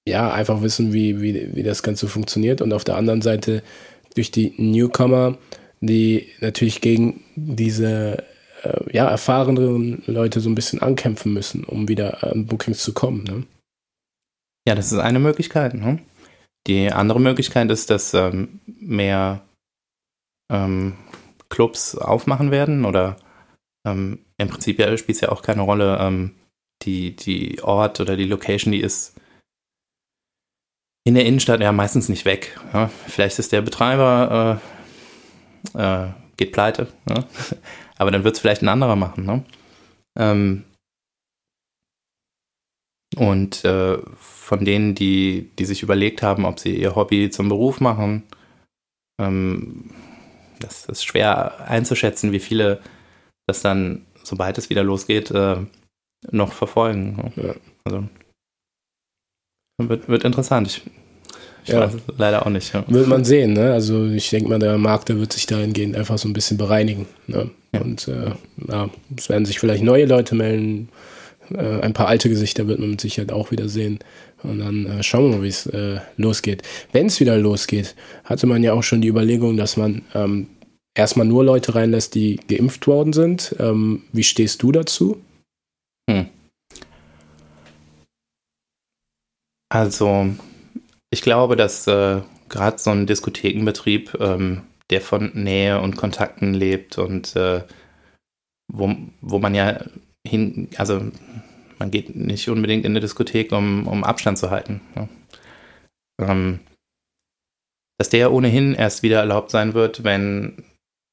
ja, 0.07 0.31
einfach 0.31 0.61
wissen, 0.61 0.93
wie, 0.93 1.21
wie, 1.21 1.55
wie 1.55 1.63
das 1.63 1.83
Ganze 1.83 2.07
funktioniert. 2.07 2.61
Und 2.61 2.73
auf 2.73 2.83
der 2.83 2.97
anderen 2.97 3.21
Seite 3.21 3.63
durch 4.15 4.31
die 4.31 4.53
Newcomer, 4.57 5.37
die 5.81 6.27
natürlich 6.39 6.79
gegen 6.79 7.23
diese 7.35 8.23
äh, 8.63 8.95
ja, 8.95 9.07
erfahreneren 9.07 10.03
Leute 10.05 10.39
so 10.39 10.49
ein 10.49 10.55
bisschen 10.55 10.81
ankämpfen 10.81 11.33
müssen, 11.33 11.63
um 11.63 11.87
wieder 11.87 12.23
an 12.23 12.45
Bookings 12.45 12.83
zu 12.83 12.93
kommen. 12.93 13.23
Ne? 13.23 13.43
Ja, 14.67 14.75
das 14.75 14.91
ist 14.91 14.99
eine 14.99 15.19
Möglichkeit. 15.19 15.73
Ne? 15.73 15.99
Die 16.67 16.91
andere 16.91 17.19
Möglichkeit 17.19 17.69
ist, 17.71 17.89
dass 17.89 18.13
ähm, 18.13 18.59
mehr 18.65 19.41
ähm, 20.51 20.93
Clubs 21.49 21.95
aufmachen 21.95 22.51
werden 22.51 22.85
oder 22.85 23.17
ähm, 23.85 24.19
im 24.37 24.47
Prinzip 24.47 24.79
ja, 24.79 24.95
spielt 24.97 25.15
es 25.15 25.21
ja 25.21 25.29
auch 25.29 25.41
keine 25.41 25.61
Rolle, 25.61 25.97
ähm, 25.99 26.35
die, 26.83 27.15
die 27.15 27.61
Ort 27.63 27.99
oder 27.99 28.15
die 28.15 28.25
Location, 28.25 28.71
die 28.71 28.81
ist 28.81 29.15
in 31.03 31.15
der 31.15 31.25
Innenstadt 31.25 31.61
ja 31.61 31.71
meistens 31.71 32.09
nicht 32.09 32.25
weg. 32.25 32.59
Ja? 32.73 32.89
Vielleicht 33.07 33.39
ist 33.39 33.51
der 33.51 33.61
Betreiber 33.61 34.61
äh, 34.61 34.80
äh, 35.73 36.07
geht 36.37 36.51
pleite, 36.51 36.87
ja? 37.09 37.23
aber 37.97 38.11
dann 38.11 38.23
wird 38.23 38.35
es 38.35 38.41
vielleicht 38.41 38.61
ein 38.61 38.69
anderer 38.69 38.95
machen. 38.95 39.25
Ne? 39.25 39.45
Ähm, 40.17 40.63
und 43.17 43.65
äh, 43.65 43.97
von 44.17 44.63
denen, 44.63 44.95
die, 44.95 45.51
die 45.59 45.65
sich 45.65 45.83
überlegt 45.83 46.23
haben, 46.23 46.45
ob 46.45 46.59
sie 46.59 46.75
ihr 46.75 46.95
Hobby 46.95 47.29
zum 47.29 47.49
Beruf 47.49 47.81
machen, 47.81 48.23
ähm, 49.19 49.91
das 50.59 50.85
ist 50.85 51.03
schwer 51.03 51.67
einzuschätzen, 51.67 52.31
wie 52.31 52.39
viele 52.39 52.81
das 53.47 53.61
dann, 53.61 54.05
sobald 54.23 54.57
es 54.57 54.69
wieder 54.69 54.83
losgeht, 54.83 55.31
äh, 55.31 55.57
noch 56.31 56.53
verfolgen. 56.53 57.33
Ja. 57.35 57.55
Also 57.83 58.07
wird, 59.77 60.07
wird 60.07 60.23
interessant. 60.23 60.67
Ich, 60.67 60.83
ich 61.63 61.71
ja. 61.71 61.91
leider 62.17 62.45
auch 62.45 62.49
nicht. 62.49 62.73
Ja. 62.73 62.83
Wird 62.87 63.07
man 63.07 63.23
sehen, 63.23 63.53
ne? 63.53 63.73
Also 63.73 64.05
ich 64.05 64.29
denke 64.29 64.49
mal, 64.49 64.59
der 64.59 64.77
Markt, 64.77 65.09
der 65.09 65.19
wird 65.19 65.33
sich 65.33 65.45
dahingehend 65.45 65.95
einfach 65.95 66.17
so 66.17 66.27
ein 66.27 66.33
bisschen 66.33 66.57
bereinigen. 66.57 67.07
Ne? 67.27 67.51
Ja. 67.73 67.81
Und 67.81 68.07
äh, 68.07 68.31
ja, 68.67 68.89
es 69.17 69.29
werden 69.29 69.45
sich 69.45 69.59
vielleicht 69.59 69.83
neue 69.83 70.05
Leute 70.05 70.35
melden. 70.35 70.89
Äh, 71.53 71.81
ein 71.81 71.93
paar 71.93 72.07
alte 72.07 72.29
Gesichter 72.29 72.67
wird 72.67 72.79
man 72.79 72.91
mit 72.91 73.01
Sicherheit 73.01 73.31
auch 73.31 73.51
wieder 73.51 73.69
sehen. 73.69 73.99
Und 74.43 74.59
dann 74.59 74.85
äh, 74.85 75.03
schauen 75.03 75.29
wir 75.29 75.37
mal, 75.37 75.43
wie 75.43 75.49
es 75.49 75.65
äh, 75.67 75.99
losgeht. 76.17 76.63
Wenn 76.91 77.07
es 77.07 77.19
wieder 77.19 77.37
losgeht, 77.37 77.95
hatte 78.23 78.47
man 78.47 78.63
ja 78.63 78.73
auch 78.73 78.83
schon 78.83 79.01
die 79.01 79.07
Überlegung, 79.07 79.57
dass 79.57 79.77
man 79.77 80.01
ähm, 80.15 80.47
erstmal 80.95 81.27
nur 81.27 81.43
Leute 81.43 81.75
reinlässt, 81.75 82.15
die 82.15 82.39
geimpft 82.47 82.87
worden 82.87 83.13
sind. 83.13 83.55
Ähm, 83.59 84.03
wie 84.11 84.23
stehst 84.23 84.63
du 84.63 84.71
dazu? 84.71 85.21
Hm. 86.09 86.25
Also, 89.69 90.27
ich 91.11 91.21
glaube, 91.21 91.55
dass 91.55 91.85
äh, 91.87 92.21
gerade 92.49 92.77
so 92.79 92.89
ein 92.89 93.05
Diskothekenbetrieb, 93.05 94.17
ähm, 94.19 94.63
der 94.89 95.01
von 95.01 95.31
Nähe 95.33 95.79
und 95.81 95.95
Kontakten 95.95 96.53
lebt 96.53 96.97
und 96.97 97.35
äh, 97.35 97.63
wo, 98.71 98.95
wo 99.21 99.39
man 99.39 99.53
ja 99.53 99.83
hin, 100.25 100.69
also 100.77 101.11
man 101.79 101.91
geht 101.91 102.15
nicht 102.15 102.47
unbedingt 102.49 102.85
in 102.85 102.93
eine 102.93 102.99
Diskothek, 102.99 103.51
um, 103.51 103.87
um 103.87 104.03
Abstand 104.03 104.37
zu 104.37 104.49
halten. 104.49 104.81
Ne? 104.95 105.09
Ähm, 106.19 106.59
dass 107.97 108.09
der 108.09 108.31
ohnehin 108.31 108.73
erst 108.73 109.03
wieder 109.03 109.19
erlaubt 109.19 109.51
sein 109.51 109.73
wird, 109.73 110.03
wenn 110.03 110.63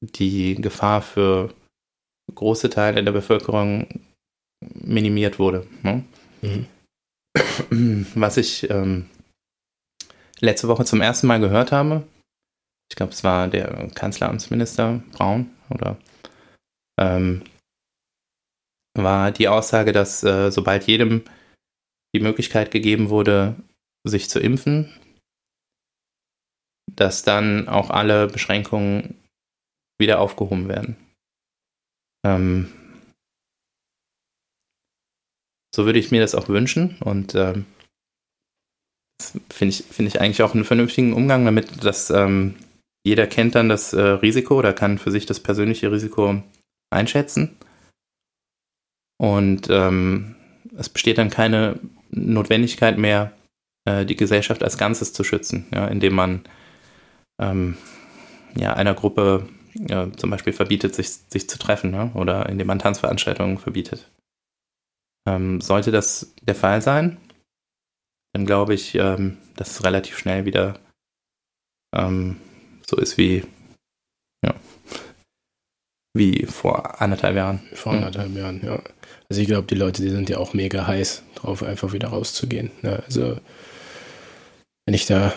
die 0.01 0.55
Gefahr 0.55 1.01
für 1.01 1.53
große 2.33 2.69
Teile 2.69 3.03
der 3.03 3.11
Bevölkerung 3.11 3.87
minimiert 4.73 5.39
wurde. 5.39 5.67
Ne? 5.83 6.03
Mhm. 6.41 8.05
Was 8.15 8.37
ich 8.37 8.69
ähm, 8.69 9.09
letzte 10.41 10.67
Woche 10.67 10.85
zum 10.85 11.01
ersten 11.01 11.27
Mal 11.27 11.39
gehört 11.39 11.71
habe, 11.71 12.07
ich 12.91 12.95
glaube, 12.95 13.11
es 13.11 13.23
war 13.23 13.47
der 13.47 13.89
Kanzleramtsminister 13.93 15.03
Braun 15.11 15.51
oder 15.69 15.97
ähm, 16.99 17.43
war 18.97 19.31
die 19.31 19.47
Aussage, 19.47 19.91
dass 19.91 20.23
äh, 20.23 20.51
sobald 20.51 20.87
jedem 20.87 21.23
die 22.15 22.19
Möglichkeit 22.19 22.71
gegeben 22.71 23.09
wurde, 23.09 23.55
sich 24.03 24.29
zu 24.29 24.39
impfen, 24.39 24.91
dass 26.91 27.23
dann 27.23 27.69
auch 27.69 27.91
alle 27.91 28.27
Beschränkungen 28.27 29.15
wieder 29.99 30.19
aufgehoben 30.19 30.67
werden. 30.67 30.97
Ähm, 32.25 32.73
so 35.75 35.85
würde 35.85 35.99
ich 35.99 36.11
mir 36.11 36.21
das 36.21 36.33
auch 36.33 36.49
wünschen 36.49 36.97
und 37.01 37.35
ähm, 37.35 37.65
finde 39.49 39.73
ich, 39.73 39.83
find 39.83 40.07
ich 40.07 40.21
eigentlich 40.21 40.43
auch 40.43 40.53
einen 40.53 40.65
vernünftigen 40.65 41.13
Umgang 41.13 41.45
damit, 41.45 41.83
dass 41.83 42.09
ähm, 42.09 42.55
jeder 43.05 43.27
kennt 43.27 43.55
dann 43.55 43.69
das 43.69 43.93
äh, 43.93 44.01
Risiko 44.01 44.57
oder 44.57 44.73
kann 44.73 44.97
für 44.97 45.11
sich 45.11 45.25
das 45.25 45.39
persönliche 45.39 45.91
Risiko 45.91 46.41
einschätzen. 46.89 47.57
Und 49.17 49.69
ähm, 49.69 50.35
es 50.77 50.89
besteht 50.89 51.17
dann 51.17 51.29
keine 51.29 51.79
Notwendigkeit 52.11 52.97
mehr, 52.97 53.33
äh, 53.85 54.05
die 54.05 54.15
Gesellschaft 54.15 54.63
als 54.63 54.77
Ganzes 54.77 55.13
zu 55.13 55.23
schützen, 55.23 55.67
ja, 55.73 55.87
indem 55.87 56.15
man 56.15 56.41
ähm, 57.39 57.77
ja, 58.55 58.73
einer 58.73 58.93
Gruppe 58.93 59.47
ja, 59.73 60.11
zum 60.13 60.29
Beispiel 60.29 60.53
verbietet, 60.53 60.95
sich, 60.95 61.09
sich 61.09 61.49
zu 61.49 61.59
treffen 61.59 61.91
ne? 61.91 62.11
oder 62.13 62.49
indem 62.49 62.67
man 62.67 62.79
Tanzveranstaltungen 62.79 63.57
verbietet. 63.57 64.09
Ähm, 65.27 65.61
sollte 65.61 65.91
das 65.91 66.33
der 66.41 66.55
Fall 66.55 66.81
sein, 66.81 67.17
dann 68.33 68.45
glaube 68.45 68.73
ich, 68.73 68.95
ähm, 68.95 69.37
dass 69.55 69.71
es 69.71 69.83
relativ 69.83 70.17
schnell 70.17 70.45
wieder 70.45 70.79
ähm, 71.95 72.37
so 72.85 72.97
ist 72.97 73.17
wie, 73.17 73.43
wie 76.15 76.45
vor 76.45 77.01
anderthalb 77.01 77.35
Jahren. 77.35 77.59
Vor 77.73 77.93
anderthalb 77.93 78.35
Jahren, 78.35 78.61
ja. 78.63 78.81
Also 79.29 79.41
ich 79.41 79.47
glaube, 79.47 79.67
die 79.67 79.75
Leute, 79.75 80.01
die 80.01 80.09
sind 80.09 80.29
ja 80.29 80.37
auch 80.37 80.53
mega 80.53 80.85
heiß 80.87 81.23
drauf, 81.35 81.63
einfach 81.63 81.93
wieder 81.93 82.09
rauszugehen. 82.09 82.71
Ne? 82.81 83.01
Also 83.05 83.39
wenn 84.85 84.95
ich 84.95 85.05
da 85.05 85.33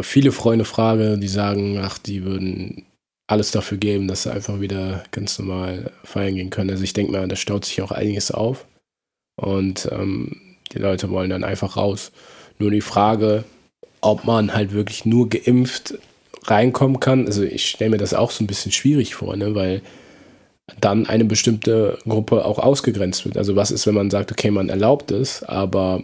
viele 0.00 0.32
Freunde 0.32 0.64
frage, 0.64 1.18
die 1.18 1.28
sagen, 1.28 1.78
ach, 1.78 1.98
die 1.98 2.24
würden 2.24 2.86
alles 3.26 3.50
dafür 3.50 3.78
geben, 3.78 4.08
dass 4.08 4.24
sie 4.24 4.32
einfach 4.32 4.60
wieder 4.60 5.04
ganz 5.10 5.38
normal 5.38 5.92
feiern 6.04 6.34
gehen 6.34 6.50
können. 6.50 6.70
Also 6.70 6.84
ich 6.84 6.92
denke 6.92 7.12
mal, 7.12 7.26
da 7.26 7.36
staut 7.36 7.64
sich 7.64 7.82
auch 7.82 7.90
einiges 7.90 8.30
auf. 8.30 8.66
Und 9.36 9.88
ähm, 9.92 10.49
die 10.72 10.78
Leute 10.78 11.10
wollen 11.10 11.30
dann 11.30 11.44
einfach 11.44 11.76
raus. 11.76 12.12
Nur 12.58 12.70
die 12.70 12.80
Frage, 12.80 13.44
ob 14.00 14.24
man 14.24 14.54
halt 14.54 14.72
wirklich 14.72 15.04
nur 15.04 15.28
geimpft 15.28 15.94
reinkommen 16.44 17.00
kann. 17.00 17.26
Also 17.26 17.42
ich 17.42 17.68
stelle 17.68 17.90
mir 17.90 17.98
das 17.98 18.14
auch 18.14 18.30
so 18.30 18.44
ein 18.44 18.46
bisschen 18.46 18.72
schwierig 18.72 19.14
vor, 19.14 19.36
ne? 19.36 19.54
weil 19.54 19.82
dann 20.80 21.06
eine 21.06 21.24
bestimmte 21.24 21.98
Gruppe 22.04 22.44
auch 22.44 22.58
ausgegrenzt 22.58 23.24
wird. 23.24 23.36
Also 23.36 23.56
was 23.56 23.70
ist, 23.70 23.86
wenn 23.86 23.94
man 23.94 24.10
sagt, 24.10 24.30
okay, 24.30 24.50
man 24.50 24.68
erlaubt 24.68 25.10
es, 25.10 25.42
aber 25.42 26.02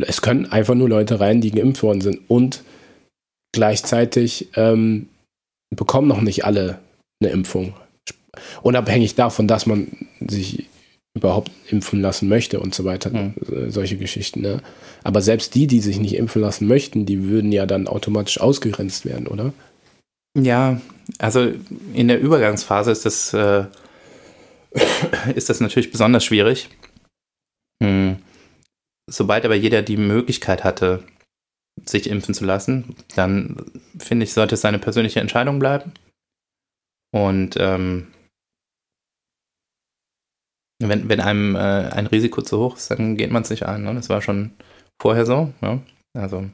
es 0.00 0.22
können 0.22 0.46
einfach 0.46 0.74
nur 0.74 0.88
Leute 0.88 1.20
rein, 1.20 1.40
die 1.40 1.50
geimpft 1.50 1.82
worden 1.82 2.00
sind 2.00 2.20
und 2.28 2.62
gleichzeitig 3.52 4.48
ähm, 4.54 5.08
bekommen 5.74 6.08
noch 6.08 6.20
nicht 6.20 6.44
alle 6.44 6.78
eine 7.20 7.32
Impfung. 7.32 7.74
Unabhängig 8.62 9.14
davon, 9.14 9.46
dass 9.46 9.66
man 9.66 9.88
sich 10.20 10.66
überhaupt 11.14 11.50
impfen 11.68 12.00
lassen 12.00 12.28
möchte 12.28 12.60
und 12.60 12.74
so 12.74 12.84
weiter. 12.84 13.10
Mhm. 13.10 13.70
Solche 13.70 13.96
Geschichten. 13.96 14.40
Ne? 14.40 14.62
Aber 15.04 15.20
selbst 15.20 15.54
die, 15.54 15.66
die 15.66 15.80
sich 15.80 15.98
nicht 15.98 16.16
impfen 16.16 16.42
lassen 16.42 16.66
möchten, 16.66 17.06
die 17.06 17.24
würden 17.24 17.52
ja 17.52 17.66
dann 17.66 17.86
automatisch 17.86 18.40
ausgegrenzt 18.40 19.04
werden, 19.04 19.26
oder? 19.26 19.52
Ja, 20.38 20.80
also 21.18 21.52
in 21.92 22.08
der 22.08 22.20
Übergangsphase 22.20 22.90
ist 22.90 23.04
das, 23.04 23.34
äh, 23.34 23.66
ist 25.34 25.50
das 25.50 25.60
natürlich 25.60 25.90
besonders 25.90 26.24
schwierig. 26.24 26.70
Hm. 27.82 28.16
Sobald 29.10 29.44
aber 29.44 29.56
jeder 29.56 29.82
die 29.82 29.98
Möglichkeit 29.98 30.64
hatte, 30.64 31.02
sich 31.84 32.08
impfen 32.08 32.34
zu 32.34 32.44
lassen, 32.44 32.96
dann 33.16 33.56
finde 33.98 34.24
ich, 34.24 34.32
sollte 34.32 34.54
es 34.54 34.60
seine 34.60 34.78
persönliche 34.78 35.20
Entscheidung 35.20 35.58
bleiben. 35.58 35.92
Und 37.10 37.56
ähm, 37.58 38.08
wenn, 40.88 41.08
wenn 41.08 41.20
einem 41.20 41.54
äh, 41.54 41.58
ein 41.58 42.06
Risiko 42.06 42.42
zu 42.42 42.58
hoch 42.58 42.76
ist, 42.76 42.90
dann 42.90 43.16
geht 43.16 43.30
man 43.30 43.42
es 43.42 43.50
nicht 43.50 43.64
an. 43.66 43.84
Ne? 43.84 43.94
Das 43.94 44.08
war 44.08 44.22
schon 44.22 44.52
vorher 45.00 45.26
so. 45.26 45.52
Ja? 45.60 45.80
Also, 46.14 46.46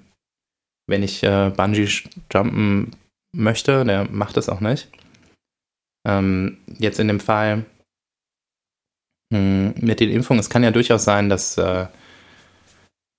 wenn 0.89 1.03
ich 1.03 1.23
äh, 1.23 1.51
Bungee 1.55 1.89
jumpen 2.33 2.97
möchte, 3.35 3.85
der 3.85 4.05
macht 4.11 4.37
es 4.37 4.49
auch 4.49 4.61
nicht. 4.61 4.89
Ähm, 6.07 6.59
jetzt 6.79 6.99
in 7.01 7.09
dem 7.09 7.21
Fall 7.21 7.67
mh, 9.31 9.39
hm, 9.39 9.75
mit 9.81 10.01
den 10.01 10.11
Impfungen, 10.11 10.41
es 10.41 10.51
kann 10.51 10.63
ja 10.63 10.71
durchaus 10.71 11.05
sein, 11.05 11.29
dass 11.29 11.59
äh, 11.59 11.87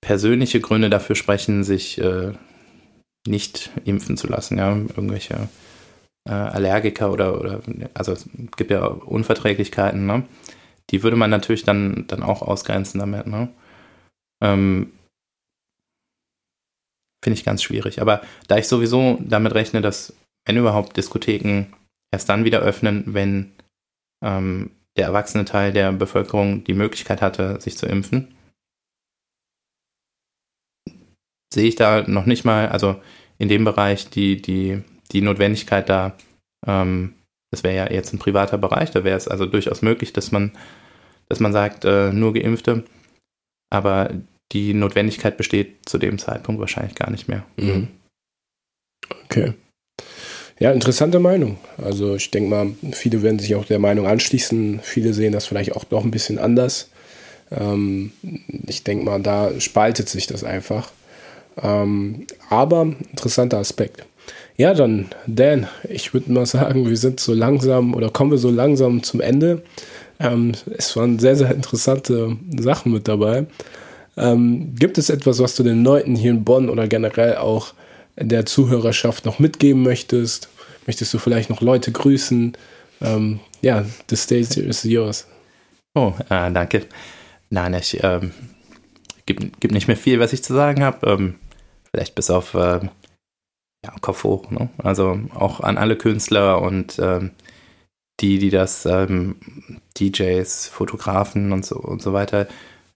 persönliche 0.01 0.59
Gründe 0.59 0.89
dafür 0.89 1.15
sprechen, 1.15 1.63
sich 1.63 1.99
äh, 1.99 2.33
nicht 3.27 3.69
impfen 3.85 4.17
zu 4.17 4.27
lassen. 4.27 4.57
Ja, 4.57 4.75
irgendwelche 4.75 5.49
äh, 6.27 6.31
Allergiker 6.31 7.11
oder, 7.11 7.39
oder, 7.39 7.61
also 7.93 8.13
es 8.13 8.27
gibt 8.57 8.71
ja 8.71 8.85
Unverträglichkeiten, 8.85 10.05
ne? 10.05 10.23
Die 10.89 11.03
würde 11.03 11.15
man 11.17 11.29
natürlich 11.29 11.63
dann, 11.63 12.05
dann 12.07 12.23
auch 12.23 12.41
ausgrenzen 12.41 12.99
damit, 12.99 13.27
ne? 13.27 13.49
Ähm, 14.41 14.93
Finde 17.23 17.37
ich 17.37 17.45
ganz 17.45 17.61
schwierig. 17.61 18.01
Aber 18.01 18.21
da 18.47 18.57
ich 18.57 18.67
sowieso 18.67 19.19
damit 19.21 19.53
rechne, 19.53 19.81
dass, 19.81 20.15
wenn 20.45 20.57
überhaupt, 20.57 20.95
Diskotheken 20.95 21.65
erst 22.11 22.29
dann 22.29 22.45
wieder 22.45 22.59
öffnen, 22.59 23.03
wenn 23.07 23.51
ähm, 24.23 24.71
der 24.97 25.05
erwachsene 25.07 25.45
Teil 25.45 25.73
der 25.73 25.91
Bevölkerung 25.91 26.63
die 26.63 26.73
Möglichkeit 26.73 27.21
hatte, 27.21 27.59
sich 27.59 27.77
zu 27.77 27.85
impfen, 27.85 28.35
sehe 31.53 31.67
ich 31.67 31.75
da 31.75 32.03
noch 32.07 32.25
nicht 32.25 32.45
mal, 32.45 32.69
also 32.69 33.01
in 33.37 33.49
dem 33.49 33.63
Bereich 33.63 34.09
die, 34.09 34.41
die, 34.41 34.83
die 35.11 35.21
Notwendigkeit 35.21 35.89
da, 35.89 36.17
ähm, 36.65 37.15
das 37.51 37.63
wäre 37.63 37.75
ja 37.75 37.91
jetzt 37.91 38.13
ein 38.13 38.19
privater 38.19 38.57
Bereich, 38.57 38.91
da 38.91 39.03
wäre 39.03 39.17
es 39.17 39.27
also 39.27 39.45
durchaus 39.45 39.81
möglich, 39.81 40.13
dass 40.13 40.31
man, 40.31 40.51
dass 41.27 41.39
man 41.39 41.53
sagt, 41.53 41.85
äh, 41.85 42.11
nur 42.11 42.33
Geimpfte, 42.33 42.83
aber 43.69 44.11
die 44.51 44.73
Notwendigkeit 44.73 45.37
besteht 45.37 45.87
zu 45.87 45.97
dem 45.97 46.17
Zeitpunkt 46.17 46.59
wahrscheinlich 46.59 46.95
gar 46.95 47.11
nicht 47.11 47.27
mehr. 47.27 47.45
Mhm. 47.57 47.87
Okay. 49.25 49.53
Ja, 50.59 50.71
interessante 50.71 51.19
Meinung. 51.19 51.57
Also 51.77 52.15
ich 52.15 52.31
denke 52.31 52.49
mal, 52.49 52.71
viele 52.91 53.21
werden 53.23 53.39
sich 53.39 53.55
auch 53.55 53.65
der 53.65 53.79
Meinung 53.79 54.07
anschließen. 54.07 54.81
Viele 54.83 55.13
sehen 55.13 55.31
das 55.31 55.45
vielleicht 55.45 55.73
auch 55.73 55.85
noch 55.89 56.03
ein 56.03 56.11
bisschen 56.11 56.37
anders. 56.37 56.89
Ähm, 57.49 58.11
ich 58.67 58.83
denke 58.83 59.05
mal, 59.05 59.21
da 59.21 59.57
spaltet 59.59 60.09
sich 60.09 60.27
das 60.27 60.43
einfach. 60.43 60.91
Ähm, 61.61 62.27
aber 62.49 62.93
interessanter 63.11 63.57
Aspekt. 63.57 64.05
Ja, 64.59 64.73
dann, 64.73 65.05
Dan, 65.25 65.67
ich 65.87 66.13
würde 66.13 66.33
mal 66.33 66.45
sagen, 66.45 66.85
wir 66.85 66.97
sind 66.97 67.21
so 67.21 67.33
langsam 67.33 67.93
oder 67.93 68.09
kommen 68.09 68.31
wir 68.31 68.37
so 68.37 68.49
langsam 68.49 69.01
zum 69.03 69.21
Ende. 69.21 69.61
Ähm, 70.19 70.51
es 70.77 70.97
waren 70.97 71.17
sehr, 71.17 71.37
sehr 71.37 71.51
interessante 71.51 72.35
Sachen 72.57 72.91
mit 72.91 73.07
dabei. 73.07 73.45
Ähm, 74.17 74.75
gibt 74.75 74.97
es 74.97 75.09
etwas, 75.09 75.39
was 75.39 75.55
du 75.55 75.63
den 75.63 75.85
Leuten 75.85 76.13
hier 76.13 76.31
in 76.31 76.43
Bonn 76.43 76.69
oder 76.69 76.89
generell 76.89 77.37
auch 77.37 77.73
der 78.17 78.45
Zuhörerschaft 78.45 79.25
noch 79.25 79.39
mitgeben 79.39 79.81
möchtest? 79.81 80.49
Möchtest 80.85 81.13
du 81.13 81.19
vielleicht 81.19 81.49
noch 81.49 81.61
Leute 81.61 81.93
grüßen? 81.93 82.51
Ähm, 82.99 83.39
ja, 83.61 83.85
the 84.09 84.17
stage 84.17 84.59
is 84.59 84.83
yours. 84.83 85.25
Oh, 85.95 86.11
äh, 86.29 86.51
danke. 86.51 86.85
Nein, 87.49 87.75
ich 87.75 87.97
ähm, 88.03 88.33
gibt, 89.25 89.61
gibt 89.61 89.73
nicht 89.73 89.87
mehr 89.87 89.95
viel, 89.95 90.19
was 90.19 90.33
ich 90.33 90.43
zu 90.43 90.53
sagen 90.53 90.83
habe. 90.83 91.09
Ähm, 91.09 91.35
vielleicht 91.93 92.13
bis 92.15 92.29
auf 92.29 92.55
äh, 92.55 92.81
ja, 93.85 93.93
Kopf 94.01 94.23
hoch. 94.23 94.49
Ne? 94.51 94.69
Also 94.77 95.19
auch 95.33 95.61
an 95.61 95.77
alle 95.77 95.97
Künstler 95.97 96.61
und 96.61 96.99
ähm, 96.99 97.31
die, 98.19 98.37
die 98.39 98.49
das, 98.49 98.85
ähm, 98.85 99.37
DJs, 99.99 100.67
Fotografen 100.67 101.51
und 101.51 101.65
so 101.65 101.77
und 101.77 102.01
so 102.01 102.13
weiter, 102.13 102.47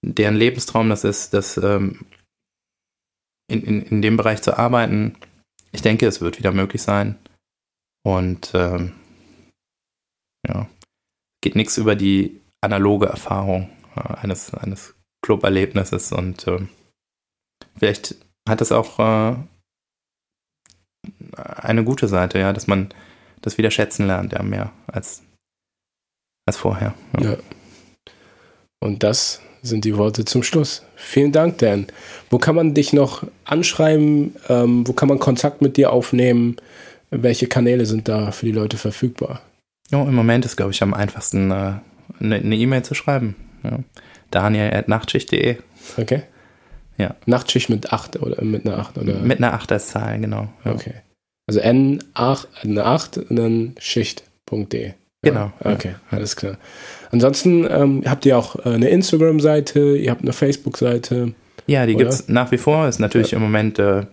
deren 0.01 0.35
Lebenstraum 0.35 0.89
das 0.89 1.03
ist, 1.03 1.33
das 1.33 1.57
ähm, 1.57 2.05
in, 3.49 3.63
in, 3.63 3.81
in 3.81 4.01
dem 4.01 4.17
Bereich 4.17 4.41
zu 4.41 4.57
arbeiten. 4.57 5.15
Ich 5.71 5.81
denke, 5.81 6.07
es 6.07 6.21
wird 6.21 6.39
wieder 6.39 6.51
möglich 6.51 6.81
sein. 6.81 7.17
Und 8.05 8.51
ähm, 8.53 8.93
ja, 10.47 10.67
geht 11.41 11.55
nichts 11.55 11.77
über 11.77 11.95
die 11.95 12.41
analoge 12.61 13.05
Erfahrung 13.05 13.69
äh, 13.95 14.13
eines, 14.15 14.53
eines 14.53 14.93
Club-Erlebnisses 15.21 16.11
und 16.11 16.47
äh, 16.47 16.59
vielleicht 17.77 18.15
hat 18.47 18.59
es 18.59 18.73
auch 18.73 18.99
äh, 18.99 19.37
eine 21.35 21.83
gute 21.83 22.07
Seite, 22.07 22.39
ja, 22.39 22.53
dass 22.53 22.67
man 22.67 22.89
das 23.41 23.57
wieder 23.57 23.71
schätzen 23.71 24.07
lernt, 24.07 24.33
ja, 24.33 24.43
mehr 24.43 24.71
als, 24.87 25.21
als 26.45 26.57
vorher. 26.57 26.93
Ja. 27.19 27.31
ja. 27.31 27.37
Und 28.79 29.03
das 29.03 29.41
sind 29.61 29.85
die 29.85 29.97
Worte 29.97 30.25
zum 30.25 30.43
Schluss. 30.43 30.83
Vielen 30.95 31.31
Dank, 31.31 31.57
Dan. 31.59 31.87
Wo 32.29 32.37
kann 32.37 32.55
man 32.55 32.73
dich 32.73 32.93
noch 32.93 33.23
anschreiben? 33.45 34.35
Ähm, 34.49 34.85
wo 34.87 34.93
kann 34.93 35.07
man 35.07 35.19
Kontakt 35.19 35.61
mit 35.61 35.77
dir 35.77 35.91
aufnehmen? 35.91 36.57
Welche 37.09 37.47
Kanäle 37.47 37.85
sind 37.85 38.07
da 38.07 38.31
für 38.31 38.45
die 38.45 38.51
Leute 38.51 38.77
verfügbar? 38.77 39.41
Ja, 39.89 40.03
im 40.03 40.15
Moment 40.15 40.45
ist, 40.45 40.57
glaube 40.57 40.71
ich, 40.71 40.83
am 40.83 40.93
einfachsten 40.93 41.51
äh, 41.51 41.73
eine 42.19 42.55
E-Mail 42.55 42.83
zu 42.83 42.93
schreiben. 42.93 43.35
Ja. 43.63 43.79
Daniel.nachtschicht.de. 44.31 45.57
Okay. 45.97 46.23
Ja. 46.97 47.15
Nachtschicht 47.25 47.69
mit 47.69 47.91
8 47.91 48.21
oder 48.21 48.43
mit 48.43 48.65
einer 48.65 48.77
8 48.77 48.97
oder? 48.97 49.15
Mit 49.15 49.39
einer 49.39 49.53
8 49.53 49.71
als 49.71 49.87
Zahl, 49.87 50.19
genau. 50.19 50.49
Ja. 50.63 50.73
Okay. 50.73 50.93
Also 51.47 51.59
N8, 51.59 52.47
eine 52.63 52.85
8 52.85 53.17
und 53.17 53.35
dann 53.35 53.75
Schicht.de. 53.79 54.93
Genau. 55.23 55.51
Okay, 55.63 55.95
alles 56.11 56.35
klar. 56.35 56.57
Ansonsten 57.11 57.65
ähm, 57.69 58.03
habt 58.05 58.25
ihr 58.25 58.37
auch 58.37 58.65
äh, 58.65 58.69
eine 58.69 58.89
Instagram-Seite, 58.89 59.95
ihr 59.97 60.11
habt 60.11 60.21
eine 60.21 60.33
Facebook-Seite. 60.33 61.33
Ja, 61.65 61.85
die 61.85 61.95
gibt 61.95 62.11
es 62.11 62.27
nach 62.27 62.51
wie 62.51 62.57
vor. 62.57 62.87
Ist 62.87 62.99
natürlich 62.99 63.31
ja. 63.31 63.37
im 63.37 63.43
Moment 63.43 63.79
äh, 63.79 64.05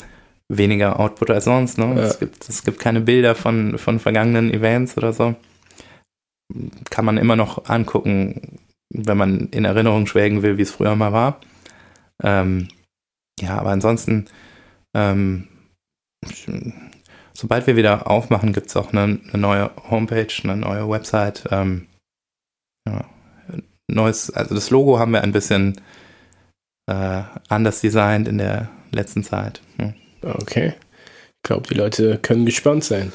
weniger 0.48 1.00
Output 1.00 1.30
als 1.30 1.44
sonst. 1.44 1.78
Ne? 1.78 1.94
Ja. 1.96 2.02
Es, 2.02 2.18
gibt, 2.20 2.48
es 2.48 2.62
gibt 2.62 2.78
keine 2.78 3.00
Bilder 3.00 3.34
von, 3.34 3.76
von 3.78 3.98
vergangenen 3.98 4.52
Events 4.52 4.96
oder 4.96 5.12
so. 5.12 5.34
Kann 6.90 7.04
man 7.04 7.16
immer 7.16 7.34
noch 7.36 7.68
angucken, 7.68 8.58
wenn 8.90 9.16
man 9.16 9.48
in 9.50 9.64
Erinnerung 9.64 10.06
schwelgen 10.06 10.42
will, 10.42 10.58
wie 10.58 10.62
es 10.62 10.70
früher 10.70 10.94
mal 10.94 11.12
war. 11.12 11.40
Ähm, 12.22 12.68
ja, 13.40 13.58
aber 13.58 13.70
ansonsten 13.70 14.26
ähm, 14.94 15.48
sobald 17.40 17.66
wir 17.66 17.76
wieder 17.76 18.10
aufmachen, 18.10 18.52
gibt 18.52 18.68
es 18.68 18.76
auch 18.76 18.92
eine, 18.92 19.02
eine, 19.02 19.38
neue 19.38 19.70
Homepage, 19.90 20.32
eine 20.44 20.56
neue 20.56 20.88
Website. 20.88 21.44
Ähm, 21.50 21.86
ja, 22.86 23.04
neues, 23.88 24.30
also 24.30 24.54
das 24.54 24.70
Logo 24.70 24.98
haben 24.98 25.12
wir 25.12 25.22
ein 25.22 25.32
bisschen 25.32 25.80
äh, 26.86 27.22
anders 27.48 27.80
designt 27.80 28.28
in 28.28 28.38
der 28.38 28.68
letzten 28.92 29.22
Zeit. 29.22 29.62
Hm. 29.78 29.94
Okay. 30.22 30.74
Ich 31.42 31.48
glaube, 31.48 31.66
die 31.68 31.74
Leute 31.74 32.18
können 32.18 32.44
gespannt 32.44 32.84
sein. 32.84 33.12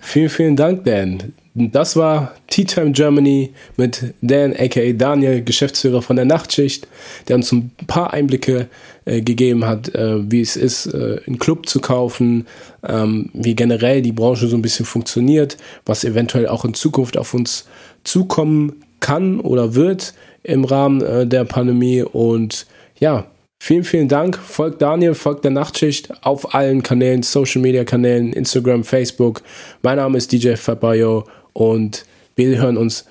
vielen, 0.00 0.30
vielen 0.30 0.56
Dank, 0.56 0.84
Dan. 0.84 1.34
Das 1.58 1.96
war 1.96 2.34
Tea 2.48 2.64
Time 2.64 2.92
Germany 2.92 3.50
mit 3.76 4.14
Dan, 4.20 4.54
aka 4.56 4.92
Daniel, 4.92 5.42
Geschäftsführer 5.42 6.02
von 6.02 6.16
der 6.16 6.24
Nachtschicht, 6.24 6.86
der 7.26 7.36
uns 7.36 7.50
ein 7.52 7.72
paar 7.86 8.12
Einblicke 8.12 8.68
äh, 9.04 9.20
gegeben 9.20 9.64
hat, 9.64 9.94
äh, 9.94 10.30
wie 10.30 10.40
es 10.40 10.56
ist, 10.56 10.86
äh, 10.86 11.20
einen 11.26 11.38
Club 11.38 11.68
zu 11.68 11.80
kaufen, 11.80 12.46
ähm, 12.86 13.30
wie 13.32 13.56
generell 13.56 14.02
die 14.02 14.12
Branche 14.12 14.46
so 14.46 14.56
ein 14.56 14.62
bisschen 14.62 14.86
funktioniert, 14.86 15.56
was 15.84 16.04
eventuell 16.04 16.46
auch 16.48 16.64
in 16.64 16.74
Zukunft 16.74 17.16
auf 17.16 17.34
uns 17.34 17.66
zukommen 18.04 18.84
kann 19.00 19.40
oder 19.40 19.74
wird 19.74 20.14
im 20.42 20.64
Rahmen 20.64 21.00
äh, 21.02 21.26
der 21.26 21.44
Pandemie. 21.44 22.02
Und 22.02 22.66
ja, 22.98 23.26
Vielen, 23.60 23.82
vielen 23.82 24.08
Dank. 24.08 24.38
Folgt 24.38 24.80
Daniel, 24.80 25.14
folgt 25.14 25.42
der 25.42 25.50
Nachtschicht 25.50 26.24
auf 26.24 26.54
allen 26.54 26.82
Kanälen, 26.82 27.24
Social 27.24 27.60
Media 27.60 27.84
Kanälen, 27.84 28.32
Instagram, 28.32 28.84
Facebook. 28.84 29.42
Mein 29.82 29.96
Name 29.96 30.16
ist 30.16 30.30
DJ 30.30 30.54
Fabayo 30.54 31.24
und 31.52 32.04
wir 32.36 32.58
hören 32.58 32.76
uns 32.76 33.06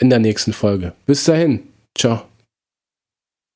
in 0.00 0.10
der 0.10 0.18
nächsten 0.20 0.52
Folge. 0.52 0.92
Bis 1.06 1.24
dahin. 1.24 1.60
Ciao. 1.96 2.27